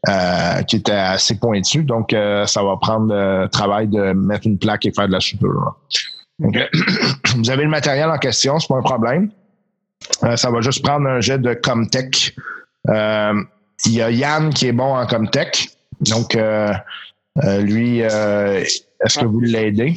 euh, 0.08 0.12
euh, 0.58 0.64
qui 0.64 0.76
était 0.78 0.92
assez 0.92 1.40
pointu. 1.40 1.84
Donc, 1.84 2.14
euh, 2.14 2.46
ça 2.46 2.64
va 2.64 2.78
prendre 2.78 3.14
le 3.14 3.48
travail 3.48 3.88
de 3.88 4.14
mettre 4.14 4.48
une 4.48 4.58
plaque 4.58 4.86
et 4.86 4.92
faire 4.92 5.08
de 5.08 5.14
la. 5.14 5.20
Donc, 6.40 6.56
vous 7.36 7.50
avez 7.50 7.64
le 7.64 7.70
matériel 7.70 8.10
en 8.10 8.18
question, 8.18 8.60
c'est 8.60 8.68
pas 8.68 8.78
un 8.78 8.82
problème. 8.82 9.32
Euh, 10.24 10.36
ça 10.36 10.52
va 10.52 10.62
juste 10.62 10.84
prendre 10.84 11.08
un 11.08 11.20
jet 11.20 11.40
de 11.40 11.54
Comtech. 11.54 12.36
Euh, 12.90 13.34
Il 13.86 13.94
y 13.94 14.02
a 14.02 14.12
Yann 14.12 14.54
qui 14.54 14.68
est 14.68 14.72
bon 14.72 14.96
en 14.96 15.06
Comtech. 15.08 15.70
Donc, 16.02 16.36
euh, 16.36 16.74
euh, 17.44 17.62
lui, 17.62 18.02
euh, 18.04 18.64
est-ce 19.04 19.20
que 19.20 19.26
vous 19.26 19.40
l'aidez? 19.42 19.96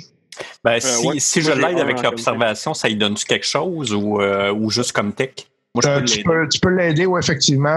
Ben, 0.65 0.81
si, 0.81 1.07
ouais. 1.07 1.19
si 1.19 1.43
je 1.43 1.53
l'aide 1.53 1.79
avec 1.79 2.03
l'observation, 2.03 2.73
ça 2.73 2.89
lui 2.89 2.97
donne-tu 2.97 3.27
quelque 3.27 3.47
chose 3.47 3.93
ou, 3.93 4.21
euh, 4.21 4.53
ou 4.53 4.71
juste 4.71 4.93
comme 4.93 5.13
tech? 5.13 5.50
Moi, 5.75 5.83
je 5.85 5.89
Euh, 5.89 5.99
peux 6.01 6.05
tu, 6.05 6.23
peux, 6.25 6.49
tu 6.49 6.61
peux 6.61 6.71
l'aider, 6.71 7.07
oui, 7.07 7.21
effectivement. 7.21 7.69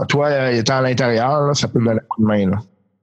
en- 0.00 0.04
toi, 0.06 0.28
euh, 0.28 0.50
étant 0.52 0.76
à 0.76 0.80
l'intérieur, 0.82 1.40
là, 1.48 1.54
ça 1.54 1.66
peut 1.68 1.80
donner 1.80 1.98
un 2.00 2.04
coup 2.08 2.22
de 2.22 2.26
main. 2.26 2.50
Là. 2.50 2.58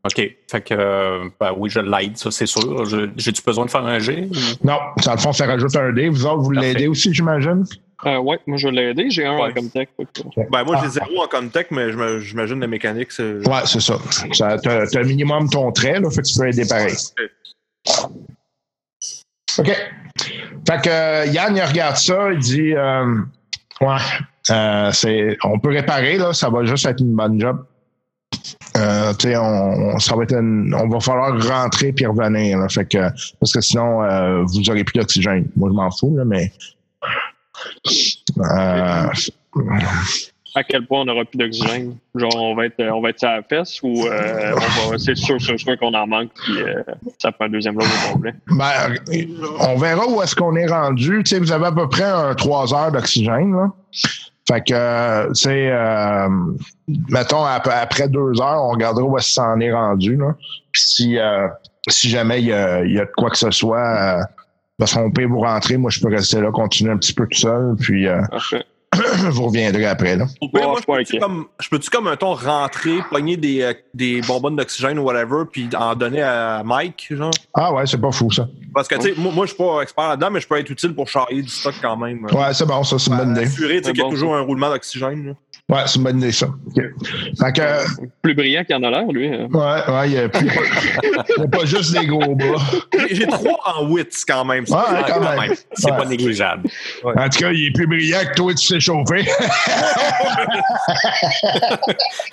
OK. 0.06 0.16
Fait 0.50 0.62
que, 0.62 0.74
euh, 0.74 1.30
ben 1.40 1.54
oui, 1.58 1.70
je 1.70 1.80
l'aide, 1.80 2.18
ça, 2.18 2.32
c'est 2.32 2.46
sûr. 2.46 2.86
Je- 2.86 3.10
J'ai-tu 3.18 3.42
besoin 3.44 3.66
de 3.66 3.70
faire 3.72 3.86
un 3.86 4.00
jet? 4.00 4.28
ou- 4.32 4.66
Non, 4.68 4.78
dans 5.06 5.12
le 5.12 5.18
fond, 5.20 5.34
ça 5.34 5.46
rajoute 5.46 5.76
un 5.76 5.92
dé. 5.92 6.08
Vous 6.10 6.26
autres, 6.26 6.38
vous 6.44 6.54
Parfait. 6.54 6.74
l'aidez 6.74 6.88
aussi, 6.88 7.14
j'imagine? 7.14 7.66
Euh, 8.06 8.18
ouais, 8.18 8.40
moi 8.48 8.58
je 8.58 8.68
l'ai 8.70 8.90
aidé. 8.92 9.12
J'ai 9.12 9.26
un 9.26 9.36
Ouais. 9.36 9.52
en 9.52 9.54
Comtech. 9.54 9.90
Ben, 10.50 10.64
moi, 10.64 10.78
j'ai 10.82 10.88
Ah. 10.88 10.90
zéro 10.90 11.22
en 11.24 11.28
Comtech, 11.28 11.68
mais 11.70 11.92
j'imagine 12.22 12.60
la 12.60 12.66
mécanique, 12.68 13.12
c'est. 13.12 13.48
Ouais, 13.48 13.62
c'est 13.66 13.80
ça. 13.82 13.98
ça 14.32 14.58
t'as, 14.58 14.88
t'as 14.88 15.04
minimum 15.04 15.48
ton 15.50 15.72
trait, 15.72 16.00
là, 16.00 16.10
fait 16.10 16.22
que 16.24 16.28
tu 16.28 16.40
peux 16.40 16.48
aider 16.48 16.66
pareil. 16.68 16.96
OK. 19.60 19.68
Fait 20.68 20.82
que 20.82 20.90
euh, 20.90 21.26
Yann, 21.28 21.56
il 21.56 21.62
regarde 21.64 21.98
ça, 21.98 22.32
il 22.32 22.40
dit 22.40 22.74
euh, 22.74 23.18
Ouais, 23.82 23.98
euh, 24.52 24.92
c'est, 24.94 25.38
on 25.44 25.60
peut 25.60 25.70
réparer, 25.70 26.18
là, 26.18 26.34
ça 26.34 26.50
va 26.50 26.64
juste 26.66 26.86
être 26.86 27.00
une 27.02 27.16
bonne 27.16 27.40
job. 27.40 27.66
Euh, 28.78 29.14
on, 29.38 30.00
ça 30.00 30.16
va 30.16 30.24
être 30.24 30.34
une- 30.34 30.74
on 30.74 30.88
va 30.88 31.00
falloir 31.00 31.32
rentrer 31.48 31.92
puis 31.92 32.06
revenir, 32.06 32.58
là, 32.60 32.70
fait 32.70 32.86
que, 32.86 33.00
parce 33.40 33.54
que 33.54 33.62
sinon, 33.62 34.04
euh, 34.04 34.44
vous 34.44 34.70
aurez 34.70 34.84
plus 34.84 35.00
d'oxygène. 35.00 35.48
Moi, 35.56 35.70
je 35.70 35.76
m'en 35.76 35.92
fous, 35.92 36.16
là, 36.16 36.24
mais. 36.26 36.52
Euh, 40.56 40.60
À 40.60 40.64
quel 40.64 40.86
point 40.86 41.02
on 41.02 41.06
n'aura 41.06 41.24
plus 41.26 41.38
d'oxygène? 41.38 41.96
Genre, 42.16 42.36
on 42.36 42.56
va 42.56 42.66
être, 42.66 42.82
on 42.92 43.02
va 43.02 43.10
être 43.10 43.20
sur 43.20 43.30
la 43.30 43.42
fesse 43.44 43.82
ou 43.84 44.06
euh, 44.08 44.54
on 44.88 44.92
va, 44.92 44.98
c'est 44.98 45.16
sûr, 45.16 45.40
sûr, 45.42 45.60
sûr 45.60 45.78
qu'on 45.80 45.94
en 45.94 46.08
manque 46.08 46.30
puis 46.36 46.62
euh, 46.62 46.84
ça 47.20 47.32
prend 47.32 47.46
un 47.46 47.50
deuxième 47.50 47.76
lot 47.76 47.86
au 47.86 48.14
complet. 48.14 48.34
Ben, 48.48 48.96
on 49.60 49.78
verra 49.78 50.08
où 50.08 50.22
est-ce 50.22 50.36
qu'on 50.36 50.56
est 50.56 50.68
rendu. 50.68 51.24
Tu 51.24 51.30
sais, 51.36 51.40
vous 51.40 51.52
avez 51.52 51.68
à 51.68 51.72
peu 51.72 51.88
près 51.88 52.04
un 52.04 52.34
3 52.36 52.74
heures 52.74 52.92
d'oxygène. 52.92 53.54
Là. 53.54 53.72
Fait 54.48 54.62
que, 54.68 54.74
euh, 54.74 55.28
tu 55.30 55.34
sais, 55.36 55.70
euh, 55.72 56.28
mettons, 57.10 57.46
ap- 57.46 57.68
après 57.72 58.10
deux 58.10 58.42
heures, 58.42 58.64
on 58.64 58.72
regardera 58.72 59.04
où 59.06 59.18
est-ce 59.18 59.28
que 59.28 59.34
ça 59.34 59.44
en 59.50 59.60
est 59.62 59.72
rendu. 59.72 60.16
Là. 60.18 60.36
Puis 60.72 60.82
si, 60.82 61.18
euh, 61.18 61.48
si 61.88 62.10
jamais 62.10 62.40
il 62.42 62.48
y 62.48 62.54
a, 62.54 62.84
y 62.84 63.00
a 63.00 63.06
de 63.06 63.12
quoi 63.16 63.30
que 63.30 63.38
ce 63.38 63.52
soit, 63.52 63.80
euh, 63.80 64.22
parce 64.78 64.94
qu'on 64.96 65.12
peut 65.12 65.26
vous 65.26 65.40
rentrer, 65.42 65.78
moi, 65.78 65.92
je 65.92 66.00
peux 66.02 66.10
rester 66.10 66.42
là, 66.42 66.52
continuer 66.52 66.92
un 66.92 66.98
petit 66.98 67.14
peu 67.14 67.28
tout 67.28 67.38
seul, 67.38 67.76
puis 67.80 68.08
euh. 68.08 68.20
vous 69.30 69.46
reviendrez 69.48 69.86
après. 69.86 70.18
Là. 70.18 70.26
Moi, 70.54 70.76
je 70.80 70.86
peux-tu 70.86 71.20
comme, 71.20 71.46
je 71.60 71.70
peux-tu 71.70 71.90
comme 71.90 72.08
un 72.08 72.18
ton 72.18 72.34
rentrer, 72.34 73.00
pogner 73.10 73.38
des, 73.38 73.62
euh, 73.62 73.74
des 73.94 74.22
bonbonnes 74.22 74.58
d'oxygène 74.58 75.00
ou 75.00 75.04
whatever, 75.04 75.44
puis 75.50 75.70
en 75.78 75.96
donner 75.96 76.22
à 76.22 76.62
Mike, 76.66 77.08
genre? 77.12 77.32
Ah 77.54 77.74
ouais, 77.74 77.86
c'est 77.86 78.00
pas 78.00 78.12
fou, 78.12 78.30
ça. 78.32 78.48
Parce 78.74 78.88
que, 78.88 78.96
tu 78.96 79.02
sais, 79.02 79.14
moi, 79.18 79.32
moi, 79.34 79.46
je 79.46 79.54
suis 79.54 79.58
pas 79.58 79.82
expert 79.82 80.10
là-dedans, 80.10 80.32
mais 80.32 80.42
je 80.42 80.48
peux 80.48 80.58
être 80.58 80.70
utile 80.70 80.94
pour 80.94 81.08
charrier 81.08 81.42
du 81.42 81.50
stock 81.50 81.76
quand 81.82 81.96
même. 81.98 82.26
Ouais, 82.26 82.54
c'est 82.54 82.66
bon, 82.66 82.84
ça, 82.84 83.00
c'est 83.00 83.12
une 83.12 83.18
bonne 83.18 83.32
idée. 83.32 83.44
Assurer, 83.44 83.78
tu 83.78 83.78
sais, 83.78 83.84
C'est 83.86 83.92
qu'il 83.92 84.00
y 84.00 84.02
a 84.02 84.06
bon, 84.06 84.12
toujours 84.12 84.36
un 84.36 84.42
roulement 84.42 84.70
d'oxygène. 84.70 85.36
Ouais, 85.72 85.80
c'est 85.86 85.96
une 85.96 86.04
bonne 86.04 86.18
idée, 86.18 86.34
ça. 86.34 86.48
Fait 86.76 87.54
que, 87.54 87.62
Plus 88.22 88.34
brillant 88.36 88.64
qu'il 88.66 88.76
en 88.76 88.84
a 88.84 88.90
l'air, 88.92 89.06
lui. 89.10 89.28
euh. 89.34 89.48
ouais, 89.48 89.94
ouais, 89.94 90.10
il 90.10 90.12
n'y 90.12 90.18
a, 90.18 90.28
plus- 90.30 90.48
il 90.48 91.40
y 91.40 91.44
a 91.44 91.48
pas 91.48 91.64
juste 91.66 91.94
des 91.98 92.06
gros 92.06 92.36
bras. 92.36 92.62
J'ai- 93.10 93.26
trois 93.26 93.58
en 93.78 93.88
wits 93.90 94.04
quand 94.28 94.44
même. 94.44 94.66
Ouais, 94.66 94.78
Ah, 94.78 95.04
quand 95.08 95.14
quand 95.14 95.22
même. 95.30 95.40
même. 95.50 95.56
C'est 95.74 95.90
Ouais. 95.92 95.98
pas 95.98 96.06
négligeable. 96.06 96.70
En 97.06 97.30
tout 97.30 97.40
cas, 97.40 97.52
il 97.52 97.68
est 97.68 97.72
plus 97.72 97.88
brillant 97.88 98.20
que 98.30 98.34
toi, 98.36 98.54
tu 98.54 98.66
sais 98.68 98.80
chauffer. 98.82 99.26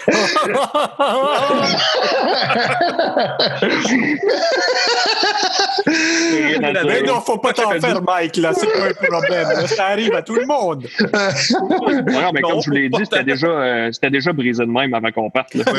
Mais 5.86 7.02
non, 7.02 7.20
faut 7.20 7.38
pas 7.38 7.52
t'en 7.52 7.70
faire, 7.70 8.02
Mike, 8.02 8.36
là. 8.36 8.52
C'est 8.54 8.66
pas 8.66 8.88
un 8.88 9.06
problème. 9.08 9.66
Ça 9.66 9.86
arrive 9.86 10.14
à 10.14 10.22
tout 10.22 10.34
le 10.34 10.46
monde. 10.46 10.86
Ouais, 10.98 12.02
non, 12.02 12.30
mais 12.32 12.40
Non, 12.40 12.50
comme 12.50 12.60
je 12.62 12.70
vous 12.70 12.76
l'ai 12.76 12.88
dit, 12.88 13.00
c'était 13.04 13.24
déjà, 13.24 13.46
euh, 13.46 13.90
c'était 13.92 14.10
déjà 14.10 14.32
brisé 14.32 14.64
de 14.64 14.70
même 14.70 14.92
avant 14.94 15.10
qu'on 15.10 15.30
parte. 15.30 15.54
là. 15.54 15.64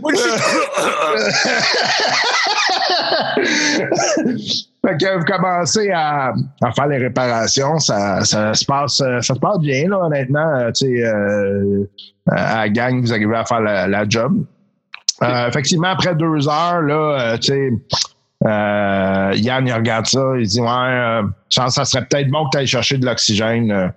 Moi, 0.00 0.12
Fait 4.84 4.96
que 4.96 5.18
vous 5.18 5.24
commencez 5.24 5.90
à, 5.90 6.32
à 6.62 6.72
faire 6.72 6.86
les 6.88 6.98
réparations, 6.98 7.78
ça, 7.78 8.24
ça 8.24 8.52
se 8.54 8.64
passe, 8.64 9.00
euh, 9.00 9.20
ça 9.20 9.34
se 9.34 9.38
passe 9.38 9.58
bien 9.60 9.88
là, 9.88 9.98
honnêtement. 10.00 10.54
Euh, 10.56 10.70
tu 10.72 10.86
sais, 10.86 11.04
euh, 11.04 11.84
à 12.28 12.62
la 12.62 12.68
gang, 12.68 13.00
vous 13.00 13.12
arrivez 13.12 13.36
à 13.36 13.44
faire 13.44 13.60
la, 13.60 13.86
la 13.86 14.08
job. 14.08 14.44
Euh, 15.22 15.48
effectivement, 15.48 15.88
après 15.88 16.14
deux 16.14 16.48
heures, 16.48 16.82
là, 16.82 17.34
euh, 17.34 17.38
tu 17.38 17.52
sais, 17.52 17.70
euh, 18.44 19.32
Yann 19.36 19.66
il 19.66 19.72
regarde 19.72 20.06
ça, 20.06 20.20
il 20.38 20.46
dit 20.46 20.60
ouais, 20.60 20.66
euh, 20.68 21.22
je 21.48 21.60
pense 21.60 21.68
que 21.68 21.72
ça 21.74 21.84
serait 21.84 22.04
peut-être 22.06 22.28
bon 22.28 22.44
que 22.46 22.50
tu 22.52 22.58
ailles 22.58 22.66
chercher 22.66 22.98
de 22.98 23.06
l'oxygène. 23.06 23.70
euh, 23.70 23.88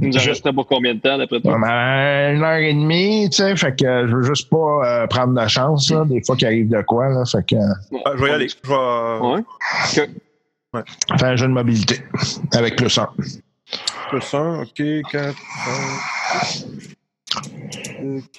Il 0.00 0.10
nous 0.10 0.20
restait 0.20 0.52
pour 0.52 0.66
combien 0.68 0.94
de 0.94 1.00
temps, 1.00 1.18
d'après 1.18 1.40
toi? 1.40 1.58
À 1.66 2.30
une 2.30 2.42
heure 2.44 2.58
et 2.58 2.72
demie, 2.72 3.28
tu 3.30 3.38
sais, 3.38 3.56
fait 3.56 3.74
que 3.74 4.06
je 4.06 4.14
veux 4.14 4.22
juste 4.22 4.48
pas 4.48 4.86
euh, 4.86 5.06
prendre 5.08 5.34
de 5.40 5.48
chance, 5.48 5.90
là, 5.90 6.04
des 6.04 6.22
fois 6.24 6.36
qu'il 6.36 6.46
arrive 6.46 6.68
de 6.68 6.80
quoi, 6.82 7.08
là, 7.08 7.24
fait 7.24 7.44
que 7.44 7.56
Ah, 8.04 8.12
je 8.16 8.22
vais 8.22 8.30
y 8.30 8.32
aller. 8.32 8.48
Je 8.48 8.68
vais. 8.68 10.04
Ouais. 10.74 10.84
faire 11.18 11.28
un 11.30 11.36
jeu 11.36 11.48
de 11.48 11.52
mobilité 11.52 12.00
avec 12.54 12.76
plus 12.76 12.96
un. 12.98 13.08
Plus 14.10 14.34
un, 14.34 14.62
ok, 14.62 14.82
4, 15.10 15.34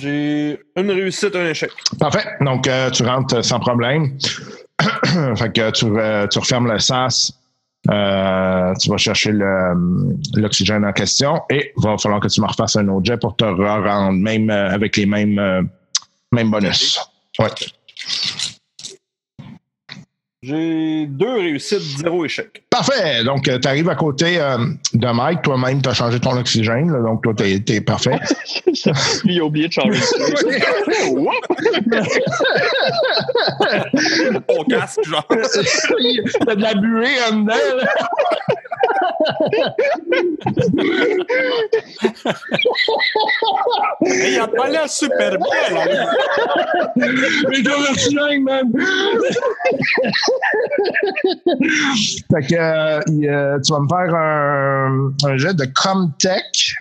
J'ai 0.00 0.58
une 0.76 0.90
réussite, 0.90 1.34
un 1.34 1.46
échec. 1.46 1.70
Parfait. 1.98 2.24
Donc, 2.42 2.68
euh, 2.68 2.90
tu 2.90 3.02
rentres 3.02 3.42
sans 3.44 3.58
problème. 3.60 4.18
fait 5.36 5.52
que 5.52 5.70
tu, 5.70 5.86
euh, 5.86 6.26
tu 6.26 6.38
refermes 6.38 6.70
le 6.70 6.78
sas. 6.78 7.32
euh, 7.90 8.74
tu 8.80 8.90
vas 8.90 8.96
chercher 8.96 9.32
l'oxygène 10.34 10.84
en 10.84 10.92
question 10.92 11.40
et 11.50 11.72
il 11.76 11.82
va 11.82 11.96
falloir 11.96 12.20
que 12.20 12.28
tu 12.28 12.40
me 12.40 12.46
refasses 12.46 12.76
un 12.76 12.88
autre 12.88 13.06
jet 13.06 13.16
pour 13.16 13.36
te 13.36 13.44
rendre 13.44 14.12
même 14.12 14.50
avec 14.50 14.96
les 14.96 15.06
mêmes, 15.06 15.68
mêmes 16.32 16.50
bonus. 16.50 17.00
Ouais. 17.38 17.48
J'ai 20.46 21.06
deux 21.06 21.38
réussites, 21.40 21.80
zéro 21.98 22.24
échec. 22.24 22.62
Parfait. 22.70 23.24
Donc, 23.24 23.42
tu 23.42 23.68
arrives 23.68 23.88
à 23.88 23.96
côté 23.96 24.38
euh, 24.38 24.58
de 24.94 25.08
Mike. 25.08 25.42
Toi-même, 25.42 25.82
tu 25.82 25.88
as 25.88 25.94
changé 25.94 26.20
ton 26.20 26.36
oxygène. 26.38 26.92
là. 26.92 27.00
donc, 27.00 27.24
toi, 27.24 27.34
tu 27.34 27.42
es, 27.44 27.80
parfait. 27.80 28.20
Il 29.24 29.40
a 29.40 29.44
oublié 29.44 29.66
de 29.66 29.72
changer 29.72 29.90
de 29.90 29.96
Mon 34.48 34.64
casque, 34.64 35.02
genre. 35.04 35.26
Il 35.98 36.16
y 36.16 36.20
a 36.48 36.54
de 36.54 36.62
la 36.62 36.74
buée 36.74 37.16
en 37.28 37.32
dedans. 37.40 37.76
là. 37.76 37.84
Hey, 44.02 44.34
il 44.34 44.40
a 44.40 44.46
pas 44.48 44.68
l'air 44.68 44.88
super 44.88 45.36
bien, 45.38 45.74
là. 45.74 45.84
Mais 46.96 47.62
ton 47.62 47.82
oxygène, 47.90 48.42
man! 48.42 48.72
fait 52.30 52.46
que 52.46 52.54
euh, 52.54 53.00
euh, 53.28 53.58
tu 53.60 53.72
vas 53.72 53.80
me 53.80 53.88
faire 53.88 54.14
un, 54.14 55.12
un 55.24 55.36
jet 55.36 55.54
de 55.54 55.64
Comtech 55.74 56.74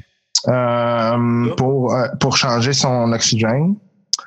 euh, 0.48 1.56
pour, 1.56 1.94
euh, 1.94 2.08
pour 2.20 2.38
changer 2.38 2.74
son 2.74 3.12
oxygène. 3.14 3.76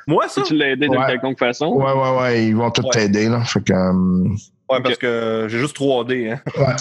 Moi, 0.06 0.26
ça? 0.28 0.42
Tu 0.42 0.54
l'as 0.54 0.70
aidé 0.70 0.88
Ouais. 0.88 0.96
quelconque 1.06 1.38
façon? 1.38 1.68
Ouais, 1.74 1.92
ouais, 1.92 2.18
ouais, 2.20 2.46
ils 2.46 2.56
vont 2.56 2.70
tous 2.70 2.82
Ouais. 2.82 2.90
t'aider. 2.92 3.28
Là. 3.28 3.40
Fait 3.44 3.60
que, 3.62 3.72
euh, 3.72 4.28
Ouais, 4.70 4.82
parce 4.82 4.96
que 4.98 5.46
j'ai 5.48 5.58
juste 5.58 5.76
3D. 5.76 6.30
Hein. 6.32 6.40
ouais. 6.58 6.74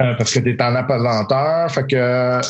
Euh, 0.00 0.14
parce 0.16 0.32
que 0.34 0.40
tu 0.40 0.50
es 0.50 0.62
en 0.62 0.74
apesanteur. 0.74 1.70
Fait 1.70 1.86
que. 1.86 2.40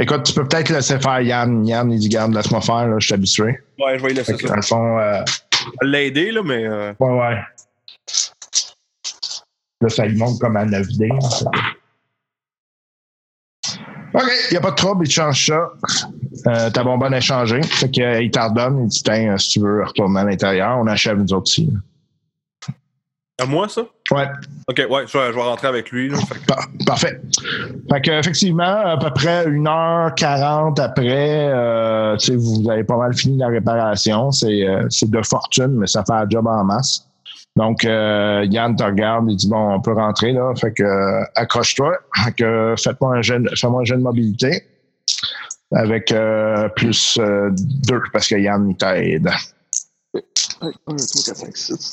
écoute, 0.00 0.22
tu 0.24 0.32
peux 0.34 0.46
peut-être 0.46 0.70
laisser 0.70 0.98
faire 0.98 1.20
Yann. 1.20 1.66
Yann, 1.66 1.90
il 1.92 1.98
dit 1.98 2.08
Garde, 2.08 2.34
laisse-moi 2.34 2.60
faire, 2.60 2.86
là, 2.88 2.96
je 2.98 3.06
suis 3.06 3.14
habitué. 3.14 3.58
Ouais, 3.78 3.98
je 3.98 4.04
vais 4.04 4.10
y 4.10 4.14
laisser 4.14 4.32
Fait 4.32 4.38
que, 4.38 4.48
ça. 4.48 4.48
dans 4.48 4.56
le 4.56 4.62
fond, 4.62 4.98
euh, 4.98 5.22
Je 5.52 5.86
vais 5.86 5.92
L'aider, 5.92 6.30
là, 6.32 6.42
mais. 6.44 6.66
euh, 6.66 6.92
Ouais, 6.98 7.10
ouais. 7.18 7.38
Là, 9.80 9.88
ça 9.88 10.06
lui 10.06 10.16
montre 10.16 10.38
comme 10.38 10.56
à 10.56 10.64
9D. 10.64 11.08
là. 11.08 11.50
OK, 14.14 14.22
il 14.50 14.52
n'y 14.52 14.56
a 14.56 14.60
pas 14.60 14.70
de 14.70 14.76
trouble, 14.76 15.04
il 15.04 15.08
te 15.08 15.14
change 15.14 15.46
ça. 15.46 15.70
Euh, 16.46 16.70
ta 16.70 16.84
bonbonne 16.84 17.14
est 17.14 17.20
changée. 17.20 17.62
Fait 17.62 17.90
qu'il 17.90 18.30
t'en 18.30 18.48
redonne. 18.50 18.82
Il 18.84 18.88
dit 18.88 19.02
Tiens, 19.02 19.32
euh, 19.34 19.38
si 19.38 19.50
tu 19.50 19.60
veux 19.60 19.82
retourner 19.84 20.20
à 20.20 20.24
l'intérieur, 20.24 20.78
on 20.78 20.86
achève 20.86 21.18
nous 21.18 21.32
autres 21.32 21.42
aussi. 21.50 21.72
À 23.40 23.46
moi, 23.46 23.68
ça? 23.68 23.82
Ouais, 24.12 24.28
Ok, 24.68 24.76
ouais, 24.88 25.06
je 25.08 25.18
vais, 25.18 25.26
je 25.32 25.34
vais 25.34 25.42
rentrer 25.42 25.66
avec 25.66 25.90
lui. 25.90 26.08
Là, 26.08 26.18
Fait 26.18 26.36
que- 26.38 26.44
par- 26.46 26.68
parfait. 26.86 27.20
Fait 27.90 28.00
que, 28.00 28.10
effectivement, 28.12 28.62
à 28.62 28.96
peu 28.96 29.10
près 29.10 29.46
1h40 29.48 30.78
après, 30.80 31.48
euh, 31.52 32.16
tu 32.16 32.26
sais, 32.26 32.36
vous 32.36 32.70
avez 32.70 32.84
pas 32.84 32.96
mal 32.96 33.12
fini 33.16 33.38
la 33.38 33.48
réparation. 33.48 34.30
C'est 34.30 34.64
euh, 34.68 34.86
c'est 34.90 35.10
de 35.10 35.20
fortune, 35.22 35.72
mais 35.78 35.88
ça 35.88 36.04
fait 36.04 36.12
un 36.12 36.28
job 36.28 36.46
en 36.46 36.62
masse. 36.62 37.08
Donc, 37.56 37.84
euh, 37.84 38.44
Yann 38.50 38.74
te 38.74 38.82
regarde, 38.82 39.26
il 39.30 39.36
dit 39.36 39.48
bon, 39.48 39.74
on 39.74 39.80
peut 39.80 39.92
rentrer 39.92 40.32
là. 40.32 40.52
Fait 40.60 40.72
que 40.72 40.82
euh, 40.82 41.24
accroche-toi. 41.36 41.98
Que 42.36 42.74
faites-moi 42.82 43.16
un 43.16 43.22
jeune, 43.22 43.48
fais-moi 43.56 43.82
un 43.82 43.84
jeu 43.84 43.96
de 43.96 44.02
mobilité 44.02 44.64
avec 45.72 46.12
euh, 46.12 46.68
plus 46.70 47.18
euh, 47.18 47.50
deux 47.52 48.02
parce 48.12 48.28
que 48.28 48.36
Yann 48.36 48.68
il 48.70 48.76
t'aide. 48.76 49.30
1, 50.60 50.68
2, 50.68 50.72
3, 50.86 50.94
4, 51.26 51.36
5, 51.36 51.56
6. 51.56 51.92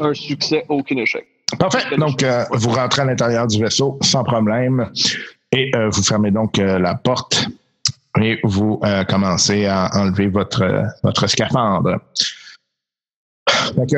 Un 0.00 0.14
succès, 0.14 0.64
aucun 0.68 0.96
échec. 0.96 1.26
Parfait. 1.58 1.96
Donc, 1.96 2.22
euh, 2.22 2.44
vous 2.52 2.70
rentrez 2.70 3.02
à 3.02 3.04
l'intérieur 3.04 3.46
du 3.46 3.60
vaisseau 3.60 3.98
sans 4.02 4.22
problème 4.22 4.90
et 5.52 5.74
euh, 5.74 5.88
vous 5.88 6.02
fermez 6.02 6.30
donc 6.30 6.58
euh, 6.58 6.78
la 6.78 6.94
porte 6.94 7.48
et 8.20 8.38
vous 8.44 8.78
euh, 8.84 9.04
commencez 9.04 9.66
à 9.66 9.90
enlever 9.94 10.28
votre, 10.28 10.62
euh, 10.62 10.82
votre 11.02 11.26
scaphandre. 11.26 11.98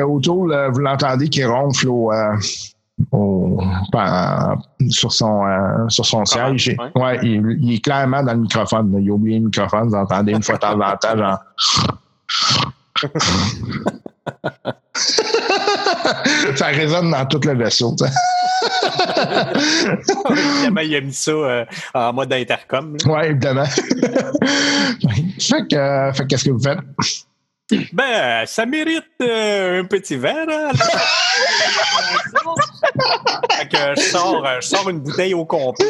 Autour, 0.07 0.47
là, 0.47 0.69
vous 0.69 0.79
l'entendez 0.79 1.27
qui 1.29 1.43
ronfle 1.43 1.87
au, 1.89 2.11
euh, 2.11 2.35
au- 3.11 3.59
sur 4.89 5.11
son, 5.11 5.43
sur 5.89 6.05
son 6.05 6.23
siège. 6.25 6.69
Et- 6.69 6.77
ouais. 6.77 6.91
Ouais, 7.01 7.19
il, 7.23 7.57
il 7.61 7.73
est 7.75 7.83
clairement 7.83 8.23
dans 8.23 8.33
le 8.33 8.39
microphone. 8.39 8.91
là. 8.93 8.99
Il 8.99 9.09
a 9.09 9.13
oublié 9.13 9.39
le 9.39 9.45
microphone. 9.45 9.87
Vous 9.89 9.95
entendez 9.95 10.31
une 10.33 10.43
fois 10.43 10.55
de 10.55 10.59
temps 10.59 10.79
en 10.79 10.97
temps, 10.97 11.17
genre. 11.17 11.39
Ça 16.55 16.67
résonne 16.67 17.11
dans 17.11 17.25
tout 17.25 17.41
le 17.45 17.55
vaisseau. 17.55 17.93
Évidemment, 20.29 20.81
il 20.81 20.95
a 20.95 21.01
mis 21.01 21.13
ça 21.13 21.31
euh, 21.31 21.65
en 21.93 22.13
mode 22.13 22.33
intercom. 22.33 22.95
Oui, 23.05 23.19
évidemment. 23.25 23.65
fait 25.39 25.67
que, 25.67 25.75
euh, 25.75 26.13
fait 26.13 26.23
que 26.23 26.27
qu'est-ce 26.27 26.45
que 26.45 26.51
vous 26.51 26.61
faites? 26.61 26.79
Ben, 27.93 28.45
ça 28.45 28.65
mérite 28.65 29.05
euh, 29.21 29.81
un 29.81 29.85
petit 29.85 30.15
verre. 30.15 30.47
Hein, 30.49 30.71
fait 33.51 33.67
que 33.69 33.77
je 33.97 34.01
sors, 34.09 34.45
euh, 34.45 34.57
je 34.61 34.67
sors 34.67 34.89
une 34.89 34.99
bouteille 34.99 35.33
au 35.33 35.45
complet, 35.45 35.85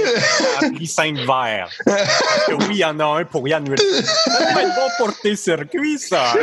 remplie 0.62 0.88
cinq 0.88 1.16
verres. 1.18 1.70
Parce 1.86 2.46
que 2.48 2.54
oui, 2.54 2.66
il 2.72 2.78
y 2.78 2.86
en 2.86 3.00
a 3.00 3.06
un 3.06 3.26
pour 3.26 3.48
Yann 3.48 3.68
Wilson. 3.68 3.84
Ça 4.04 4.54
va 4.54 4.62
être 4.62 4.76
bon 4.76 5.06
pour 5.06 5.20
tes 5.20 5.36
circuits, 5.36 6.00
ça. 6.00 6.34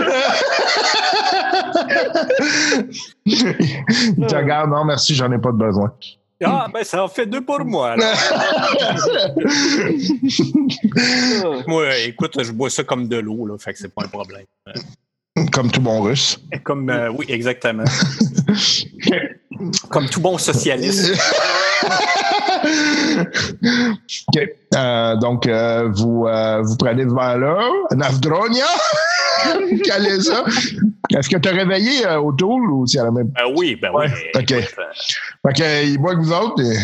Il 3.24 4.26
te 4.26 4.34
regarde, 4.34 4.70
non, 4.70 4.84
merci, 4.84 5.14
j'en 5.14 5.30
ai 5.32 5.38
pas 5.38 5.52
de 5.52 5.58
besoin. 5.58 5.92
Ah, 6.44 6.68
ben, 6.72 6.84
ça 6.84 7.02
en 7.02 7.08
fait 7.08 7.26
deux 7.26 7.40
pour 7.40 7.64
moi. 7.64 7.96
là. 7.96 8.12
Moi, 11.66 11.98
écoute, 11.98 12.40
je 12.40 12.52
bois 12.52 12.70
ça 12.70 12.84
comme 12.84 13.08
de 13.08 13.16
l'eau, 13.16 13.44
là, 13.46 13.58
fait 13.58 13.72
que 13.72 13.78
c'est 13.80 13.92
pas 13.92 14.04
un 14.04 14.08
problème. 14.08 14.44
Comme 15.58 15.72
tout 15.72 15.80
bon 15.80 16.02
russe. 16.02 16.38
Comme, 16.62 16.88
euh, 16.88 17.10
oui, 17.10 17.26
exactement. 17.28 17.82
Comme 19.90 20.08
tout 20.08 20.20
bon 20.20 20.38
socialiste. 20.38 21.20
OK. 24.28 24.40
Euh, 24.76 25.16
donc, 25.16 25.48
euh, 25.48 25.88
vous, 25.92 26.28
euh, 26.28 26.62
vous 26.62 26.76
prenez 26.76 27.02
ce 27.02 27.12
verre-là. 27.12 27.58
Navdronia. 27.90 28.66
caler 29.84 30.20
ça. 30.20 30.44
Est-ce 31.10 31.28
que 31.28 31.38
tu 31.38 31.48
as 31.48 31.52
réveillé 31.52 32.06
euh, 32.06 32.20
O'Toole 32.20 32.70
ou 32.70 32.86
c'est 32.86 33.00
à 33.00 33.04
la 33.06 33.10
même? 33.10 33.32
Euh, 33.40 33.52
oui, 33.56 33.76
ben 33.82 33.90
oui. 33.92 34.06
Ok. 34.36 34.50
Fait 34.50 35.52
que, 35.56 35.86
il 35.86 35.98
voit 35.98 36.14
que 36.14 36.20
vous 36.20 36.32
autres. 36.32 36.62
et- 36.62 36.76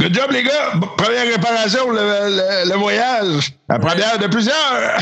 Good 0.00 0.14
job, 0.14 0.30
les 0.30 0.42
gars! 0.42 0.72
Première 0.96 1.26
réparation, 1.26 1.90
le, 1.90 1.98
le- 2.00 2.70
le 2.70 2.76
voyage. 2.78 3.52
La 3.68 3.78
première 3.78 4.18
de 4.18 4.26
plusieurs. 4.28 4.56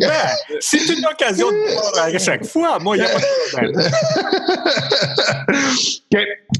ben, 0.00 0.28
c'est 0.60 0.84
une 0.88 1.06
occasion 1.06 1.48
de 1.50 1.72
voir 1.72 2.04
à 2.06 2.18
chaque 2.18 2.44
fois. 2.44 2.78
Moi, 2.80 2.96
il 2.96 3.00
n'y 3.02 3.06
a 3.06 3.10
pas 3.10 3.20
de 3.20 3.24
problème. 3.52 3.78
OK. 6.12 6.18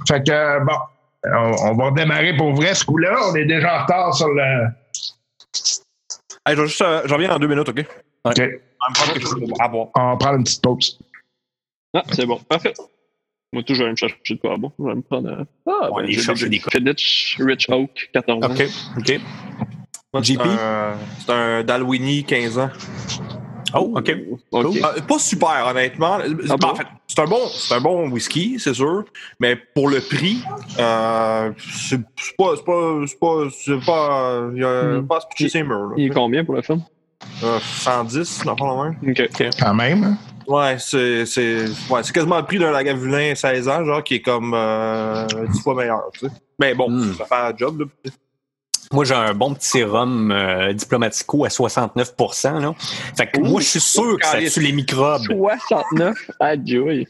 Fait 0.08 0.22
que, 0.24 0.32
euh, 0.32 0.60
bon, 0.60 0.76
on, 1.24 1.70
on 1.70 1.74
va 1.76 1.84
redémarrer 1.86 2.36
pour 2.36 2.52
vrai 2.54 2.74
ce 2.74 2.84
coup-là. 2.84 3.12
On 3.30 3.34
est 3.34 3.44
déjà 3.46 3.78
en 3.78 3.82
retard 3.82 4.14
sur 4.14 4.28
le. 4.28 4.66
Hey, 6.46 6.56
je 6.56 6.66
juste, 6.66 6.82
euh, 6.82 7.02
j'en 7.06 7.14
reviens 7.16 7.28
dans 7.30 7.38
deux 7.38 7.48
minutes, 7.48 7.68
OK? 7.68 7.84
OK. 8.24 8.40
On 8.84 8.92
va 10.10 10.16
prendre 10.16 10.34
une 10.36 10.44
petite 10.44 10.62
pause. 10.62 10.98
Ah, 11.94 12.02
c'est 12.12 12.26
bon. 12.26 12.38
Parfait. 12.48 12.72
Moi, 13.52 13.62
tout, 13.64 13.74
je 13.74 13.84
vais 13.84 13.90
me 13.90 13.96
chercher 13.96 14.16
de 14.30 14.34
quoi 14.40 14.56
bon. 14.56 14.72
Je 14.78 14.84
vais 14.84 14.94
me 14.94 15.02
prendre. 15.02 15.28
euh, 15.28 15.44
Ah, 15.66 15.88
On 15.90 15.96
aller 15.98 16.12
j'ai 16.12 16.22
chercher 16.22 16.48
des 16.48 16.58
Fiddich 16.58 17.36
Rich 17.38 17.68
Oak, 17.70 18.08
14 18.12 18.42
ans. 18.44 18.48
OK, 18.50 18.62
OK. 18.96 19.20
Moi, 20.14 20.22
c'est 20.24 20.32
JP? 20.34 20.40
un- 20.40 20.96
C'est 21.18 21.32
un 21.32 21.62
Dalwini 21.62 22.24
15 22.24 22.58
ans. 22.58 22.70
Oh, 23.74 23.92
OK. 23.96 24.14
Ok. 24.50 24.76
Euh, 24.76 25.00
pas 25.06 25.18
super, 25.18 25.66
honnêtement. 25.70 26.18
Ah 26.48 26.56
bon? 26.56 26.68
En 26.68 26.74
fait, 26.74 26.86
c'est 27.06 27.18
un 27.20 27.26
bon, 27.26 27.40
c'est 27.46 27.74
un 27.74 27.80
bon 27.80 28.08
whisky, 28.10 28.56
c'est 28.58 28.74
sûr, 28.74 29.04
mais 29.40 29.56
pour 29.56 29.88
le 29.88 30.00
prix, 30.00 30.42
euh, 30.78 31.52
c'est 31.58 32.00
pas, 32.36 32.52
c'est 32.56 32.64
pas, 32.64 33.00
c'est 33.06 33.18
pas, 33.18 33.48
c'est 33.50 33.84
pas, 33.86 34.30
euh, 34.32 34.52
il 34.54 34.60
y 34.60 34.64
a 34.64 35.00
Hmm. 35.00 35.06
pas. 35.06 35.20
Il 35.96 36.04
est 36.06 36.08
combien 36.10 36.44
pour 36.44 36.54
le 36.54 36.62
film? 36.62 36.82
Euh, 37.42 37.58
110, 37.60 38.44
dans 38.44 38.52
le 38.52 38.56
fond, 38.58 38.82
même. 38.84 38.96
Ok. 39.10 39.50
Quand 39.58 39.74
même. 39.74 40.16
Ouais, 40.46 40.76
c'est, 40.78 41.26
c'est, 41.26 41.64
ouais, 41.90 42.02
c'est 42.02 42.12
quasiment 42.12 42.38
le 42.38 42.44
prix 42.44 42.58
d'un 42.58 42.70
Lagavulin 42.70 43.34
16 43.34 43.68
ans, 43.68 43.84
genre, 43.84 44.02
qui 44.04 44.14
est 44.16 44.22
comme 44.22 44.52
euh, 44.54 45.26
10 45.52 45.60
fois 45.62 45.74
meilleur, 45.74 46.02
tu 46.12 46.20
sais. 46.20 46.32
Mais 46.58 46.74
bon, 46.74 46.90
Hmm. 46.90 47.14
ça 47.14 47.24
fait 47.24 47.34
un 47.34 47.56
job, 47.56 47.80
là. 47.80 48.10
Moi, 48.92 49.04
j'ai 49.06 49.14
un 49.14 49.32
bon 49.32 49.54
petit 49.54 49.82
rhum 49.82 50.30
euh, 50.30 50.72
diplomatico 50.74 51.46
à 51.46 51.50
69 51.50 52.12
là. 52.44 52.74
Fait 53.16 53.26
que 53.26 53.40
moi, 53.40 53.60
je 53.62 53.66
suis 53.66 53.80
sûr 53.80 54.18
que 54.18 54.26
ça 54.26 54.38
tue 54.38 54.60
les 54.60 54.72
microbes. 54.72 55.22
69? 55.68 56.30
Adjoy. 56.38 56.98
Ouais, 56.98 57.06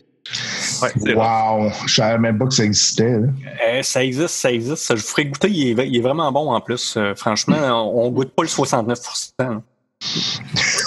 c'est 0.97 1.13
vrai. 1.13 1.15
Wow. 1.17 1.71
Je 1.87 1.95
savais 1.95 2.19
même 2.19 2.39
pas 2.39 2.47
que 2.47 2.55
ça 2.55 2.63
existait. 2.63 3.19
là. 3.19 3.27
Euh, 3.67 3.83
ça 3.83 4.05
existe, 4.05 4.29
ça 4.29 4.53
existe. 4.53 4.95
Je 4.95 5.03
vous 5.03 5.09
ferai 5.09 5.25
goûter, 5.27 5.51
il 5.51 5.81
est, 5.81 5.89
il 5.89 5.97
est 5.97 6.01
vraiment 6.01 6.31
bon 6.31 6.53
en 6.53 6.61
plus. 6.61 6.95
Euh, 6.97 7.15
franchement, 7.17 7.57
on, 7.59 8.05
on 8.07 8.11
goûte 8.11 8.33
pas 8.33 8.43
le 8.45 8.49
69 8.49 8.99
hein. 9.41 9.63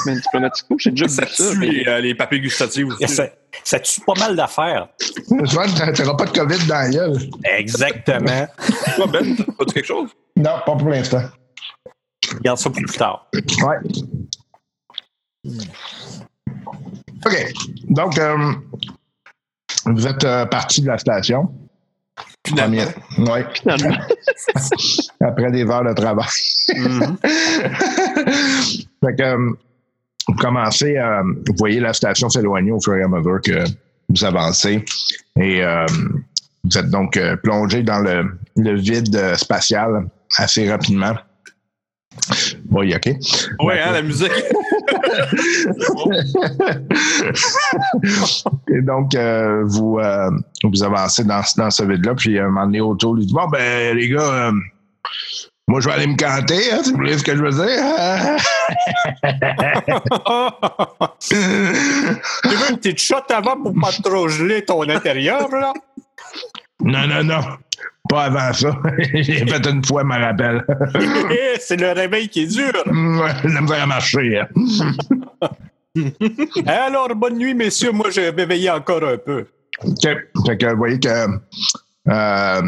Mais 0.05 0.15
diplomatico, 0.15 0.75
j'ai 0.77 0.91
déjà 0.91 1.07
Ça 1.07 1.25
ça. 1.27 1.51
tue 1.51 1.57
mais- 1.57 1.67
les, 1.69 1.87
euh, 1.87 1.99
les 2.01 2.15
papilles 2.15 2.41
gustatives 2.41 2.87
aussi. 2.87 3.07
ça, 3.07 3.27
ça 3.63 3.79
tue 3.79 4.01
pas 4.01 4.13
mal 4.19 4.35
d'affaires. 4.35 4.87
Tu 4.99 5.33
n'auras 5.33 6.15
pas 6.15 6.25
de 6.25 6.31
COVID 6.37 6.67
dans 6.67 6.75
la 6.75 6.89
gueule. 6.89 7.17
Exactement. 7.43 8.47
Toi, 8.95 9.07
Ben, 9.07 9.35
t'as- 9.35 9.43
as-tu 9.43 9.73
quelque 9.73 9.85
chose? 9.85 10.09
Non, 10.35 10.51
pas 10.65 10.75
pour 10.75 10.89
l'instant. 10.89 11.23
Regarde 12.37 12.57
ça 12.57 12.69
pour 12.69 12.81
plus 12.81 12.97
tard. 12.97 13.27
Ouais. 13.33 13.77
OK. 17.25 17.53
Donc, 17.89 18.17
euh, 18.17 18.53
vous 19.85 20.07
êtes 20.07 20.23
euh, 20.23 20.45
parti 20.45 20.81
de 20.81 20.87
la 20.87 20.97
station. 20.97 21.53
Finalement. 22.45 22.83
Oui. 23.17 23.39
Finalement. 23.53 23.97
Après 25.21 25.51
des 25.51 25.63
heures 25.63 25.83
de 25.83 25.93
travail. 25.93 26.27
Mhm. 26.75 27.17
fait 29.03 29.15
que 29.15 29.23
euh, 29.23 29.51
vous 30.27 30.35
commencez 30.35 30.97
à. 30.97 31.21
Vous 31.23 31.55
voyez 31.57 31.79
la 31.79 31.93
station 31.93 32.29
s'éloigner 32.29 32.71
au 32.71 32.79
fur 32.79 32.95
et 32.95 33.03
à 33.03 33.07
mesure 33.07 33.41
que 33.41 33.63
vous 34.09 34.23
avancez. 34.23 34.83
Et 35.39 35.63
euh, 35.63 35.85
vous 36.63 36.77
êtes 36.77 36.89
donc 36.89 37.17
euh, 37.17 37.35
plongé 37.37 37.83
dans 37.83 37.99
le, 37.99 38.37
le 38.55 38.75
vide 38.75 39.15
euh, 39.15 39.35
spatial 39.35 40.07
assez 40.37 40.69
rapidement. 40.69 41.15
Oui, 42.71 42.95
OK. 42.95 43.07
Ouais, 43.59 43.79
hein, 43.79 43.91
la 43.91 44.01
musique. 44.01 44.31
Et 48.69 48.81
donc, 48.81 49.15
euh, 49.15 49.63
vous, 49.65 49.99
euh, 49.99 50.29
vous 50.63 50.83
avancez 50.83 51.23
dans, 51.23 51.41
dans 51.57 51.69
ce 51.69 51.83
vide-là, 51.83 52.15
puis 52.15 52.39
à 52.39 52.45
un 52.45 52.49
moment 52.49 52.65
donné, 52.65 52.81
autour, 52.81 53.17
il 53.19 53.25
dit 53.25 53.33
Bon, 53.33 53.47
ben, 53.47 53.95
les 53.95 54.09
gars, 54.09 54.49
euh, 54.49 54.51
moi, 55.67 55.79
je 55.79 55.87
vais 55.87 55.95
aller 55.95 56.05
me 56.07 56.15
canter, 56.15 56.71
hein, 56.71 56.81
si 56.83 56.91
vous 56.91 56.97
voyez 56.97 57.17
ce 57.17 57.23
que 57.23 57.35
je 57.35 57.41
veux 57.41 57.49
dire? 57.49 57.63
tu 61.19 61.35
veux 61.35 62.69
une 62.69 62.77
petite 62.77 62.99
shot 62.99 63.23
avant 63.29 63.59
pour 63.61 63.73
pas 63.81 63.91
trop 64.03 64.27
geler 64.27 64.63
ton 64.63 64.87
intérieur, 64.87 65.49
là? 65.49 65.73
non, 66.81 67.07
non, 67.07 67.23
non. 67.23 67.39
Pas 68.09 68.25
avant 68.25 68.53
ça. 68.53 68.77
J'ai 69.13 69.45
fait 69.47 69.65
une 69.67 69.83
fois, 69.83 70.03
rappelle. 70.03 70.63
Eh, 71.31 71.55
C'est 71.59 71.77
le 71.79 71.91
réveil 71.91 72.29
qui 72.29 72.43
est 72.43 72.47
dur. 72.47 72.71
De 72.85 73.53
la 73.53 73.61
misère 73.61 73.83
à 73.83 73.85
marcher. 73.87 74.39
hein. 74.39 74.47
Alors, 76.65 77.15
bonne 77.15 77.37
nuit, 77.37 77.53
messieurs. 77.53 77.91
Moi, 77.91 78.09
je 78.11 78.21
vais 78.21 78.45
veiller 78.45 78.69
encore 78.69 79.03
un 79.03 79.17
peu. 79.17 79.47
OK. 79.83 80.01
Fait 80.45 80.57
que 80.57 80.71
vous 80.71 80.77
voyez 80.77 80.99
que 80.99 81.27
euh, 82.07 82.61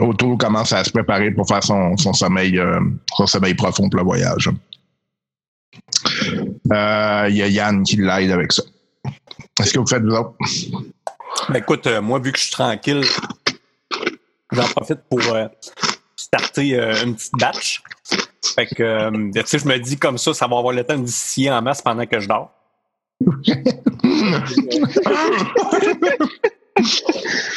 Otto 0.00 0.36
commence 0.36 0.72
à 0.72 0.84
se 0.84 0.90
préparer 0.90 1.30
pour 1.32 1.48
faire 1.48 1.62
son, 1.64 1.96
son 1.96 2.12
sommeil 2.12 2.58
euh, 2.58 2.78
son 3.16 3.26
sommeil 3.26 3.54
profond 3.54 3.88
pour 3.88 3.98
le 4.00 4.04
voyage. 4.04 4.48
Euh, 6.72 7.26
Il 7.30 7.36
y 7.36 7.42
a 7.42 7.48
Yann 7.48 7.82
qui 7.82 7.96
l'aide 7.96 8.30
avec 8.30 8.52
ça. 8.52 8.62
Est-ce 9.60 9.72
que 9.72 9.78
vous 9.80 9.86
faites 9.86 10.02
vous 10.02 10.14
autres? 10.14 10.34
Ben, 11.48 11.56
écoute, 11.56 11.86
euh, 11.86 12.00
moi, 12.00 12.18
vu 12.20 12.30
que 12.32 12.38
je 12.38 12.44
suis 12.44 12.52
tranquille, 12.52 13.02
j'en 14.54 14.66
profite 14.68 15.00
pour 15.10 15.20
euh, 15.34 15.46
starter 16.16 16.78
euh, 16.78 16.94
une 17.04 17.14
petite 17.14 17.32
batch. 17.38 17.82
Fait 18.54 18.66
que, 18.66 18.82
euh, 18.82 19.10
tu 19.34 19.42
sais, 19.46 19.58
je 19.58 19.66
me 19.66 19.78
dis 19.78 19.96
comme 19.98 20.18
ça, 20.18 20.32
ça 20.34 20.46
va 20.46 20.58
avoir 20.58 20.72
le 20.74 20.84
temps 20.84 20.96
de 20.98 21.04
distiller 21.04 21.50
en 21.50 21.62
masse 21.62 21.80
pendant 21.82 22.06
que 22.06 22.20
je 22.20 22.28
dors. 22.28 22.50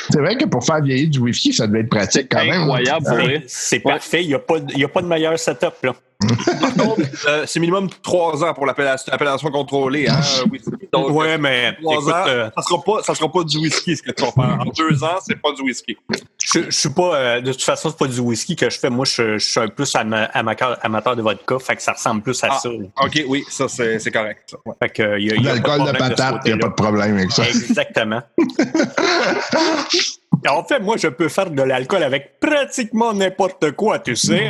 C'est 0.10 0.20
vrai 0.20 0.38
que 0.38 0.46
pour 0.46 0.64
faire 0.66 0.82
vieillir 0.82 1.10
du 1.10 1.20
Wi-Fi, 1.20 1.54
ça 1.54 1.68
devait 1.68 1.82
être 1.82 1.90
pratique 1.90 2.28
quand 2.32 2.44
même. 2.46 2.62
Incroyable, 2.62 3.44
C'est- 3.48 3.80
parfait. 3.80 4.24
Il 4.24 4.28
n'y 4.28 4.34
a, 4.36 4.40
pas 4.40 4.60
de- 4.60 4.72
il 4.74 4.80
y 4.80 4.84
a 4.84 4.88
pas 4.88 5.02
de 5.02 5.08
meilleur 5.08 5.38
setup, 5.40 5.74
là. 5.84 5.96
Par 6.60 6.74
contre, 6.74 7.02
euh, 7.28 7.44
c'est 7.46 7.60
minimum 7.60 7.90
3 8.02 8.44
ans 8.44 8.52
pour 8.56 8.66
l'appellation 8.66 9.14
appellation 9.14 9.52
contrôlée. 9.52 10.08
Hein, 10.10 10.20
whisky. 10.52 10.72
Donc, 10.92 11.12
ouais, 11.12 11.38
mais 11.38 11.74
trois 11.80 11.94
écoute, 12.02 12.12
ans, 12.14 12.24
euh, 12.28 12.50
ça 12.58 12.64
sera 12.64 12.84
pas, 12.84 13.04
ça 13.04 13.14
sera 13.14 13.32
pas 13.32 13.44
du 13.44 13.58
whisky 13.60 13.96
ce 13.96 14.02
que 14.02 14.12
tu 14.12 14.24
vas 14.26 14.32
faire. 14.32 14.58
En 14.60 14.66
deux 14.66 15.04
ans, 15.04 15.20
c'est 15.24 15.40
pas 15.40 15.52
du 15.52 15.62
whisky. 15.62 15.96
je, 16.44 16.62
je 16.66 16.72
suis 16.72 16.90
pas. 16.90 17.16
euh, 17.16 17.42
de 17.42 17.52
toute 17.52 17.62
façon, 17.62 17.90
c'est 17.92 17.98
pas 18.00 18.08
du 18.12 18.20
whisky 18.20 18.56
que 18.56 18.68
je 18.68 18.80
fais. 18.80 18.90
Moi, 18.90 19.06
je, 19.06 19.38
je 19.38 19.46
suis 19.48 19.60
un 19.60 19.68
plus 19.68 19.96
ama- 19.96 20.24
amateur, 20.34 20.80
amateur 20.82 21.16
de 21.16 21.22
vodka. 21.22 21.60
Fait 21.60 21.76
que 21.76 21.84
ça 21.84 21.92
ressemble 21.94 22.24
plus 22.24 22.44
à 22.44 22.48
Ah. 22.52 22.60
ça. 22.64 22.70
là. 22.70 22.86
Ok, 23.04 23.24
oui, 23.28 23.44
ça 23.50 23.68
c'est 23.68 24.00
c'est 24.00 24.12
correct. 24.12 24.56
Ouais. 24.66 24.74
Fait 24.82 24.90
que, 24.90 25.04
euh, 25.04 25.20
il 25.20 25.28
y 25.28 25.32
a- 25.32 25.36
y 25.36 25.44
L'alcool 25.44 25.86
de 25.86 25.92
patate, 25.98 26.42
il 26.46 26.54
n'y 26.54 26.54
a 26.54 26.58
pas 26.58 26.70
de 26.70 26.74
problème 26.74 27.16
avec 27.18 27.32
ça. 27.32 27.48
Exactement. 27.48 28.24
en 30.50 30.64
fait, 30.64 30.80
moi, 30.80 30.98
je 30.98 31.10
peux 31.10 31.30
faire 31.30 31.52
de 31.52 31.62
l'alcool 31.62 32.02
avec 32.04 32.40
pratiquement 32.40 33.14
n'importe 33.14 33.72
quoi, 33.74 34.00
tu 34.00 34.16
sais. 34.16 34.50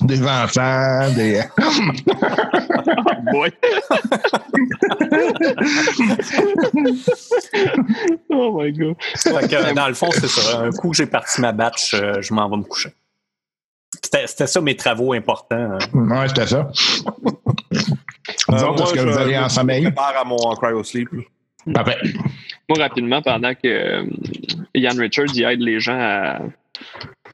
Des 0.02 0.20
enfants, 0.26 1.12
des. 1.14 1.42
Boy. 3.32 3.52
oh 8.30 8.60
my 8.60 8.72
god. 8.72 8.96
Fait 9.00 9.48
que, 9.48 9.54
euh, 9.54 9.72
dans 9.74 9.88
le 9.88 9.94
fond, 9.94 10.08
c'est 10.10 10.28
ça. 10.28 10.60
Un 10.60 10.70
coup 10.72 10.90
que 10.90 10.96
j'ai 10.96 11.06
parti 11.06 11.40
ma 11.40 11.52
batch, 11.52 11.94
euh, 11.94 12.20
je 12.20 12.34
m'en 12.34 12.48
vais 12.48 12.56
me 12.56 12.62
coucher. 12.64 12.90
C'était 14.02 14.26
ça 14.46 14.60
mes 14.60 14.76
travaux 14.76 15.12
importants. 15.12 15.56
hein. 15.56 15.78
Ouais, 15.92 16.28
c'était 16.28 16.46
ça. 16.46 16.70
Vous 17.22 17.38
Euh, 18.50 18.56
est-ce 18.56 18.92
que 18.92 19.00
moi, 19.00 19.04
vous 19.04 19.12
je- 19.12 19.18
allez 19.18 19.38
en 19.38 19.48
je 19.48 19.54
sommeil? 19.54 19.82
me 19.82 19.86
prépare 19.90 20.14
à 20.20 20.24
mon 20.24 20.36
cryo 20.56 20.82
sleep. 20.82 21.08
Parfait. 21.72 21.98
Moi, 22.68 22.78
rapidement, 22.78 23.22
pendant 23.22 23.54
que 23.54 24.04
Ian 24.74 24.96
Richards 24.98 25.26
il 25.34 25.44
aide 25.44 25.60
les 25.60 25.78
gens 25.78 25.98
à, 25.98 26.40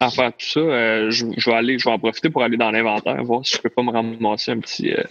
à 0.01 0.11
faire 0.11 0.31
tout 0.33 0.47
ça, 0.47 0.61
euh, 0.61 1.11
je, 1.11 1.27
je 1.37 1.51
vais 1.51 1.57
aller, 1.57 1.79
je 1.79 1.85
vais 1.85 1.91
en 1.91 1.99
profiter 1.99 2.31
pour 2.31 2.43
aller 2.43 2.57
dans 2.57 2.71
l'inventaire, 2.71 3.23
voir 3.25 3.45
si 3.45 3.57
je 3.57 3.63
peux 3.63 3.69
pas 3.69 3.83
me 3.83 3.91
ramasser 3.91 4.53
un 4.53 4.59
petit, 4.61 4.93
euh, 4.93 5.03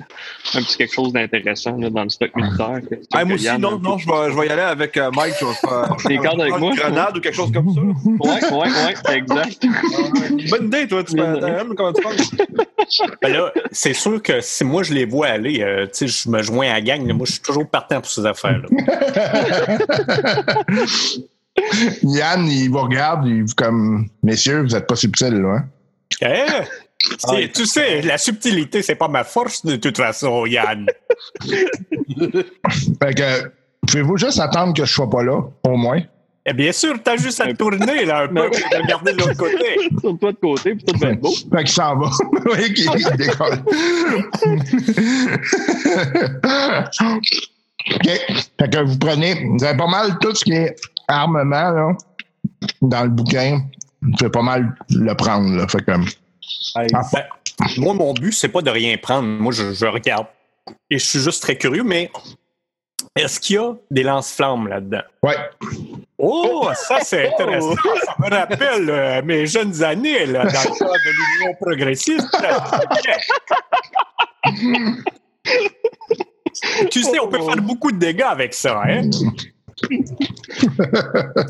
un 0.54 0.62
petit 0.62 0.78
quelque 0.78 0.94
chose 0.94 1.12
d'intéressant 1.14 1.76
là, 1.78 1.90
dans 1.90 2.04
le 2.04 2.10
stock 2.10 2.34
militaire. 2.36 2.80
que- 2.90 2.96
Ah, 3.14 3.26
moi 3.26 3.36
aussi, 3.36 3.48
non, 3.60 3.80
non, 3.80 3.98
je 3.98 4.08
vais, 4.08 4.32
je 4.32 4.40
vais 4.40 4.48
y 4.48 4.50
aller 4.50 4.62
avec 4.62 4.96
euh, 4.98 5.12
Mike. 5.14 5.34
Je 5.40 5.46
vais 5.46 5.54
faire 5.54 5.92
avec 6.42 6.54
une 6.54 6.60
moi? 6.60 6.74
grenade 6.76 7.18
ou 7.18 7.20
quelque 7.22 7.36
chose 7.36 7.52
comme 7.52 7.74
ça. 7.74 7.82
Ouais, 7.82 8.52
ouais, 8.52 8.70
ouais, 8.70 9.18
exact. 9.18 9.66
Bonne 10.50 10.68
idée, 10.68 10.88
toi. 10.88 11.04
Tu 11.04 11.16
t'as- 11.16 11.64
comment 11.76 11.94
tu 11.94 12.02
penses? 12.02 12.32
Ben 13.22 13.34
là, 13.34 13.52
c'est 13.72 13.94
sûr 13.94 14.22
que 14.22 14.40
si 14.42 14.64
moi 14.64 14.84
je 14.84 14.94
les 14.94 15.06
vois 15.06 15.28
aller, 15.28 15.62
euh, 15.62 15.86
tu 15.88 16.08
sais, 16.08 16.08
je 16.08 16.30
me 16.30 16.42
joins 16.42 16.68
à 16.70 16.74
la 16.76 16.82
gang. 16.82 17.06
là. 17.08 17.14
moi, 17.14 17.26
je 17.26 17.34
suis 17.34 17.42
toujours 17.42 17.68
partant 17.70 18.00
pour 18.02 18.10
ces 18.10 18.26
affaires-là. 18.26 18.68
Yann, 22.04 22.48
il 22.48 22.70
vous 22.70 22.80
regarde, 22.82 23.26
il 23.28 23.44
vous 23.44 23.54
comme 23.56 24.08
Messieurs, 24.24 24.62
vous 24.64 24.76
êtes 24.76 24.88
pas 24.88 24.96
subtils, 24.96 25.42
là. 25.42 25.58
Hein? 25.58 25.66
Eh, 26.22 26.64
C'est- 27.20 27.52
tu 27.54 27.66
sais, 27.66 28.02
la 28.02 28.18
subtilité, 28.18 28.82
c'est 28.82 28.96
pas 28.96 29.08
ma 29.08 29.24
force 29.24 29.66
de 29.66 29.76
toute 29.76 29.98
façon, 29.98 30.46
Yann. 30.46 30.88
Fait 33.02 33.14
que, 33.16 33.52
pouvez-vous 33.88 34.18
juste 34.18 34.40
attendre 34.40 34.74
que 34.74 34.84
je 34.84 34.92
sois 34.92 35.10
pas 35.10 35.24
là, 35.24 35.42
au 35.64 35.78
moins? 35.78 36.02
Eh 36.50 36.54
bien 36.54 36.72
sûr, 36.72 36.96
t'as 37.04 37.18
juste 37.18 37.42
à 37.42 37.48
te 37.48 37.58
tourner 37.58 38.06
là, 38.06 38.22
un 38.24 38.28
peu 38.30 38.50
pour 38.50 38.80
regarder 38.82 39.12
de 39.12 39.18
l'autre 39.18 39.36
côté. 39.36 39.76
Sur 40.00 40.18
toi 40.18 40.32
de 40.32 40.38
côté, 40.38 40.76
puis 40.76 40.86
tout 40.86 40.98
va 40.98 41.10
être 41.10 41.20
beau. 41.20 41.34
Fait 41.52 41.58
qu'il 41.66 41.70
s'en 41.70 41.98
va. 41.98 42.10
oui, 42.46 42.74
qu'il 42.74 42.90
il 42.96 43.18
décolle. 43.18 43.60
OK. 47.90 48.10
Fait 48.60 48.70
que 48.70 48.84
vous 48.86 48.98
prenez, 48.98 49.46
vous 49.58 49.64
avez 49.64 49.78
pas 49.78 49.88
mal 49.88 50.18
tout 50.20 50.34
ce 50.36 50.44
qui 50.46 50.54
est 50.54 50.76
armement, 51.08 51.72
là, 51.72 51.92
dans 52.82 53.04
le 53.04 53.10
bouquin. 53.10 53.62
Vous 54.02 54.12
pouvez 54.18 54.30
pas 54.30 54.42
mal 54.42 54.76
le 54.90 55.14
prendre, 55.16 55.56
là. 55.56 55.68
Fait 55.68 55.80
que, 55.80 55.92
Ben, 56.76 56.88
moi, 57.78 57.94
mon 57.94 58.14
but, 58.14 58.32
c'est 58.32 58.50
pas 58.50 58.62
de 58.62 58.70
rien 58.70 58.96
prendre. 58.98 59.28
Moi, 59.28 59.52
je, 59.52 59.74
je 59.74 59.86
regarde. 59.86 60.28
Et 60.90 61.00
je 61.00 61.06
suis 61.06 61.20
juste 61.20 61.42
très 61.42 61.58
curieux, 61.58 61.84
mais 61.84 62.12
est-ce 63.16 63.40
qu'il 63.40 63.56
y 63.56 63.60
a 63.60 63.74
des 63.90 64.04
lance-flammes 64.04 64.68
là-dedans? 64.68 65.02
ouais. 65.24 65.36
Oh, 66.20 66.70
ça, 66.74 67.00
c'est 67.02 67.32
intéressant. 67.32 67.76
Ça 68.06 68.16
me 68.20 68.30
rappelle 68.30 68.90
euh, 68.90 69.22
mes 69.24 69.46
jeunes 69.46 69.84
années 69.84 70.26
là, 70.26 70.46
dans 70.46 70.48
le 70.48 70.80
cadre 70.80 70.94
de 70.94 71.12
l'Union 71.12 71.54
progressiste. 71.62 72.28
tu 76.90 77.04
sais, 77.04 77.20
on 77.20 77.28
peut 77.28 77.40
faire 77.42 77.58
beaucoup 77.58 77.92
de 77.92 77.98
dégâts 77.98 78.26
avec 78.28 78.54
ça, 78.56 78.82
hein? 78.84 79.10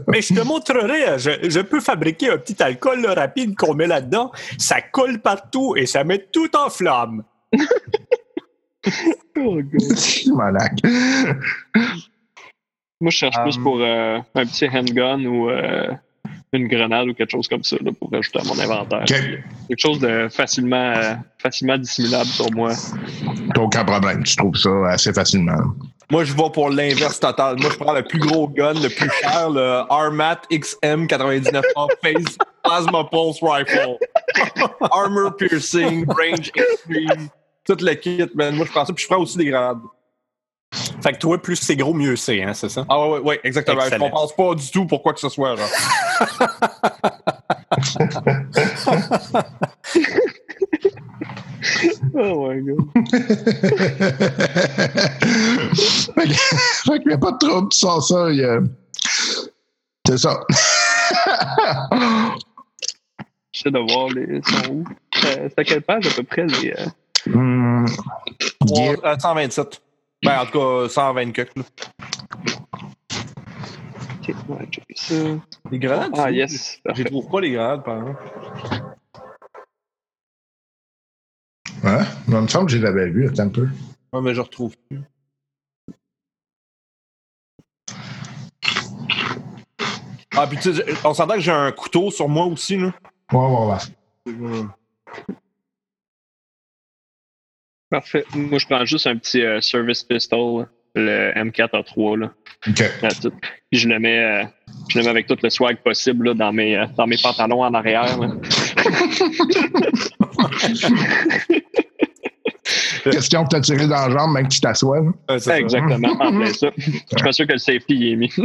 Mais 0.08 0.22
je 0.22 0.34
te 0.34 0.42
montrerai, 0.42 1.18
je, 1.18 1.50
je 1.50 1.60
peux 1.62 1.80
fabriquer 1.80 2.30
un 2.30 2.38
petit 2.38 2.62
alcool 2.62 3.02
là, 3.02 3.14
rapide 3.14 3.56
qu'on 3.56 3.74
met 3.74 3.88
là-dedans. 3.88 4.32
Ça 4.58 4.82
colle 4.82 5.20
partout 5.20 5.76
et 5.78 5.86
ça 5.86 6.04
met 6.04 6.28
tout 6.32 6.54
en 6.56 6.70
flamme. 6.70 7.24
Oh. 9.40 9.60
Moi, 13.00 13.12
je 13.12 13.18
cherche 13.18 13.36
plus 13.44 13.58
Um, 13.58 13.64
pour 13.64 13.80
euh, 13.80 14.20
un 14.34 14.46
petit 14.46 14.68
handgun 14.68 15.24
ou 15.26 15.50
euh, 15.50 15.92
une 16.54 16.68
grenade 16.68 17.08
ou 17.10 17.14
quelque 17.14 17.32
chose 17.32 17.48
comme 17.48 17.64
ça 17.64 17.76
là, 17.82 17.92
pour 17.92 18.10
rajouter 18.12 18.40
à 18.40 18.44
mon 18.44 18.60
inventaire. 18.60 19.04
Quelque 19.06 19.78
chose 19.78 20.00
de 20.00 20.28
facilement, 20.30 20.94
euh, 20.96 21.14
facilement 21.38 21.78
dissimulable 21.78 22.30
sur 22.30 22.52
moi. 22.54 22.74
T'as 23.54 23.62
aucun 23.62 23.86
problème. 23.86 24.24
Tu 24.24 24.36
trouves 24.36 24.56
ça 24.56 24.70
assez 24.90 25.14
facilement. 25.14 25.76
Moi, 26.10 26.24
je 26.24 26.34
vais 26.34 26.49
pour 26.53 26.70
l'inverse 26.70 27.20
total. 27.20 27.58
Moi, 27.60 27.70
je 27.70 27.78
prends 27.78 27.91
le 27.91 28.01
plus 28.03 28.20
gros 28.20 28.47
gun, 28.47 28.74
le 28.74 28.88
plus 28.88 29.10
cher, 29.22 29.49
le 29.49 29.84
Armat 29.89 30.39
XM 30.49 31.05
99 31.05 31.66
Phase 32.01 32.38
Plasma 32.64 33.03
Pulse 33.12 33.39
Rifle. 33.41 33.97
Armor 34.91 35.36
piercing, 35.36 36.05
range 36.08 36.51
extreme, 36.55 37.28
tout 37.66 37.78
le 37.82 37.93
kit, 37.95 38.30
man. 38.36 38.55
Moi, 38.55 38.66
je 38.66 38.72
prends 38.72 38.86
ça, 38.86 38.93
puis 38.93 39.03
je 39.03 39.10
prends 39.10 39.22
aussi 39.22 39.38
des 39.38 39.45
grenades. 39.45 39.82
Fait 41.01 41.14
que 41.14 41.18
toi, 41.18 41.41
plus 41.41 41.58
c'est 41.58 41.76
gros, 41.76 41.93
mieux 41.93 42.16
c'est, 42.16 42.41
hein, 42.41 42.53
c'est 42.53 42.70
ça? 42.70 42.86
Ah 42.88 43.01
ouais, 43.01 43.10
ouais, 43.10 43.20
ouais, 43.20 43.39
exactement. 43.43 43.82
Excellent. 43.82 44.05
Je 44.05 44.12
compense 44.12 44.36
pas 44.36 44.55
du 44.55 44.72
tout 44.72 44.86
pour 44.86 45.03
quoi 45.03 45.14
que 45.14 45.20
ce 45.20 45.30
soit. 45.30 45.55
Genre. 45.55 45.68
Oh 52.14 52.50
my 52.50 52.62
God. 52.62 52.80
fait 56.16 56.28
que- 56.28 56.34
fait 56.86 57.00
qu'il 57.00 57.08
n'y 57.08 57.14
a 57.14 57.18
pas 57.18 57.32
de 57.32 57.38
trouble, 57.38 57.70
tu 57.70 57.78
sens 57.80 58.08
ça. 58.10 58.30
il 58.32 58.38
y 58.38 58.44
a- 58.44 58.60
C'est 60.08 60.18
ça. 60.18 60.40
J'essaie 63.52 63.72
de 63.72 63.80
voir 63.92 64.10
les 64.10 64.42
sont 64.44 64.72
où. 64.72 64.84
Euh, 65.26 65.50
C'est 65.50 65.60
à 65.60 65.64
quelle 65.64 65.82
page 65.82 66.08
à 66.08 66.12
peu 66.12 66.24
près 66.24 66.46
les. 66.46 66.74
Trois- 67.26 68.94
Guy- 68.96 68.96
euh, 69.04 69.18
127. 69.20 69.82
Ben, 70.24 70.40
en 70.42 70.46
tout 70.46 70.60
cas, 70.60 70.90
120 70.90 71.32
cucks, 71.32 71.56
là. 71.56 71.64
Ok, 74.20 74.36
ouais, 74.50 74.66
checker 74.72 74.94
ça. 74.96 75.16
Les 75.72 75.80
grenades? 75.80 76.12
Ah 76.18 76.32
yes, 76.32 76.78
Je 76.78 76.82
parfait. 76.84 77.04
trouve 77.06 77.30
pas 77.30 77.42
les 77.42 77.52
grenades, 77.52 77.84
par 77.84 77.98
exemple. 77.98 78.24
Hein? 81.84 82.06
Il 82.28 82.36
me 82.36 82.48
semble 82.48 82.68
que 82.68 82.72
je 82.74 82.78
l'avais 82.78 83.10
vu. 83.10 83.28
Attends 83.28 83.44
un 83.44 83.50
peu. 83.50 83.68
Ouais, 84.14 84.22
mais 84.22 84.34
je 84.34 84.42
retrouve 84.42 84.76
plus. 84.90 85.02
Ah, 90.36 90.46
puis 90.48 90.58
tu 90.60 90.74
sais, 90.74 90.84
on 91.04 91.14
s'entend 91.14 91.34
que 91.34 91.40
j'ai 91.40 91.52
un 91.52 91.72
couteau 91.72 92.12
sur 92.12 92.30
moi 92.30 92.46
aussi, 92.46 92.78
là. 92.78 92.94
Ouais, 93.34 93.40
ouais, 93.40 94.36
ouais. 94.36 94.66
Parfait. 97.90 98.26
Moi, 98.36 98.60
je 98.60 98.66
prends 98.68 98.86
juste 98.86 99.08
un 99.08 99.18
petit 99.18 99.42
euh, 99.42 99.62
service 99.62 100.04
pistol, 100.04 100.68
le 100.94 101.32
M4A3. 101.34 102.20
Là. 102.20 102.34
OK. 102.68 102.84
Je 103.72 103.88
le 103.90 104.00
mets, 104.00 104.20
euh, 104.20 104.44
je 104.90 105.00
le 105.00 105.06
mets 105.06 105.10
avec 105.10 105.28
tout 105.28 105.38
le 105.42 105.50
swag 105.50 105.78
possible 105.78 106.28
là, 106.28 106.34
dans, 106.34 106.54
mes, 106.54 106.78
euh, 106.78 106.86
dans 106.98 107.08
mes 107.08 107.18
pantalons 107.18 107.64
en 107.64 107.74
arrière. 107.74 108.20
là. 108.20 108.28
Question 113.12 113.44
de 113.44 113.48
te 113.48 113.58
tirer 113.62 113.88
dans 113.88 114.08
la 114.08 114.12
jambe, 114.12 114.34
même 114.34 114.48
que 114.48 114.54
tu 114.54 114.60
ça. 115.40 115.60
Exactement, 115.60 116.10
en 116.20 116.38
plein 116.38 116.54
ça. 116.54 116.70
Je 116.78 116.92
suis 116.92 117.24
pas 117.24 117.32
sûr 117.32 117.48
que 117.48 117.54
le 117.54 117.60
safety 117.60 117.96
y 117.96 118.12
est 118.12 118.16
mis. 118.16 118.32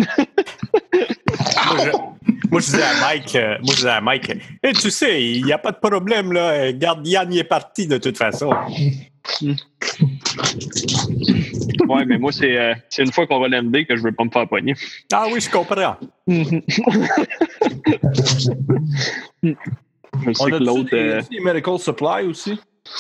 Moi, 1.67 1.77
je, 1.85 1.91
moi, 2.51 2.61
je 2.61 2.67
disais 2.67 2.83
à 2.83 3.01
Mike, 3.01 3.37
euh, 3.37 3.57
moi, 3.63 3.71
je 3.71 3.77
disais 3.77 3.89
à 3.89 4.01
Mike, 4.01 4.33
Eh, 4.63 4.73
tu 4.73 4.91
sais, 4.91 5.25
il 5.25 5.45
n'y 5.45 5.53
a 5.53 5.59
pas 5.59 5.73
de 5.73 5.79
problème, 5.79 6.33
là. 6.33 6.73
Garde, 6.73 7.07
Yann, 7.07 7.33
il 7.33 7.39
est 7.39 7.45
parti 7.45 7.87
de 7.87 7.99
toute 7.99 8.19
façon. 8.19 8.51
ouais, 11.89 12.05
mais 12.07 12.19
moi, 12.19 12.33
c'est 12.33 12.59
euh, 12.59 12.75
c'est 12.91 13.03
une 13.03 13.13
fois 13.13 13.27
qu'on 13.27 13.41
va 13.41 13.49
l'MD 13.49 13.87
que 13.87 13.97
je 13.97 14.03
veux 14.03 14.13
pas 14.13 14.25
me 14.25 14.31
faire 14.31 14.49
pogner. 14.49 14.75
Ah 15.13 15.27
oui, 15.33 15.41
je 15.41 15.51
comprends. 15.51 15.97
Je 20.21 20.33
sais 20.33 20.43
On 20.45 20.47
que 20.51 20.55
a 20.55 20.59
l'autre. 20.59 20.91
des, 20.91 20.97
euh, 20.97 21.23
des 21.31 21.41
medical 21.41 21.79
supply 21.79 22.27
aussi? 22.27 22.53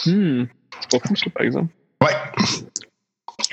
hmm, 0.06 0.44
c'est 0.80 0.90
pas 1.00 1.06
fou, 1.08 1.16
ça, 1.16 1.30
par 1.30 1.44
exemple. 1.44 1.72
Ouais. 2.02 2.08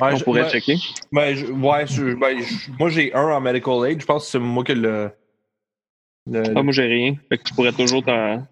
Ouais, 0.01 0.13
On 0.13 0.15
je- 0.15 0.23
pourrait 0.23 0.43
ben, 0.43 0.49
checker. 0.49 0.77
Ben, 1.11 1.35
je- 1.35 1.45
ouais, 1.47 1.85
je- 1.87 2.13
ben, 2.15 2.39
je- 2.39 2.71
moi 2.79 2.89
j'ai 2.89 3.13
un 3.13 3.27
en 3.27 3.41
medical 3.41 3.85
aid. 3.85 3.99
Je 4.01 4.05
pense 4.05 4.25
que 4.25 4.31
c'est 4.31 4.39
moi 4.39 4.63
qui 4.63 4.73
le. 4.75 5.11
le- 6.31 6.43
Ah, 6.55 6.63
moi, 6.63 6.71
j'ai 6.71 6.83
rien. 6.85 7.15
Fait 7.27 7.37
que 7.37 7.43
tu 7.43 7.53
pourrais 7.53 7.73
toujours 7.73 8.03
t'en. 8.03 8.45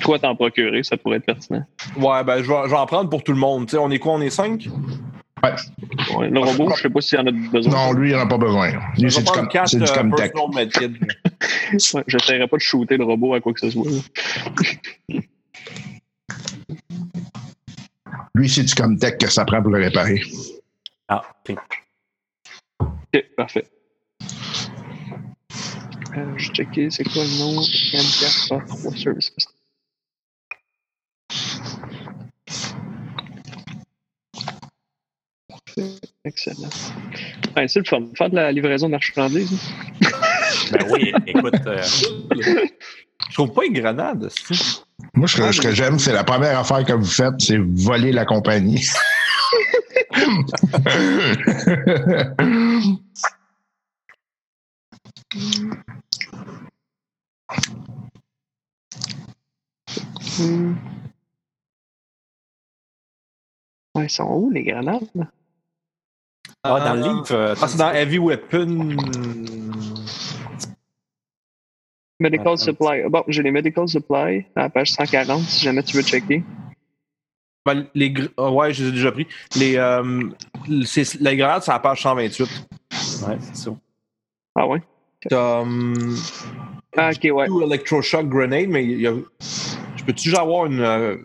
Toi, 0.00 0.18
t'en 0.18 0.34
procurer, 0.34 0.82
ça 0.82 0.96
pourrait 0.96 1.18
être 1.18 1.26
pertinent. 1.26 1.64
Ouais, 1.96 2.24
ben, 2.24 2.42
je 2.42 2.48
vais, 2.48 2.62
je 2.64 2.70
vais 2.70 2.76
en 2.76 2.86
prendre 2.86 3.08
pour 3.08 3.22
tout 3.22 3.32
le 3.32 3.38
monde. 3.38 3.66
Tu 3.66 3.72
sais, 3.72 3.78
on 3.78 3.90
est 3.92 4.00
quoi? 4.00 4.14
On 4.14 4.20
est 4.20 4.30
cinq? 4.30 4.66
Ouais. 5.44 5.52
Ouais, 6.16 6.30
le 6.30 6.40
robot, 6.40 6.70
je 6.74 6.82
sais 6.82 6.90
pas 6.90 7.00
s'il 7.00 7.16
y 7.16 7.22
en 7.22 7.26
a 7.28 7.30
besoin. 7.30 7.72
Non, 7.72 7.92
lui, 7.92 8.10
il 8.10 8.16
n'en 8.16 8.22
a 8.22 8.26
pas 8.26 8.38
besoin. 8.38 8.72
Lui, 8.98 9.12
c'est 9.12 9.22
du, 9.22 9.30
com- 9.30 9.46
quatre 9.46 9.68
c'est 9.68 9.76
du 9.78 9.84
euh, 9.84 9.94
Comtech. 9.94 10.32
Ouais, 11.94 12.04
J'essaierai 12.06 12.48
pas 12.48 12.56
de 12.56 12.62
shooter 12.62 12.96
le 12.96 13.04
robot 13.04 13.34
à 13.34 13.40
quoi 13.40 13.52
que 13.52 13.60
ce 13.60 13.70
soit. 13.70 13.84
Lui, 18.34 18.48
c'est 18.48 18.64
du 18.64 18.74
Comtech 18.74 19.18
que 19.18 19.28
ça 19.28 19.44
prend 19.44 19.62
pour 19.62 19.70
le 19.72 19.82
réparer? 19.84 20.22
Ah, 21.08 21.22
ok. 21.48 21.56
Ok, 22.80 23.24
parfait. 23.36 23.66
Euh, 26.16 26.34
je 26.36 26.52
checké, 26.52 26.90
c'est 26.90 27.04
quoi 27.04 27.22
le 27.22 27.38
nom? 27.38 27.60
M4A3 27.60 29.02
Service 29.02 29.30
Pistol. 29.30 29.54
Parfait, 35.48 35.94
Excellent. 36.24 36.70
Ouais, 37.56 37.68
c'est 37.68 37.80
le 37.80 37.84
fun. 37.84 38.06
Faire 38.16 38.30
de 38.30 38.36
la 38.36 38.52
livraison 38.52 38.86
de 38.86 38.92
marchandises. 38.92 39.58
Ben 40.72 40.86
oui, 40.90 41.12
écoute, 41.26 41.54
euh, 41.66 41.82
Je 43.28 43.34
trouve 43.34 43.52
pas 43.52 43.64
une 43.64 43.74
grenade. 43.80 44.30
Moi, 45.14 45.28
ce 45.28 45.36
que, 45.36 45.52
ce 45.52 45.60
que 45.60 45.72
j'aime, 45.72 45.98
c'est 45.98 46.12
la 46.12 46.24
première 46.24 46.58
affaire 46.58 46.84
que 46.84 46.92
vous 46.92 47.04
faites, 47.04 47.34
c'est 47.40 47.58
voler 47.58 48.12
la 48.12 48.24
compagnie. 48.24 48.84
Hmm. 60.38 60.74
Ouais, 63.94 64.04
ils 64.04 64.10
sont 64.10 64.24
où 64.24 64.50
les 64.50 64.62
grenades? 64.62 65.08
là? 65.14 65.26
ah, 66.62 66.80
dans 66.80 66.94
le 66.94 67.00
livre. 67.02 67.26
euh, 67.32 67.54
Ah, 67.60 67.68
c'est 67.68 67.78
dans 67.78 67.90
Heavy 67.90 68.18
Weapon. 68.18 68.96
Medical 72.20 72.54
Ah, 72.54 72.56
Supply. 72.56 73.02
Bon, 73.08 73.22
j'ai 73.28 73.42
les 73.42 73.50
Medical 73.50 73.86
Supply 73.88 74.44
à 74.56 74.62
la 74.62 74.68
page 74.70 74.90
140 74.92 75.42
si 75.42 75.64
jamais 75.64 75.82
tu 75.82 75.96
veux 75.96 76.02
checker. 76.02 76.42
Ben, 77.64 77.86
les 77.94 78.10
gr- 78.10 78.30
ah 78.36 78.50
ouais, 78.50 78.72
je 78.72 78.82
les 78.84 78.88
ai 78.88 78.92
déjà 78.92 79.12
pris. 79.12 79.26
Les, 79.56 79.76
euh, 79.76 80.22
c'est- 80.84 81.20
les 81.20 81.36
grenades, 81.36 81.62
c'est 81.62 81.70
à 81.70 81.74
la 81.74 81.80
page 81.80 82.02
128. 82.02 82.48
Ouais, 83.26 83.36
c'est 83.40 83.56
ça. 83.56 83.70
Ah 84.56 84.66
ouais? 84.66 84.80
T'as, 85.28 85.60
hum, 85.60 86.16
Ah, 86.96 87.10
ok, 87.10 87.30
ouais. 87.32 87.46
Two 87.46 87.62
Electroshock 87.62 88.28
Grenade, 88.28 88.68
mais 88.68 88.84
il 88.84 89.00
y 89.00 89.06
a- 89.06 89.12
je 89.96 90.04
peux-tu 90.04 90.30
juste 90.30 90.38
avoir 90.40 90.66
une, 90.66 90.80
euh, 90.80 91.16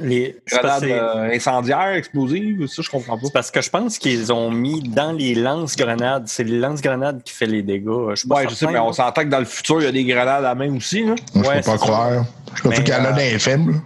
Les, 0.00 0.36
c'est 0.46 0.60
parce, 0.62 0.80
Grenade 0.82 0.98
que- 0.98 1.18
euh, 1.32 1.34
incendiaire, 1.36 1.88
explosive, 1.94 2.66
ça, 2.66 2.82
je 2.82 2.88
comprends 2.90 3.16
pas. 3.18 3.26
c'est 3.26 3.32
parce 3.32 3.50
que 3.50 3.60
je 3.60 3.70
pense 3.70 3.98
qu'ils 3.98 4.32
ont 4.32 4.50
mis 4.50 4.82
dans 4.82 5.12
les 5.12 5.34
lance-grenades. 5.34 6.24
C'est 6.26 6.44
les 6.44 6.58
lance-grenades 6.58 7.22
qui 7.22 7.32
fait 7.34 7.46
les 7.46 7.62
dégâts. 7.62 8.10
Je 8.10 8.14
suis 8.16 8.28
pas 8.28 8.36
Ouais, 8.36 8.46
je 8.48 8.54
sais, 8.54 8.66
mais 8.66 8.78
on 8.78 8.92
s'entend 8.92 9.22
que 9.22 9.28
dans 9.28 9.38
le 9.40 9.44
futur, 9.44 9.80
il 9.80 9.84
y 9.84 9.88
a 9.88 9.92
des 9.92 10.04
grenades 10.04 10.28
à 10.28 10.40
la 10.40 10.54
main 10.54 10.74
aussi. 10.76 11.04
Là. 11.04 11.14
Moi, 11.34 11.48
Ouais, 11.48 11.54
je 11.56 11.58
peux 11.60 11.70
pas 11.72 11.78
croire. 11.78 12.24
Surtout 12.54 12.68
Mais, 12.68 12.76
qu'il 12.76 12.88
y 12.94 12.96
en 12.96 13.04
a 13.04 13.18
euh, 13.20 13.38
films. 13.38 13.82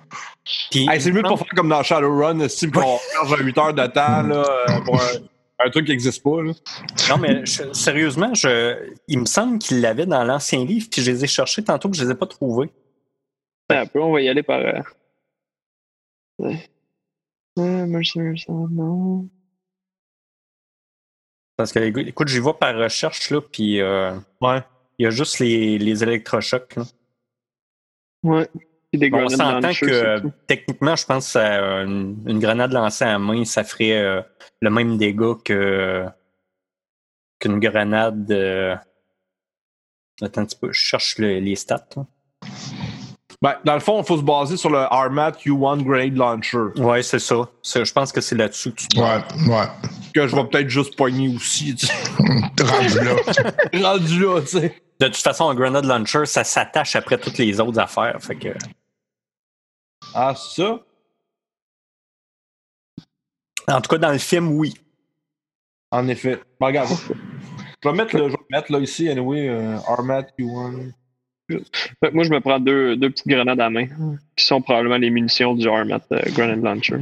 Hey, 0.72 1.01
c'est 1.01 1.11
mieux 1.12 1.22
de 1.22 1.28
pas 1.28 1.36
faire 1.36 1.46
comme 1.57 1.68
dans 1.68 1.82
Shadowrun, 1.82 2.49
si 2.49 2.70
qu'on 2.70 2.99
charge 3.14 3.32
à 3.40 3.42
8 3.42 3.59
heures 3.59 3.74
de 3.74 3.86
temps 3.86 4.22
là, 4.22 4.44
euh, 4.70 4.80
pour 4.84 4.94
un, 4.96 5.66
un 5.66 5.70
truc 5.70 5.84
qui 5.84 5.90
n'existe 5.90 6.22
pas. 6.22 6.42
Là. 6.42 6.53
Non, 7.11 7.18
mais 7.18 7.44
je- 7.44 7.72
sérieusement, 7.72 8.32
je, 8.34 8.76
il 9.09 9.18
me 9.18 9.26
semble 9.26 9.59
qu'il 9.59 9.80
l'avait 9.82 10.07
dans 10.07 10.24
l'ancien 10.24 10.64
livre, 10.64 10.86
puis 10.90 11.03
je 11.03 11.11
les 11.11 11.24
ai 11.24 11.26
cherchés 11.26 11.62
tantôt, 11.62 11.88
puis 11.90 12.01
je 12.01 12.05
les 12.07 12.12
ai 12.12 12.14
pas 12.14 12.26
trouvés. 12.26 12.70
Un 13.68 13.84
peu, 13.84 14.01
on 14.01 14.12
va 14.12 14.20
y 14.22 14.28
aller 14.30 14.42
par. 14.42 14.61
Ouais. 16.39 16.68
Mercy, 17.57 18.20
Mercy, 18.20 18.47
non. 18.51 19.28
Parce 21.57 21.72
que, 21.72 21.80
écoute, 21.80 22.28
j'y 22.28 22.39
vais 22.41 22.53
par 22.59 22.76
recherche, 22.76 23.30
là, 23.30 23.41
puis 23.41 23.80
euh, 23.80 24.14
Ouais. 24.41 24.62
il 24.99 25.05
y 25.05 25.07
a 25.07 25.11
juste 25.11 25.41
les, 25.41 25.78
les 25.78 26.03
électrochocs. 26.05 26.76
Là. 26.76 26.84
Ouais. 28.22 28.49
Puis 28.91 29.01
des 29.01 29.11
Bon, 29.11 29.24
on 29.24 29.28
s'entend 29.28 29.72
que 29.72 29.86
euh, 29.86 30.20
techniquement, 30.47 30.95
je 30.97 31.05
pense 31.05 31.32
que 31.32 31.39
euh, 31.39 31.84
une, 31.84 32.22
une 32.26 32.39
grenade 32.39 32.72
lancée 32.72 33.05
à 33.05 33.18
main, 33.18 33.45
ça 33.45 33.64
ferait 33.64 33.99
euh, 33.99 34.22
le 34.61 34.70
même 34.70 34.97
dégât 34.97 35.34
que 35.45 36.07
qu'une 37.41 37.59
grenade. 37.61 38.30
euh, 38.30 38.76
Attends 40.22 40.43
un 40.43 40.47
petit 40.47 40.57
peu, 40.59 40.72
je 40.72 40.80
cherche 40.80 41.18
le- 41.18 41.39
les 41.39 41.55
stats. 41.57 41.86
Ben, 43.41 43.55
dans 43.64 43.74
le 43.74 43.80
fond, 43.80 44.01
il 44.03 44.05
faut 44.07 44.16
se 44.16 44.22
baser 44.22 44.57
sur 44.57 44.68
le 44.70 44.78
Armat 44.78 45.30
Q1 45.30 45.82
Grenade 45.84 46.16
Launcher, 46.16 46.72
Ouais, 46.76 47.03
c'est 47.05 47.20
ça. 47.20 47.49
C'est- 47.62 47.84
Je 47.84 47.93
pense 47.93 48.11
que 48.11 48.20
c'est 48.20 48.34
là-dessus 48.34 48.72
que 48.72 48.82
tu 48.82 48.99
Ouais, 49.01 49.22
ouais. 49.49 49.66
que 50.12 50.26
je 50.26 50.34
vais 50.34 50.45
peut-être 50.45 50.68
juste 50.68 50.97
pogner 50.97 51.34
aussi. 51.36 51.76
tu 51.76 51.86
sais. 51.86 51.93
Rendu 52.64 52.99
là. 53.05 53.14
Rendu 53.93 54.20
là, 54.24 54.41
tu 54.41 54.47
sais. 54.49 54.82
De 55.01 55.07
toute 55.07 55.16
façon, 55.18 55.49
un 55.49 55.55
grenade 55.55 55.84
launcher, 55.84 56.26
ça 56.26 56.43
s'attache 56.43 56.97
après 56.97 57.16
toutes 57.18 57.39
les 57.39 57.61
autres 57.61 57.78
affaires. 57.78 58.16
Fait 58.20 58.34
que. 58.34 58.49
Ah, 60.14 60.34
ça? 60.34 60.80
En 63.68 63.80
tout 63.80 63.91
cas, 63.91 63.99
dans 63.99 64.11
le 64.12 64.18
film, 64.18 64.49
oui. 64.59 64.74
En 65.93 66.09
effet. 66.09 66.43
Ben, 66.59 66.66
regarde. 66.66 66.89
Je 67.84 67.89
vais 67.89 67.95
mettre 67.95 68.16
le 68.16 68.28
je 68.30 68.32
vais 68.34 68.43
mettre 68.51 68.72
là 68.72 68.80
ici, 68.80 69.09
anyway, 69.09 69.49
euh, 69.49 69.78
Armat 69.86 70.22
Q1. 70.36 70.93
Moi, 71.49 72.24
je 72.24 72.30
me 72.30 72.40
prends 72.40 72.61
deux, 72.61 72.96
deux 72.96 73.11
petites 73.11 73.26
grenades 73.26 73.61
à 73.61 73.70
main, 73.70 73.86
qui 74.36 74.44
sont 74.44 74.61
probablement 74.61 74.99
les 74.99 75.11
munitions 75.11 75.55
du 75.55 75.68
Armat 75.68 76.01
euh, 76.12 76.20
Grenade 76.28 76.62
Launcher. 76.62 76.99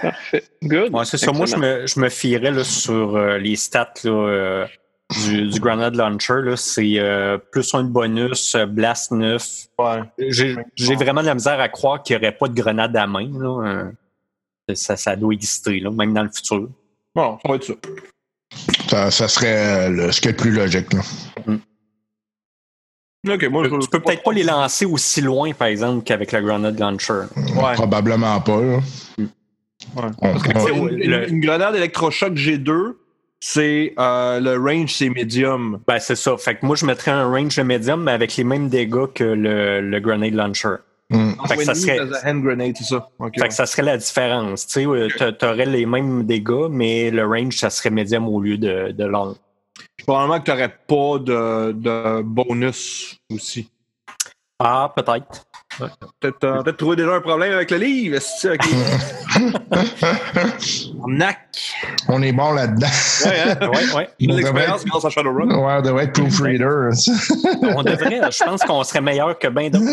Parfait. 0.00 0.44
Good. 0.62 0.94
Ouais, 0.94 1.04
c'est 1.04 1.18
ça. 1.18 1.32
Moi, 1.32 1.46
je 1.46 1.56
me, 1.56 1.86
je 1.86 2.00
me 2.00 2.08
fierais 2.08 2.50
là, 2.50 2.64
sur 2.64 3.16
euh, 3.16 3.38
les 3.38 3.56
stats 3.56 3.94
là, 4.04 4.10
euh, 4.10 4.66
du, 5.22 5.48
du 5.48 5.60
Grenade 5.60 5.94
Launcher. 5.96 6.40
là. 6.42 6.56
C'est 6.56 6.98
euh, 6.98 7.38
plus 7.38 7.72
un 7.74 7.84
bonus, 7.84 8.54
euh, 8.54 8.66
Blast 8.66 9.10
9. 9.12 9.46
Ouais. 9.78 10.02
J'ai 10.28 10.94
vraiment 10.96 11.20
de 11.22 11.26
la 11.26 11.34
misère 11.34 11.60
à 11.60 11.68
croire 11.68 12.02
qu'il 12.02 12.16
n'y 12.18 12.22
aurait 12.26 12.36
pas 12.36 12.48
de 12.48 12.54
grenade 12.54 12.96
à 12.96 13.06
main. 13.06 13.28
Là. 13.38 13.66
Euh, 14.68 14.74
Ça, 14.74 14.96
ça 14.96 15.14
doit 15.16 15.32
exister, 15.34 15.80
là, 15.80 15.90
même 15.90 16.14
dans 16.14 16.22
le 16.22 16.30
futur. 16.30 16.68
Bon, 17.14 17.38
ça 17.42 17.48
va 17.48 17.54
être 17.56 17.64
ça. 17.64 17.74
Ça, 18.88 19.10
ça 19.10 19.28
serait 19.28 19.90
le, 19.90 20.10
ce 20.12 20.20
qui 20.20 20.28
est 20.28 20.32
le 20.32 20.36
plus 20.36 20.52
logique. 20.52 20.92
Là. 20.92 21.00
Ok, 23.26 23.44
moi, 23.48 23.64
je 23.64 23.70
Tu 23.78 23.88
peux 23.88 24.00
peut-être 24.00 24.22
pas 24.22 24.32
les 24.32 24.42
lancer 24.42 24.84
aussi 24.84 25.22
loin, 25.22 25.52
par 25.54 25.68
exemple, 25.68 26.04
qu'avec 26.04 26.30
le 26.32 26.42
Grenade 26.42 26.78
Launcher. 26.78 27.22
Ouais. 27.56 27.72
Probablement 27.74 28.38
pas. 28.40 28.60
Là. 28.60 28.76
Ouais. 29.16 29.24
On- 29.96 30.28
on- 30.28 30.38
sais, 30.38 30.72
une, 30.76 31.00
une- 31.02 31.24
une 31.28 31.40
grenade 31.40 31.74
électrochoc 31.74 32.34
G2, 32.34 32.94
c'est 33.46 33.92
euh, 33.98 34.40
le 34.40 34.56
range, 34.56 34.94
c'est 34.94 35.10
médium. 35.10 35.78
Ben, 35.86 35.98
c'est 35.98 36.16
ça. 36.16 36.34
Fait 36.38 36.54
que 36.54 36.64
moi, 36.64 36.76
je 36.76 36.86
mettrais 36.86 37.10
un 37.10 37.28
range 37.28 37.56
de 37.56 37.62
médium, 37.62 38.02
mais 38.02 38.12
avec 38.12 38.34
les 38.36 38.44
mêmes 38.44 38.70
dégâts 38.70 39.04
que 39.14 39.22
le, 39.22 39.82
le 39.82 40.00
Grenade 40.00 40.32
Launcher. 40.32 40.76
Hmm. 41.10 41.32
Fait 41.46 41.58
que 41.58 41.64
ça 41.64 41.74
serait- 41.74 42.00
hand 42.24 42.42
grenade, 42.42 42.74
ça. 42.78 43.10
Fait 43.18 43.24
ouais. 43.42 43.48
que 43.48 43.52
ça 43.52 43.66
serait 43.66 43.82
la 43.82 43.98
différence. 43.98 44.66
Tu 44.66 44.86
sais, 44.86 45.32
t'aurais 45.34 45.66
les 45.66 45.84
mêmes 45.84 46.24
dégâts, 46.24 46.68
mais 46.70 47.10
le 47.10 47.26
range, 47.26 47.58
ça 47.58 47.68
serait 47.68 47.90
médium 47.90 48.26
au 48.28 48.40
lieu 48.40 48.56
de, 48.56 48.92
de 48.92 49.04
long. 49.04 49.36
Probablement 50.06 50.40
que 50.40 50.44
tu 50.46 50.50
n'aurais 50.50 50.74
pas 50.86 51.18
de, 51.18 51.72
de 51.72 52.22
bonus 52.22 53.20
aussi. 53.30 53.68
Ah, 54.58 54.90
peut-être. 54.96 55.44
Peut-être 56.20 56.44
euh, 56.44 56.62
peut-être 56.62 56.76
trouver 56.76 56.96
déjà 56.96 57.12
un 57.14 57.20
problème 57.20 57.52
avec 57.52 57.70
le 57.70 57.76
livre. 57.78 58.16
est-ce 58.16 58.48
que- 58.48 58.54
ok? 58.54 58.66
Arnaque. 61.02 61.38
On 62.08 62.22
est 62.22 62.32
bon 62.32 62.52
là-dedans. 62.52 62.86
Ouais, 63.26 63.40
hein? 63.40 63.56
Ouais, 63.68 63.94
ouais. 63.96 64.08
L'expérience 64.20 64.84
devrait- 64.84 64.90
grâce 64.90 65.04
à 65.04 65.10
Shadowrun. 65.10 65.48
Ouais, 65.50 65.74
on 65.78 65.82
devrait 65.82 66.04
être 66.04 66.12
proofreader. 66.12 66.90
On 67.76 67.82
devrait, 67.82 68.20
je 68.30 68.44
pense 68.44 68.62
qu'on 68.62 68.82
serait 68.84 69.00
meilleur 69.00 69.36
que 69.38 69.48
bien 69.48 69.70
d'autres. 69.70 69.84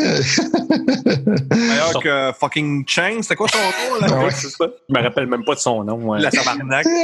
Meilleur 1.55 1.99
que 2.01 2.31
fucking 2.39 2.83
Chang. 2.87 3.21
C'était 3.21 3.35
quoi 3.35 3.47
son 3.49 3.57
nom? 3.57 3.99
Là? 4.07 4.23
Ouais. 4.25 4.29
Je 4.31 4.47
me 4.93 5.01
rappelle 5.03 5.27
même 5.27 5.43
pas 5.43 5.55
de 5.55 5.59
son 5.59 5.83
nom. 5.83 5.95
ouais. 5.97 6.21
La 6.21 6.31
tabarnak. 6.31 6.85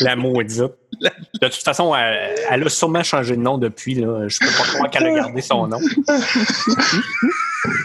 La 0.00 0.16
maudite. 0.16 0.58
De 0.60 1.48
toute 1.48 1.54
façon, 1.62 1.94
elle, 1.94 2.34
elle 2.50 2.62
a 2.64 2.68
sûrement 2.68 3.02
changé 3.02 3.36
de 3.36 3.40
nom 3.40 3.58
depuis. 3.58 3.94
Là. 3.94 4.26
Je 4.28 4.38
peux 4.40 4.46
pas 4.46 4.64
croire 4.74 4.90
qu'elle 4.90 5.06
a 5.06 5.14
gardé 5.14 5.40
son 5.40 5.66
nom. 5.68 5.78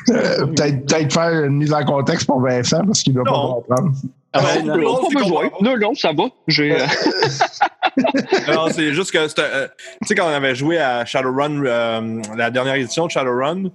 Euh, 0.10 0.46
Peut-être 0.48 0.86
peut-être 0.86 1.14
faire 1.14 1.44
une 1.46 1.58
mise 1.58 1.74
en 1.74 1.84
contexte 1.86 2.28
pour 2.28 2.42
Vincent 2.42 2.84
parce 2.86 3.02
qu'il 3.02 3.14
ne 3.14 3.20
doit 3.24 3.32
Non. 3.32 3.48
pas 3.48 3.54
comprendre. 3.76 3.92
Ah, 4.34 4.42
ben, 4.44 4.66
non. 4.66 4.78
non. 4.78 4.96
Pas 4.96 5.08
c'est 5.10 5.16
besoin. 5.18 5.50
qu'on- 5.50 5.64
Non, 5.64 5.78
non, 5.78 5.94
ça 5.96 6.12
va. 6.12 6.24
J'ai. 6.48 6.74
euh, 6.82 6.86
non, 8.54 8.68
c'est 8.72 8.94
juste 8.94 9.12
que 9.12 9.28
c'était. 9.28 9.42
euh, 9.44 9.68
tu 10.02 10.08
sais, 10.08 10.16
quand 10.16 10.26
on 10.28 10.34
avait 10.34 10.56
joué 10.56 10.78
à 10.78 11.06
Shadowrun, 11.06 11.64
euh, 11.66 12.22
la 12.36 12.52
dernière 12.52 12.76
édition 12.76 13.06
de 13.06 13.12
Shadowrun, 13.12 13.66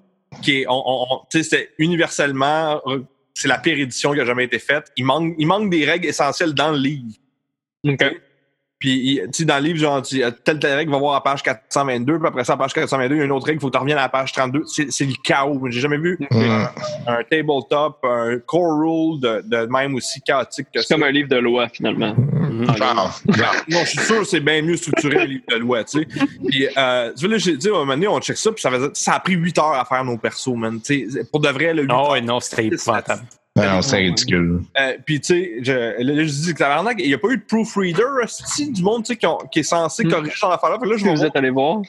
qui 0.42 0.60
est. 0.60 0.66
On, 0.68 0.74
on- 0.74 1.06
on- 1.10 1.20
tu 1.30 1.38
sais, 1.38 1.44
c'était 1.44 1.70
universellement. 1.78 2.80
euh, 2.86 3.00
C'est 3.36 3.48
la 3.48 3.58
pire 3.58 3.78
édition 3.78 4.12
qui 4.12 4.20
a 4.20 4.24
jamais 4.24 4.44
été 4.44 4.58
faite. 4.60 4.92
Il 4.96 5.04
manque, 5.06 5.34
il 5.38 5.46
manque 5.46 5.68
des 5.70 5.84
règles 5.84 6.06
essentielles 6.06 6.54
dans 6.54 6.70
le 6.70 6.78
livre. 6.78 7.16
Puis, 8.80 9.18
tu 9.26 9.28
sais, 9.32 9.44
dans 9.46 9.56
le 9.56 9.62
livre, 9.62 9.78
genre, 9.78 10.02
tu- 10.02 10.20
telle, 10.44 10.58
telle 10.58 10.74
règle 10.74 10.90
va 10.92 10.98
voir 10.98 11.14
à 11.14 11.22
page 11.22 11.42
422, 11.42 12.18
puis 12.18 12.28
après 12.28 12.44
ça, 12.44 12.52
à 12.52 12.56
page 12.58 12.74
422, 12.74 13.14
il 13.14 13.18
y 13.18 13.22
a 13.22 13.24
une 13.24 13.32
autre 13.32 13.46
règle, 13.46 13.58
il 13.58 13.60
faut 13.62 13.68
que 13.68 13.72
tu 13.72 13.78
reviennes 13.78 13.96
à 13.96 14.02
la 14.02 14.08
page 14.10 14.32
32. 14.32 14.64
C'est 14.66 14.90
c'est 14.92 15.06
le 15.06 15.14
chaos. 15.22 15.58
J'ai 15.70 15.80
jamais 15.80 15.96
vu 15.96 16.18
Hmm. 16.30 16.66
un 17.06 17.22
tabletop, 17.30 17.98
un 18.04 18.38
core 18.44 18.76
rule 18.78 19.20
de, 19.20 19.42
de 19.46 19.66
même 19.72 19.94
aussi 19.94 20.20
chaotique 20.20 20.66
que 20.74 20.80
C'est 20.82 20.88
ça. 20.88 20.94
comme 20.96 21.04
un 21.04 21.10
livre 21.10 21.28
de 21.30 21.36
loi, 21.36 21.68
finalement. 21.68 22.14
Genre, 22.76 23.14
Non, 23.68 23.80
je 23.80 23.84
suis 23.88 23.98
sûr 24.00 24.18
que 24.18 24.24
c'est 24.24 24.40
bien 24.40 24.60
mieux 24.60 24.76
structuré 24.76 25.18
un 25.18 25.24
livre 25.24 25.44
de 25.50 25.56
loi, 25.56 25.82
tu 25.84 26.00
sais. 26.00 26.06
Puis, 26.46 26.68
euh, 26.76 27.12
tu 27.16 27.20
vois, 27.26 27.30
là, 27.30 27.38
j'ai 27.38 27.56
dit, 27.56 27.68
à 27.68 27.70
un 27.70 27.74
moment 27.78 27.94
donné, 27.94 28.08
on 28.08 28.20
check 28.20 28.36
ça, 28.36 28.52
puis 28.52 28.60
ça, 28.60 28.70
faisait- 28.70 28.90
ça 28.92 29.14
a 29.14 29.20
pris 29.20 29.32
8 29.34 29.56
heures 29.58 29.72
à 29.72 29.84
faire 29.86 30.04
nos 30.04 30.18
persos, 30.18 30.54
man. 30.56 30.78
Tu 30.82 31.10
sais, 31.10 31.24
pour 31.30 31.40
de 31.40 31.48
vrai, 31.48 31.72
le 31.72 31.82
8 31.82 31.88
Ah 31.90 31.94
heures. 31.94 32.10
ouais, 32.10 32.20
non, 32.20 32.38
c'était 32.40 32.66
épouvantable. 32.66 33.22
Ben 33.56 33.72
non, 33.72 33.82
c'est 33.82 33.98
ridicule. 33.98 34.62
Euh, 34.78 34.92
puis, 35.06 35.20
tu 35.20 35.26
sais, 35.34 35.52
je, 35.62 35.72
là, 36.02 36.24
je 36.24 36.30
dis 36.30 36.52
que 36.54 36.58
tabarnak, 36.58 36.96
il 36.98 37.06
n'y 37.08 37.14
a 37.14 37.18
pas 37.18 37.28
eu 37.28 37.36
de 37.38 37.42
proofreader, 37.44 38.02
esti, 38.24 38.70
du 38.72 38.82
monde, 38.82 39.04
tu 39.04 39.12
sais, 39.12 39.16
qui, 39.16 39.26
ont- 39.26 39.38
qui 39.52 39.60
est 39.60 39.62
censé 39.64 40.04
Mm. 40.04 40.10
corriger 40.10 40.36
son 40.36 40.48
affaire-là. 40.50 40.78
Puis 40.80 40.90
là, 40.90 40.96
je 40.96 41.02
Si 41.04 41.08
vous 41.08 41.14
voir. 41.14 41.26
êtes 41.26 41.36
allé 41.36 41.50
voir? 41.50 41.80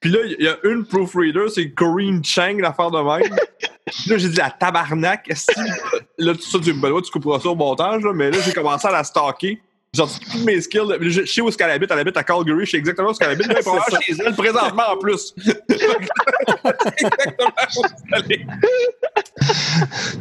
Puis 0.00 0.10
là, 0.10 0.18
il 0.24 0.44
y 0.44 0.48
a 0.48 0.56
une 0.64 0.84
proofreader, 0.84 1.46
c'est 1.54 1.70
Corinne 1.70 2.24
Chang, 2.24 2.56
l'affaire 2.58 2.90
de 2.90 2.98
même. 2.98 3.30
Là, 4.06 4.18
j'ai 4.18 4.28
dit, 4.28 4.36
la 4.36 4.50
tabarnak. 4.50 5.28
Là, 6.18 6.34
tout 6.34 6.42
ça, 6.42 6.58
tu, 6.58 6.74
ben, 6.74 6.90
ouais, 6.92 7.00
tu 7.00 7.10
couperas 7.10 7.40
ça 7.40 7.48
au 7.48 7.54
montage, 7.54 8.02
là, 8.02 8.12
mais 8.12 8.30
là, 8.30 8.36
j'ai 8.44 8.52
commencé 8.52 8.86
à 8.86 8.90
la 8.90 9.02
stalker. 9.02 9.58
J'ai 9.94 10.02
sorti 10.02 10.20
toutes 10.20 10.44
mes 10.44 10.60
skills. 10.60 10.98
Je, 11.00 11.08
je 11.08 11.24
sais 11.24 11.40
où 11.40 11.48
est-ce 11.48 11.56
qu'elle 11.56 11.70
habite. 11.70 11.90
Elle 11.90 12.00
habite 12.00 12.16
à 12.18 12.22
Calgary. 12.22 12.66
Je 12.66 12.72
sais 12.72 12.76
exactement 12.76 13.08
où 13.08 13.12
est-ce 13.12 13.18
qu'elle 13.18 13.30
habite. 13.30 13.50
Est 13.50 13.62
probablement 13.62 14.00
chez 14.00 14.14
elle 14.24 14.34
présentement 14.34 14.82
en 14.92 14.96
plus. 14.98 15.34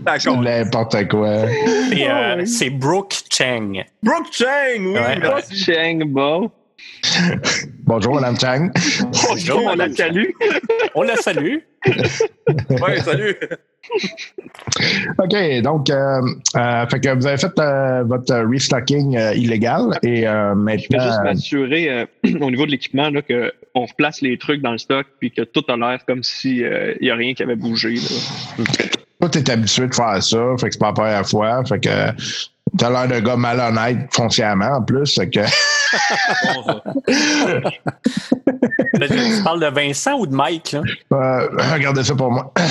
exactement 0.06 0.28
où. 0.28 0.42
N'importe 0.42 1.08
quoi. 1.10 1.28
Euh, 1.28 2.46
c'est 2.46 2.70
Brooke 2.70 3.16
Chang. 3.30 3.84
Brooke 4.02 4.28
Chang, 4.32 4.80
oui. 4.80 4.94
Ouais. 4.94 5.20
merci. 5.20 5.56
Cheng 5.58 6.04
Bo. 6.06 6.50
Bonjour, 7.86 8.16
Madame 8.16 8.38
Chang. 8.40 8.70
Bonjour, 9.30 9.62
on 9.66 9.76
la 9.76 9.90
salue. 9.92 10.30
On 10.96 11.04
la 11.04 11.16
salue. 11.16 11.58
Ouais, 12.70 13.00
salut. 13.02 13.36
OK, 15.18 15.62
donc, 15.64 15.90
euh, 15.90 16.22
euh, 16.56 16.88
fait 16.88 17.00
que 17.00 17.16
vous 17.16 17.26
avez 17.26 17.38
fait 17.38 17.58
euh, 17.60 18.04
votre 18.04 18.36
restocking 18.36 19.16
euh, 19.18 19.34
illégal 19.34 19.98
et 20.04 20.28
euh, 20.28 20.54
Je 20.56 20.66
vais 20.66 20.78
juste 20.78 20.92
maintenant. 20.92 21.24
m'assurer 21.24 21.90
euh, 21.90 22.06
au 22.42 22.52
niveau 22.52 22.66
de 22.66 22.72
l'équipement 22.72 23.10
qu'on 23.12 23.86
replace 23.86 24.22
les 24.22 24.38
trucs 24.38 24.62
dans 24.62 24.74
le 24.74 24.78
stock 24.78 25.08
puis 25.20 25.32
que 25.32 25.44
tout 25.44 25.64
a 25.70 25.78
l'air 25.78 26.00
comme 26.06 26.24
si 26.24 26.58
il 26.58 26.98
n'y 27.02 27.10
a 27.10 27.16
rien 27.16 27.34
qui 27.34 27.44
avait 27.44 27.56
bougé. 27.56 27.96
Là. 27.96 28.64
Toi, 29.22 29.30
t'es 29.30 29.50
habitué 29.50 29.88
de 29.88 29.96
faire 29.96 30.22
ça, 30.22 30.38
fait 30.60 30.68
que 30.68 30.74
c'est 30.74 30.80
pas 30.80 30.88
la 30.88 30.94
première 30.94 31.28
fois. 31.28 31.64
Fait 31.66 31.80
que 31.80 31.90
T'as 32.78 32.90
l'air 32.90 33.08
d'un 33.08 33.22
gars 33.22 33.36
malhonnête 33.36 34.14
foncièrement 34.14 34.78
en 34.78 34.82
plus. 34.82 35.16
Que... 35.16 35.40
Tu 39.00 39.44
parles 39.44 39.62
de 39.62 39.68
Vincent 39.68 40.20
ou 40.20 40.26
de 40.26 40.36
Mike, 40.36 40.72
là? 40.74 40.82
Euh, 41.14 41.48
regardez 41.74 42.04
ça 42.04 42.16
pour 42.16 42.32
moi. 42.32 42.52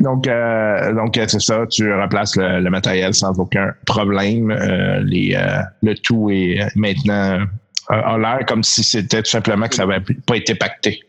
donc, 0.00 0.26
euh, 0.26 0.92
donc 0.92 1.16
euh, 1.16 1.24
c'est 1.26 1.40
ça. 1.40 1.64
Tu 1.70 1.90
remplaces 1.92 2.36
le, 2.36 2.60
le 2.60 2.70
matériel 2.70 3.14
sans 3.14 3.38
aucun 3.38 3.72
problème. 3.86 4.50
Euh, 4.50 5.00
les, 5.00 5.38
le 5.82 5.94
tout 5.94 6.28
est 6.30 6.66
maintenant 6.76 7.40
a 7.88 8.18
l'air 8.18 8.40
comme 8.46 8.62
si 8.62 8.84
c'était 8.84 9.22
tout 9.22 9.30
simplement 9.30 9.66
que 9.66 9.74
ça 9.74 9.86
n'avait 9.86 10.04
pas 10.26 10.36
été 10.36 10.54
pacté. 10.54 11.00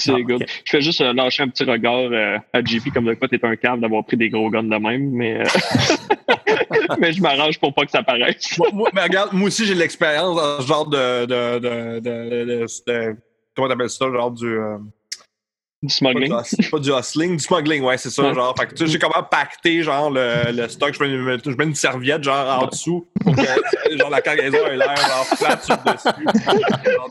C'est 0.00 0.12
Ah, 0.12 0.20
good. 0.20 0.42
ok. 0.42 0.48
Je 0.64 0.70
fais 0.70 0.80
juste 0.80 1.00
euh, 1.00 1.12
lâcher 1.12 1.42
un 1.42 1.48
petit 1.48 1.64
regard 1.64 1.96
euh, 2.12 2.38
à 2.52 2.62
JP 2.64 2.92
comme 2.92 3.04
de 3.06 3.14
quoi 3.14 3.26
t'es 3.28 3.44
un 3.44 3.56
cave 3.56 3.80
d'avoir 3.80 4.04
pris 4.04 4.16
des 4.16 4.28
gros 4.28 4.48
guns 4.50 4.62
de 4.62 4.68
même, 4.76 5.10
mais, 5.10 5.40
euh, 5.40 5.44
mais 7.00 7.12
je 7.12 7.20
m'arrange 7.20 7.58
pour 7.58 7.74
pas 7.74 7.84
que 7.84 7.90
ça 7.90 8.02
paraisse. 8.02 8.56
Moi- 8.58 8.68
moi- 8.72 8.90
mais 8.94 9.02
regarde, 9.02 9.32
moi 9.32 9.48
aussi, 9.48 9.66
j'ai 9.66 9.74
de 9.74 9.80
l'expérience 9.80 10.36
dans 10.36 10.60
ce 10.60 10.66
genre 10.66 10.86
de. 10.88 11.26
de, 11.26 11.58
de, 11.58 11.98
de, 12.00 12.44
de- 12.44 12.66
de- 12.86 13.16
comment 13.56 13.68
t'appelles 13.68 13.90
ça? 13.90 14.06
Genre 14.12 14.30
du. 14.30 14.56
Du 15.80 15.86
pas, 15.86 15.94
smuggling. 15.94 16.32
du 16.32 16.34
hus- 16.66 16.70
pas 16.70 16.78
du 16.80 16.90
hustling, 16.90 17.36
du 17.36 17.42
smuggling, 17.44 17.84
ouais, 17.84 17.96
c'est 17.98 18.10
ça. 18.10 18.34
Genre, 18.34 18.52
fait 18.58 18.66
que 18.66 18.74
tu 18.74 18.84
sais, 18.84 18.92
j'ai 18.92 18.98
comment 18.98 19.22
pacter, 19.22 19.82
genre, 19.84 20.10
le, 20.10 20.50
le 20.50 20.68
stock. 20.68 20.92
Je 20.92 21.04
mets, 21.04 21.10
une- 21.36 21.40
je 21.44 21.56
mets 21.56 21.64
une 21.64 21.74
serviette, 21.76 22.24
genre, 22.24 22.62
en 22.62 22.66
dessous, 22.66 23.06
pour 23.20 23.32
que, 23.36 23.42
genre, 23.96 24.10
la 24.10 24.20
cargaison 24.20 24.56
ait 24.66 24.76
l'air, 24.76 24.96
genre, 24.96 25.24
flat 25.38 25.60
sur 25.62 25.76
le 25.86 25.92
dessus. 25.92 26.68
Genre, 26.88 27.08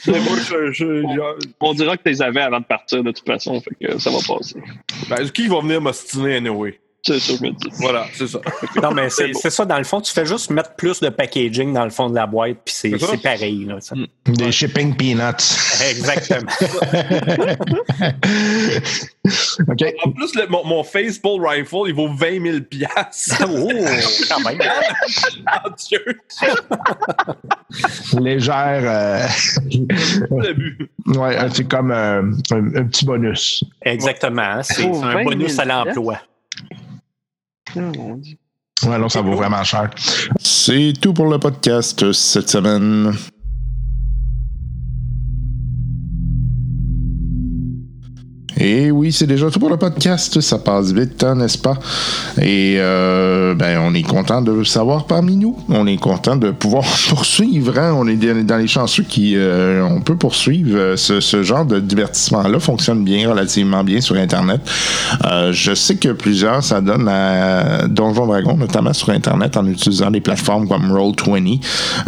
tu 0.00 0.12
je. 0.14 0.72
je- 0.72 1.02
je- 1.02 1.48
On 1.60 1.74
dira 1.74 1.96
que 1.98 2.02
t'es 2.02 2.22
avais 2.22 2.40
avant 2.40 2.60
de 2.60 2.64
partir 2.64 3.02
de 3.04 3.10
toute 3.10 3.26
façon, 3.26 3.60
fait 3.60 3.74
que 3.88 3.98
ça 3.98 4.10
va 4.10 4.18
passer. 4.26 4.56
ben, 5.10 5.28
qui 5.30 5.46
va 5.48 5.60
venir 5.60 5.80
m'ostiner, 5.82 6.36
anyway? 6.36 6.78
C'est 7.06 7.20
ça, 7.20 7.32
je 7.38 7.42
me 7.44 7.50
dis. 7.50 7.68
Voilà, 7.74 8.06
c'est 8.14 8.26
ça. 8.26 8.40
Non, 8.82 8.92
mais 8.92 9.10
c'est 9.10 9.32
c'est 9.34 9.50
ça, 9.50 9.64
dans 9.64 9.78
le 9.78 9.84
fond, 9.84 10.00
tu 10.00 10.12
fais 10.12 10.24
juste 10.26 10.50
mettre 10.50 10.74
plus 10.74 11.00
de 11.00 11.08
packaging 11.10 11.72
dans 11.72 11.84
le 11.84 11.90
fond 11.90 12.08
de 12.08 12.14
la 12.14 12.26
boîte, 12.26 12.56
puis 12.64 12.74
c'est 12.74 13.22
pareil. 13.22 13.64
Là, 13.66 13.76
ça. 13.80 13.94
Des 14.26 14.50
shipping 14.52 14.94
peanuts. 14.96 15.82
Exactement. 15.90 16.50
En 20.04 20.10
plus, 20.10 20.34
le- 20.34 20.46
mon, 20.48 20.64
mon 20.66 20.84
Facepole 20.84 21.46
Rifle, 21.46 21.84
il 21.86 21.94
vaut 21.94 22.08
20 22.12 22.42
000 22.42 22.58
piastres. 22.68 23.44
oh, 23.48 23.70
quand 24.28 24.40
même. 24.40 24.58
Dieu, 25.88 26.00
Légère. 28.20 28.82
euh, 28.84 29.26
ouais, 31.06 31.36
c'est 31.52 31.68
comme 31.68 31.90
euh, 31.90 32.22
un, 32.52 32.76
un 32.76 32.84
petit 32.86 33.04
bonus. 33.04 33.64
Exactement. 33.82 34.62
C'est 34.62 34.84
Oh, 34.86 34.94
c'est 34.94 35.04
un 35.06 35.12
20 35.12 35.18
000 35.18 35.24
bonus 35.30 35.58
à 35.58 35.64
l'emploi. 35.64 36.18
Mon 37.76 38.16
Dieu. 38.16 38.36
Ouais, 38.86 38.98
non, 38.98 39.08
ça 39.08 39.22
vaut 39.22 39.34
vraiment 39.36 39.64
cher. 39.64 39.90
C'est 40.38 40.92
tout 41.00 41.14
pour 41.14 41.26
le 41.26 41.38
podcast 41.38 42.12
cette 42.12 42.50
semaine. 42.50 43.12
Et 48.64 48.90
oui, 48.90 49.12
c'est 49.12 49.26
déjà 49.26 49.50
tout 49.50 49.58
pour 49.58 49.68
le 49.68 49.76
podcast. 49.76 50.40
Ça 50.40 50.58
passe 50.58 50.90
vite, 50.90 51.22
hein, 51.22 51.34
n'est-ce 51.34 51.58
pas? 51.58 51.74
Et 52.40 52.76
euh, 52.78 53.54
ben, 53.54 53.78
on 53.82 53.92
est 53.92 54.02
content 54.02 54.40
de 54.40 54.64
savoir 54.64 55.04
parmi 55.04 55.36
nous. 55.36 55.54
On 55.68 55.86
est 55.86 55.98
content 55.98 56.36
de 56.36 56.50
pouvoir 56.50 56.84
poursuivre. 57.10 57.78
hein. 57.78 57.92
On 57.94 58.08
est 58.08 58.16
dans 58.16 58.56
les 58.56 58.66
chanceux 58.66 59.02
qui 59.02 59.34
euh, 59.36 59.86
on 59.86 60.00
peut 60.00 60.16
poursuivre 60.16 60.78
euh, 60.78 60.96
ce, 60.96 61.42
genre 61.42 61.66
de 61.66 61.78
divertissement-là. 61.78 62.58
Fonctionne 62.58 63.04
bien, 63.04 63.28
relativement 63.28 63.84
bien 63.84 64.00
sur 64.00 64.16
Internet. 64.16 64.62
Je 65.50 65.74
sais 65.74 65.96
que 65.96 66.08
plusieurs, 66.08 66.64
ça 66.64 66.80
donne 66.80 67.06
à 67.06 67.86
Donjon 67.86 68.26
Dragon, 68.26 68.56
notamment 68.56 68.94
sur 68.94 69.10
Internet, 69.10 69.58
en 69.58 69.66
utilisant 69.66 70.10
des 70.10 70.22
plateformes 70.22 70.66
comme 70.66 70.90
Roll20. 70.90 71.60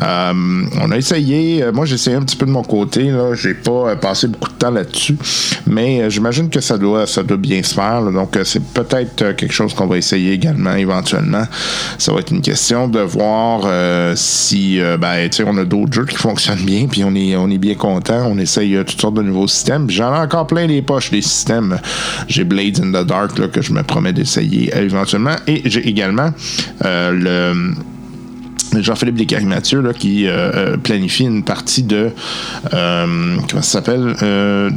Euh, 0.03 0.33
on 0.81 0.91
a 0.91 0.97
essayé. 0.97 1.67
moi, 1.75 1.85
j'ai 1.85 1.97
essayé 1.97 2.17
un 2.17 2.23
petit 2.23 2.37
peu 2.37 2.47
de 2.47 2.51
mon 2.51 2.63
côté. 2.63 3.11
Là, 3.11 3.35
j'ai 3.35 3.53
pas 3.53 3.95
passé 3.97 4.27
beaucoup 4.29 4.51
de 4.51 4.57
temps 4.57 4.71
là-dessus, 4.71 5.19
mais 5.67 6.01
euh, 6.01 6.11
que 6.49 6.61
ça 6.61 6.79
doit, 6.79 7.07
ça 7.07 7.23
doit 7.23 7.37
bien 7.37 7.63
se 7.63 7.75
faire. 7.75 8.03
donc, 8.11 8.37
euh, 8.37 8.45
c'est 8.45 8.63
peut-être 8.63 9.23
euh, 9.23 9.33
quelque 9.35 9.53
chose 9.53 9.75
qu'on 9.75 9.87
va 9.87 9.97
essayer 9.97 10.33
également 10.33 10.75
éventuellement. 10.75 11.45
Ça 11.99 12.13
va 12.13 12.21
être 12.21 12.33
une 12.33 12.43
question 12.43 12.89
de 12.89 13.01
voir 13.01 13.63
euh, 13.65 14.15
si, 14.17 14.81
ben, 15.01 15.29
tu 15.29 15.39
sais, 15.39 15.45
on 15.47 15.57
a 15.59 15.65
d'autres 15.65 15.93
jeux 15.93 16.07
qui 16.07 16.17
fonctionnent 16.17 16.65
bien, 16.65 16.87
puis 16.87 17.05
on 17.05 17.15
est, 17.15 17.37
on 17.37 17.51
est 17.51 17.59
bien 17.59 17.75
content. 17.75 18.27
On 18.27 18.39
essaye 18.39 18.77
toutes 18.85 19.01
sortes 19.01 19.15
de 19.15 19.23
nouveaux 19.23 19.49
systèmes. 19.49 19.89
J'en 19.91 20.15
ai 20.15 20.19
encore 20.19 20.47
plein 20.47 20.67
les 20.67 20.83
poches 20.83 21.11
des 21.11 21.23
systèmes. 21.23 21.79
J'ai 22.29 22.45
Blades 22.45 22.81
in 22.81 22.91
the 22.91 23.07
Dark 23.07 23.39
là, 23.39 23.49
que 23.49 23.63
je 23.63 23.73
me 23.73 23.83
promets 23.83 24.13
d'essayer 24.13 24.73
éventuellement, 24.77 25.37
et 25.47 25.63
j'ai 25.65 25.87
également 25.89 26.31
le 26.83 27.75
Jean-Philippe 28.83 29.16
Descaries-Mathieu 29.16 29.81
là, 29.81 29.93
qui 29.93 30.27
euh, 30.27 30.53
euh, 30.55 30.77
planifie 30.77 31.24
une 31.24 31.43
partie 31.43 31.83
de 31.83 32.11
euh, 32.72 33.37
comment 33.49 33.62
ça 33.62 33.81
s'appelle? 33.81 34.14
Euh, 34.22 34.70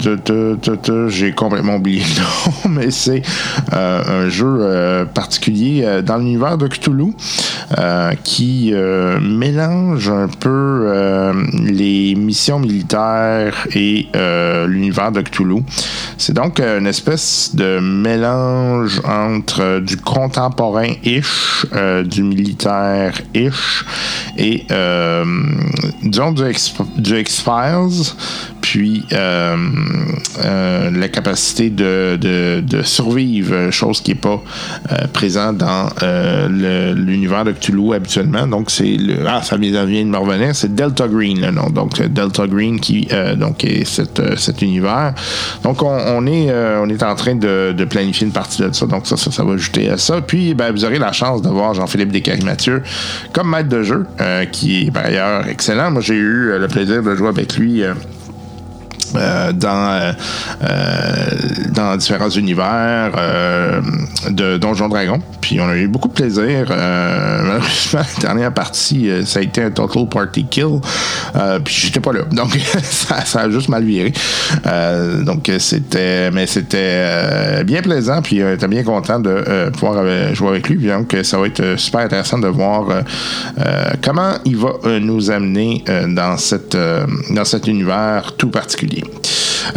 j'ai 1.07 1.31
complètement 1.31 1.75
oublié 1.75 2.01
le 2.01 2.69
nom 2.69 2.75
mais 2.75 2.91
c'est 2.91 3.21
un 3.71 4.29
jeu 4.29 5.05
particulier 5.13 6.01
dans 6.03 6.17
l'univers 6.17 6.57
de 6.57 6.67
Cthulhu 6.67 7.13
qui 8.23 8.73
mélange 9.21 10.09
un 10.09 10.27
peu 10.27 11.33
les 11.63 12.15
missions 12.15 12.59
militaires 12.59 13.67
et 13.73 14.07
l'univers 14.67 15.11
de 15.11 15.21
Cthulhu. 15.21 15.63
C'est 16.17 16.33
donc 16.33 16.59
une 16.59 16.87
espèce 16.87 17.51
de 17.53 17.79
mélange 17.79 19.01
entre 19.05 19.79
du 19.79 19.97
contemporain-ish, 19.97 21.65
du 22.05 22.23
militaire-ish 22.23 23.85
et, 24.37 24.65
euh, 24.71 25.25
disons, 26.03 26.31
du, 26.31 26.49
X- 26.49 26.73
du 26.97 27.19
X-Files, 27.19 28.13
puis 28.61 29.05
euh, 29.13 29.55
euh, 30.43 30.91
la 30.91 31.07
capacité 31.07 31.69
de, 31.69 32.17
de, 32.17 32.81
survivre, 32.83 33.53
euh, 33.53 33.71
chose 33.71 34.01
qui 34.01 34.11
n'est 34.11 34.17
pas 34.17 34.41
présente 35.13 35.57
dans 35.57 35.89
l'univers 36.49 37.45
de 37.45 37.51
Cthulhu 37.51 37.93
habituellement. 37.93 38.47
Donc, 38.47 38.71
c'est 38.71 38.95
le. 38.97 39.17
Ah, 39.27 39.41
ça 39.41 39.57
vient, 39.57 39.71
de 39.71 40.09
me 40.09 40.17
revenir, 40.17 40.55
c'est 40.55 40.73
Delta 40.73 41.07
Green, 41.07 41.41
le 41.41 41.51
nom. 41.51 41.69
Donc, 41.69 42.01
Delta 42.01 42.47
Green 42.47 42.79
qui 42.79 43.07
donc, 43.37 43.63
est 43.63 43.85
cet, 43.85 44.61
univers. 44.61 45.13
Donc, 45.63 45.81
on, 45.81 46.27
est, 46.27 46.51
on 46.51 46.89
est 46.89 47.03
en 47.03 47.15
train 47.15 47.35
de, 47.35 47.85
planifier 47.89 48.27
une 48.27 48.33
partie 48.33 48.61
de 48.61 48.71
ça. 48.71 48.85
Donc, 48.85 49.07
ça, 49.07 49.17
ça, 49.17 49.31
ça 49.31 49.43
va 49.43 49.53
ajouter 49.53 49.89
à 49.89 49.97
ça. 49.97 50.21
Puis, 50.21 50.53
ben, 50.53 50.71
vous 50.71 50.85
aurez 50.85 50.99
la 50.99 51.11
chance 51.11 51.41
de 51.41 51.49
voir 51.49 51.73
Jean-Philippe 51.73 52.11
Descaries-Mathieu 52.11 52.83
comme 53.33 53.49
maître 53.49 53.69
de 53.69 53.83
jeu, 53.83 54.05
qui 54.51 54.87
est 54.87 54.91
par 54.91 55.05
ailleurs 55.05 55.47
excellent. 55.47 55.91
Moi, 55.91 56.01
j'ai 56.01 56.15
eu 56.15 56.57
le 56.59 56.67
plaisir 56.67 57.03
de 57.03 57.15
jouer 57.15 57.29
avec 57.29 57.57
lui. 57.57 57.83
Euh, 59.15 59.51
dans, 59.51 59.91
euh, 59.91 60.11
euh, 60.63 61.29
dans 61.73 61.95
différents 61.97 62.29
univers 62.29 63.11
euh, 63.17 63.81
de 64.29 64.57
Donjon 64.57 64.89
Dragon. 64.89 65.19
Puis 65.41 65.59
on 65.59 65.69
a 65.69 65.75
eu 65.75 65.87
beaucoup 65.87 66.07
de 66.07 66.13
plaisir. 66.13 66.67
Euh, 66.69 67.41
malheureusement, 67.43 68.01
la 68.15 68.21
dernière 68.21 68.53
partie, 68.53 69.09
ça 69.25 69.39
a 69.39 69.41
été 69.41 69.63
un 69.63 69.71
total 69.71 70.07
party 70.09 70.45
kill. 70.45 70.79
Puis 71.63 71.75
j'étais 71.83 71.99
pas 71.99 72.13
là. 72.13 72.21
Donc 72.31 72.57
ça, 72.83 73.39
a 73.39 73.49
juste 73.49 73.69
mal 73.69 73.83
viré. 73.83 74.13
Donc 75.25 75.51
c'était 75.59 76.31
mais 76.31 76.47
c'était 76.47 77.63
bien 77.63 77.81
plaisant. 77.81 78.21
Puis 78.21 78.43
on 78.43 78.51
était 78.51 78.67
bien 78.67 78.83
content 78.83 79.19
de 79.19 79.69
pouvoir 79.69 80.03
jouer 80.33 80.49
avec 80.49 80.69
lui. 80.69 80.87
Donc 80.87 81.15
ça 81.23 81.37
va 81.37 81.47
être 81.47 81.77
super 81.77 82.01
intéressant 82.01 82.39
de 82.39 82.47
voir 82.47 83.03
comment 84.01 84.33
il 84.45 84.57
va 84.57 84.99
nous 84.99 85.31
amener 85.31 85.83
dans, 86.07 86.37
cette, 86.37 86.77
dans 87.29 87.45
cet 87.45 87.67
univers 87.67 88.33
tout 88.37 88.49
particulier. 88.49 88.98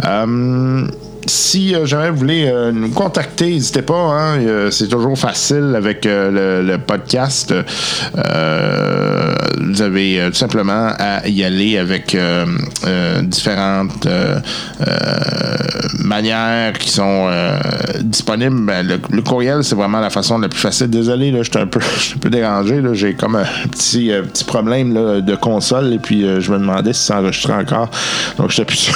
Euh, 0.05 0.87
si 1.27 1.75
euh, 1.75 1.85
jamais 1.85 2.09
vous 2.09 2.17
voulez 2.17 2.47
euh, 2.47 2.71
nous 2.71 2.89
contacter, 2.89 3.51
n'hésitez 3.51 3.81
pas. 3.81 3.93
hein, 3.93 4.39
euh, 4.39 4.71
c'est 4.71 4.87
toujours 4.87 5.17
facile 5.17 5.73
avec 5.75 6.05
le, 6.05 6.77
podcast. 6.77 7.53
Vous 9.59 9.81
avez 9.81 10.27
tout 10.27 10.37
simplement 10.37 10.91
à 10.97 11.27
y 11.27 11.43
aller 11.43 11.77
avec 11.77 12.17
différentes 13.23 14.07
manières 15.99 16.73
qui 16.73 16.89
sont 16.89 17.29
disponibles. 18.01 18.65
Ben, 18.65 18.99
le, 19.09 19.21
courriel, 19.21 19.63
c'est 19.63 19.75
vraiment 19.75 19.99
la 19.99 20.09
façon 20.09 20.39
la 20.39 20.49
plus 20.49 20.59
facile. 20.59 20.89
Désolé, 20.89 21.31
je 21.37 21.43
suis 21.43 21.59
un 21.59 21.67
peu, 21.67 21.79
dérangé. 22.29 22.81
J'ai 22.93 23.13
comme 23.13 23.35
un 23.35 23.45
petit, 23.71 24.11
problème 24.47 25.21
de 25.21 25.35
console 25.35 25.93
et 25.93 25.99
puis 25.99 26.25
je 26.39 26.51
me 26.51 26.57
demandais 26.57 26.93
si 26.93 27.03
ça 27.03 27.19
enregistrait 27.19 27.53
encore. 27.53 27.89
Donc, 28.37 28.51
je 28.51 28.63
plus 28.63 28.77
sûr. 28.77 28.95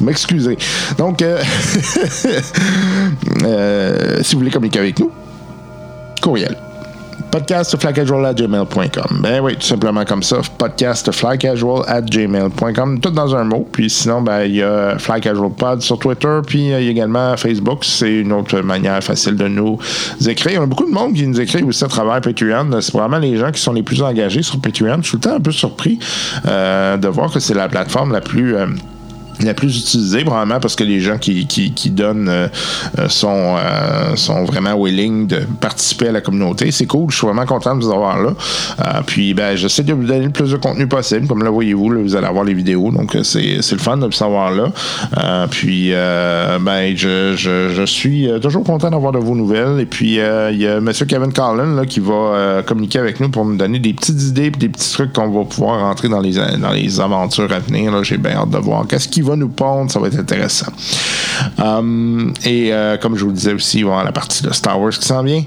M'excuser. 0.00 0.58
Donc, 0.98 1.05
euh, 1.22 1.40
euh, 3.44 4.18
si 4.22 4.34
vous 4.34 4.40
voulez 4.40 4.50
communiquer 4.50 4.80
avec 4.80 4.98
nous, 4.98 5.10
courriel. 6.20 6.56
podcastflycasual@gmail.com. 7.30 9.20
Ben 9.22 9.40
oui, 9.40 9.56
tout 9.56 9.66
simplement 9.66 10.04
comme 10.04 10.22
ça. 10.22 10.36
Podcastflycasual@gmail.com, 10.58 13.00
tout 13.00 13.10
dans 13.10 13.34
un 13.36 13.44
mot. 13.44 13.66
Puis 13.70 13.88
sinon, 13.88 14.20
ben 14.22 14.42
il 14.44 14.56
y 14.56 14.62
a 14.62 14.98
Fly 14.98 15.20
Casual 15.20 15.50
Pod 15.50 15.80
sur 15.80 15.96
Twitter, 15.98 16.40
puis 16.46 16.58
il 16.58 16.70
y 16.70 16.74
a 16.74 16.80
également 16.80 17.36
Facebook. 17.36 17.84
C'est 17.84 18.16
une 18.16 18.32
autre 18.32 18.60
manière 18.60 19.04
facile 19.04 19.36
de 19.36 19.48
nous 19.48 19.78
écrire. 20.26 20.60
On 20.60 20.64
a 20.64 20.66
beaucoup 20.66 20.86
de 20.86 20.92
monde 20.92 21.14
qui 21.14 21.26
nous 21.26 21.40
écrit 21.40 21.62
aussi 21.62 21.84
à 21.84 21.88
travers 21.88 22.20
Patreon. 22.20 22.68
C'est 22.80 22.92
vraiment 22.92 23.18
les 23.18 23.36
gens 23.36 23.52
qui 23.52 23.60
sont 23.60 23.72
les 23.72 23.82
plus 23.82 24.02
engagés 24.02 24.42
sur 24.42 24.60
Patreon. 24.60 24.98
Je 25.02 25.08
suis 25.08 25.18
tout 25.18 25.28
le 25.28 25.30
temps 25.30 25.36
un 25.36 25.40
peu 25.40 25.52
surpris 25.52 25.98
euh, 26.46 26.96
de 26.96 27.08
voir 27.08 27.30
que 27.30 27.38
c'est 27.38 27.54
la 27.54 27.68
plateforme 27.68 28.12
la 28.12 28.20
plus 28.20 28.56
la 29.44 29.54
plus 29.54 29.78
utilisée, 29.78 30.24
probablement 30.24 30.60
parce 30.60 30.76
que 30.76 30.84
les 30.84 31.00
gens 31.00 31.18
qui, 31.18 31.46
qui, 31.46 31.90
donnent 31.90 32.28
euh, 32.28 32.48
euh, 32.98 33.08
sont, 33.08 33.56
euh, 33.58 34.16
sont 34.16 34.44
vraiment 34.44 34.74
willing 34.80 35.26
de 35.26 35.40
participer 35.60 36.08
à 36.08 36.12
la 36.12 36.20
communauté. 36.20 36.70
C'est 36.70 36.86
cool, 36.86 37.10
je 37.10 37.16
suis 37.16 37.26
vraiment 37.26 37.46
content 37.46 37.76
de 37.76 37.84
vous 37.84 37.90
avoir 37.90 38.22
là. 38.22 38.32
Puis 39.06 39.34
ben, 39.34 39.56
j'essaie 39.56 39.82
de 39.82 39.92
vous 39.92 40.04
donner 40.04 40.26
le 40.26 40.30
plus 40.30 40.50
de 40.50 40.56
contenu 40.56 40.86
possible. 40.86 41.26
Comme 41.26 41.42
là, 41.42 41.50
voyez-vous, 41.50 41.90
là, 41.90 42.00
vous 42.02 42.16
allez 42.16 42.26
avoir 42.26 42.44
les 42.44 42.54
vidéos, 42.54 42.90
donc 42.90 43.16
c'est, 43.22 43.62
c'est 43.62 43.74
le 43.74 43.80
fun 43.80 43.96
de 43.96 44.06
vous 44.06 44.12
savoir 44.12 44.52
là. 44.52 45.46
Puis 45.50 45.90
ben, 45.90 46.96
je, 46.96 47.34
je, 47.36 47.84
suis 47.86 48.28
toujours 48.42 48.64
content 48.64 48.90
d'avoir 48.90 49.12
de 49.12 49.18
vos 49.18 49.34
nouvelles. 49.34 49.80
Et 49.80 49.86
puis 49.86 50.16
il 50.16 50.58
y 50.58 50.66
a 50.66 50.76
M. 50.76 50.90
Kevin 51.08 51.32
Carlin 51.32 51.74
là, 51.74 51.86
qui 51.86 52.00
va 52.00 52.62
communiquer 52.66 52.98
avec 52.98 53.20
nous 53.20 53.28
pour 53.28 53.44
nous 53.44 53.56
donner 53.56 53.78
des 53.78 53.92
petites 53.92 54.22
idées 54.22 54.46
et 54.46 54.50
des 54.50 54.68
petits 54.68 54.92
trucs 54.92 55.12
qu'on 55.12 55.28
va 55.28 55.44
pouvoir 55.44 55.80
rentrer 55.80 56.08
dans 56.08 56.20
les, 56.20 56.34
dans 56.34 56.72
les 56.72 57.00
aventures 57.00 57.52
à 57.52 57.58
venir. 57.58 57.92
Là. 57.92 58.02
J'ai 58.02 58.18
bien 58.18 58.36
hâte 58.36 58.50
de 58.50 58.58
voir 58.58 58.86
qu'est-ce 58.86 59.08
qui 59.08 59.22
va 59.26 59.36
nous 59.36 59.48
pondre, 59.48 59.90
ça 59.90 59.98
va 59.98 60.08
être 60.08 60.18
intéressant. 60.18 60.72
Um, 61.58 62.32
et 62.44 62.72
euh, 62.72 62.96
comme 62.96 63.16
je 63.16 63.22
vous 63.22 63.30
le 63.30 63.36
disais 63.36 63.52
aussi, 63.52 63.78
il 63.78 63.84
va 63.84 63.90
avoir 63.90 64.04
la 64.04 64.12
partie 64.12 64.42
de 64.42 64.52
Star 64.52 64.80
Wars 64.80 64.92
qui 64.92 65.06
s'en 65.06 65.22
vient. 65.22 65.42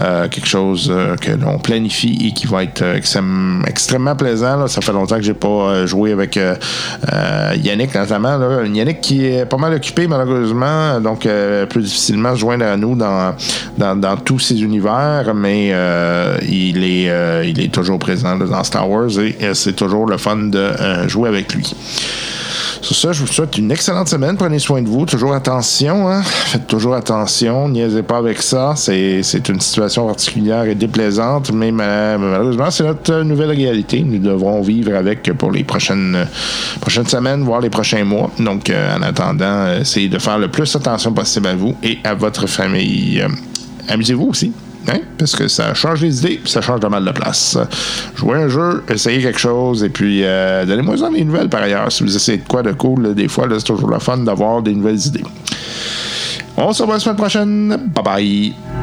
Euh, 0.00 0.28
quelque 0.28 0.46
chose 0.46 0.88
euh, 0.90 1.16
que 1.16 1.32
l'on 1.32 1.58
planifie 1.58 2.18
et 2.26 2.32
qui 2.32 2.46
va 2.46 2.64
être 2.64 2.82
extrêmement, 2.82 4.16
plaisant. 4.16 4.66
Ça 4.68 4.80
fait 4.80 4.92
longtemps 4.92 5.16
que 5.16 5.22
j'ai 5.22 5.34
pas 5.34 5.86
joué 5.86 6.12
avec 6.12 6.38
Yannick 7.62 7.94
notamment. 7.94 8.64
Yannick 8.64 9.00
qui 9.00 9.26
est 9.26 9.46
pas 9.46 9.56
mal 9.56 9.74
occupé 9.74 10.06
malheureusement, 10.06 11.00
donc 11.00 11.28
plus 11.68 11.82
difficilement 11.82 12.34
se 12.34 12.40
joindre 12.40 12.64
à 12.64 12.76
nous 12.76 12.96
dans, 12.96 13.34
dans, 13.78 14.16
tous 14.16 14.38
ces 14.38 14.62
univers, 14.62 15.32
mais 15.34 15.68
il, 16.42 16.84
est, 16.84 17.48
il 17.48 17.60
est 17.60 17.72
toujours 17.72 17.98
présent 17.98 18.36
dans 18.36 18.64
Star 18.64 18.88
Wars 18.88 19.18
et 19.18 19.36
c'est 19.54 19.74
toujours 19.74 20.06
le 20.06 20.18
fun 20.18 20.36
de 20.36 20.72
jouer 21.08 21.28
avec 21.28 21.54
lui. 21.54 21.74
Sur 22.80 22.96
ça, 22.96 23.12
je 23.12 23.19
vous 23.20 23.32
souhaite 23.32 23.56
une 23.58 23.70
excellente 23.70 24.08
semaine. 24.08 24.36
Prenez 24.36 24.58
soin 24.58 24.82
de 24.82 24.88
vous. 24.88 25.06
Toujours 25.06 25.34
attention. 25.34 26.08
Hein? 26.08 26.22
Faites 26.22 26.66
toujours 26.66 26.94
attention. 26.94 27.68
Niaisez 27.68 28.02
pas 28.02 28.18
avec 28.18 28.42
ça. 28.42 28.74
C'est, 28.76 29.20
une 29.48 29.60
situation 29.60 30.06
particulière 30.06 30.64
et 30.64 30.74
déplaisante, 30.74 31.52
mais 31.52 31.70
ma- 31.72 32.18
malheureusement, 32.18 32.70
c'est 32.70 32.84
notre 32.84 33.22
nouvelle 33.22 33.50
réalité. 33.50 34.02
Nous 34.02 34.18
devrons 34.18 34.60
vivre 34.62 34.94
avec 34.94 35.32
pour 35.34 35.50
les 35.52 35.64
prochaines, 35.64 36.26
prochaines 36.80 37.06
semaines, 37.06 37.42
voire 37.42 37.60
les 37.60 37.70
prochains 37.70 38.04
mois. 38.04 38.30
Donc, 38.38 38.70
euh, 38.70 38.96
en 38.96 39.02
attendant, 39.02 39.44
euh, 39.44 39.80
essayez 39.80 40.08
de 40.08 40.18
faire 40.18 40.38
le 40.38 40.48
plus 40.48 40.74
attention 40.74 41.12
possible 41.12 41.46
à 41.48 41.54
vous 41.54 41.74
et 41.82 41.98
à 42.04 42.14
votre 42.14 42.46
famille. 42.46 43.20
Euh, 43.20 43.28
amusez-vous 43.88 44.28
aussi. 44.28 44.52
Hein? 44.88 45.00
Parce 45.18 45.36
que 45.36 45.48
ça 45.48 45.74
change 45.74 46.02
les 46.02 46.18
idées, 46.18 46.40
puis 46.42 46.50
ça 46.50 46.60
change 46.60 46.80
de 46.80 46.86
mal 46.88 47.04
de 47.04 47.10
place. 47.10 47.58
Jouez 48.16 48.38
un 48.38 48.48
jeu, 48.48 48.82
essayez 48.88 49.20
quelque 49.20 49.38
chose, 49.38 49.84
et 49.84 49.90
puis 49.90 50.20
euh, 50.24 50.64
donnez-moi 50.64 50.96
ça 50.96 51.10
des 51.10 51.24
nouvelles 51.24 51.48
par 51.48 51.62
ailleurs. 51.62 51.92
Si 51.92 52.02
vous 52.02 52.14
essayez 52.14 52.38
de 52.38 52.48
quoi 52.48 52.62
de 52.62 52.72
cool, 52.72 53.14
des 53.14 53.28
fois, 53.28 53.46
c'est 53.50 53.64
toujours 53.64 53.90
le 53.90 53.98
fun 53.98 54.18
d'avoir 54.18 54.62
des 54.62 54.74
nouvelles 54.74 55.06
idées. 55.06 55.24
On 56.56 56.72
se 56.72 56.82
revoit 56.82 56.96
la 56.96 57.00
semaine 57.00 57.16
prochaine. 57.16 57.68
Bye 57.94 58.04
bye. 58.04 58.79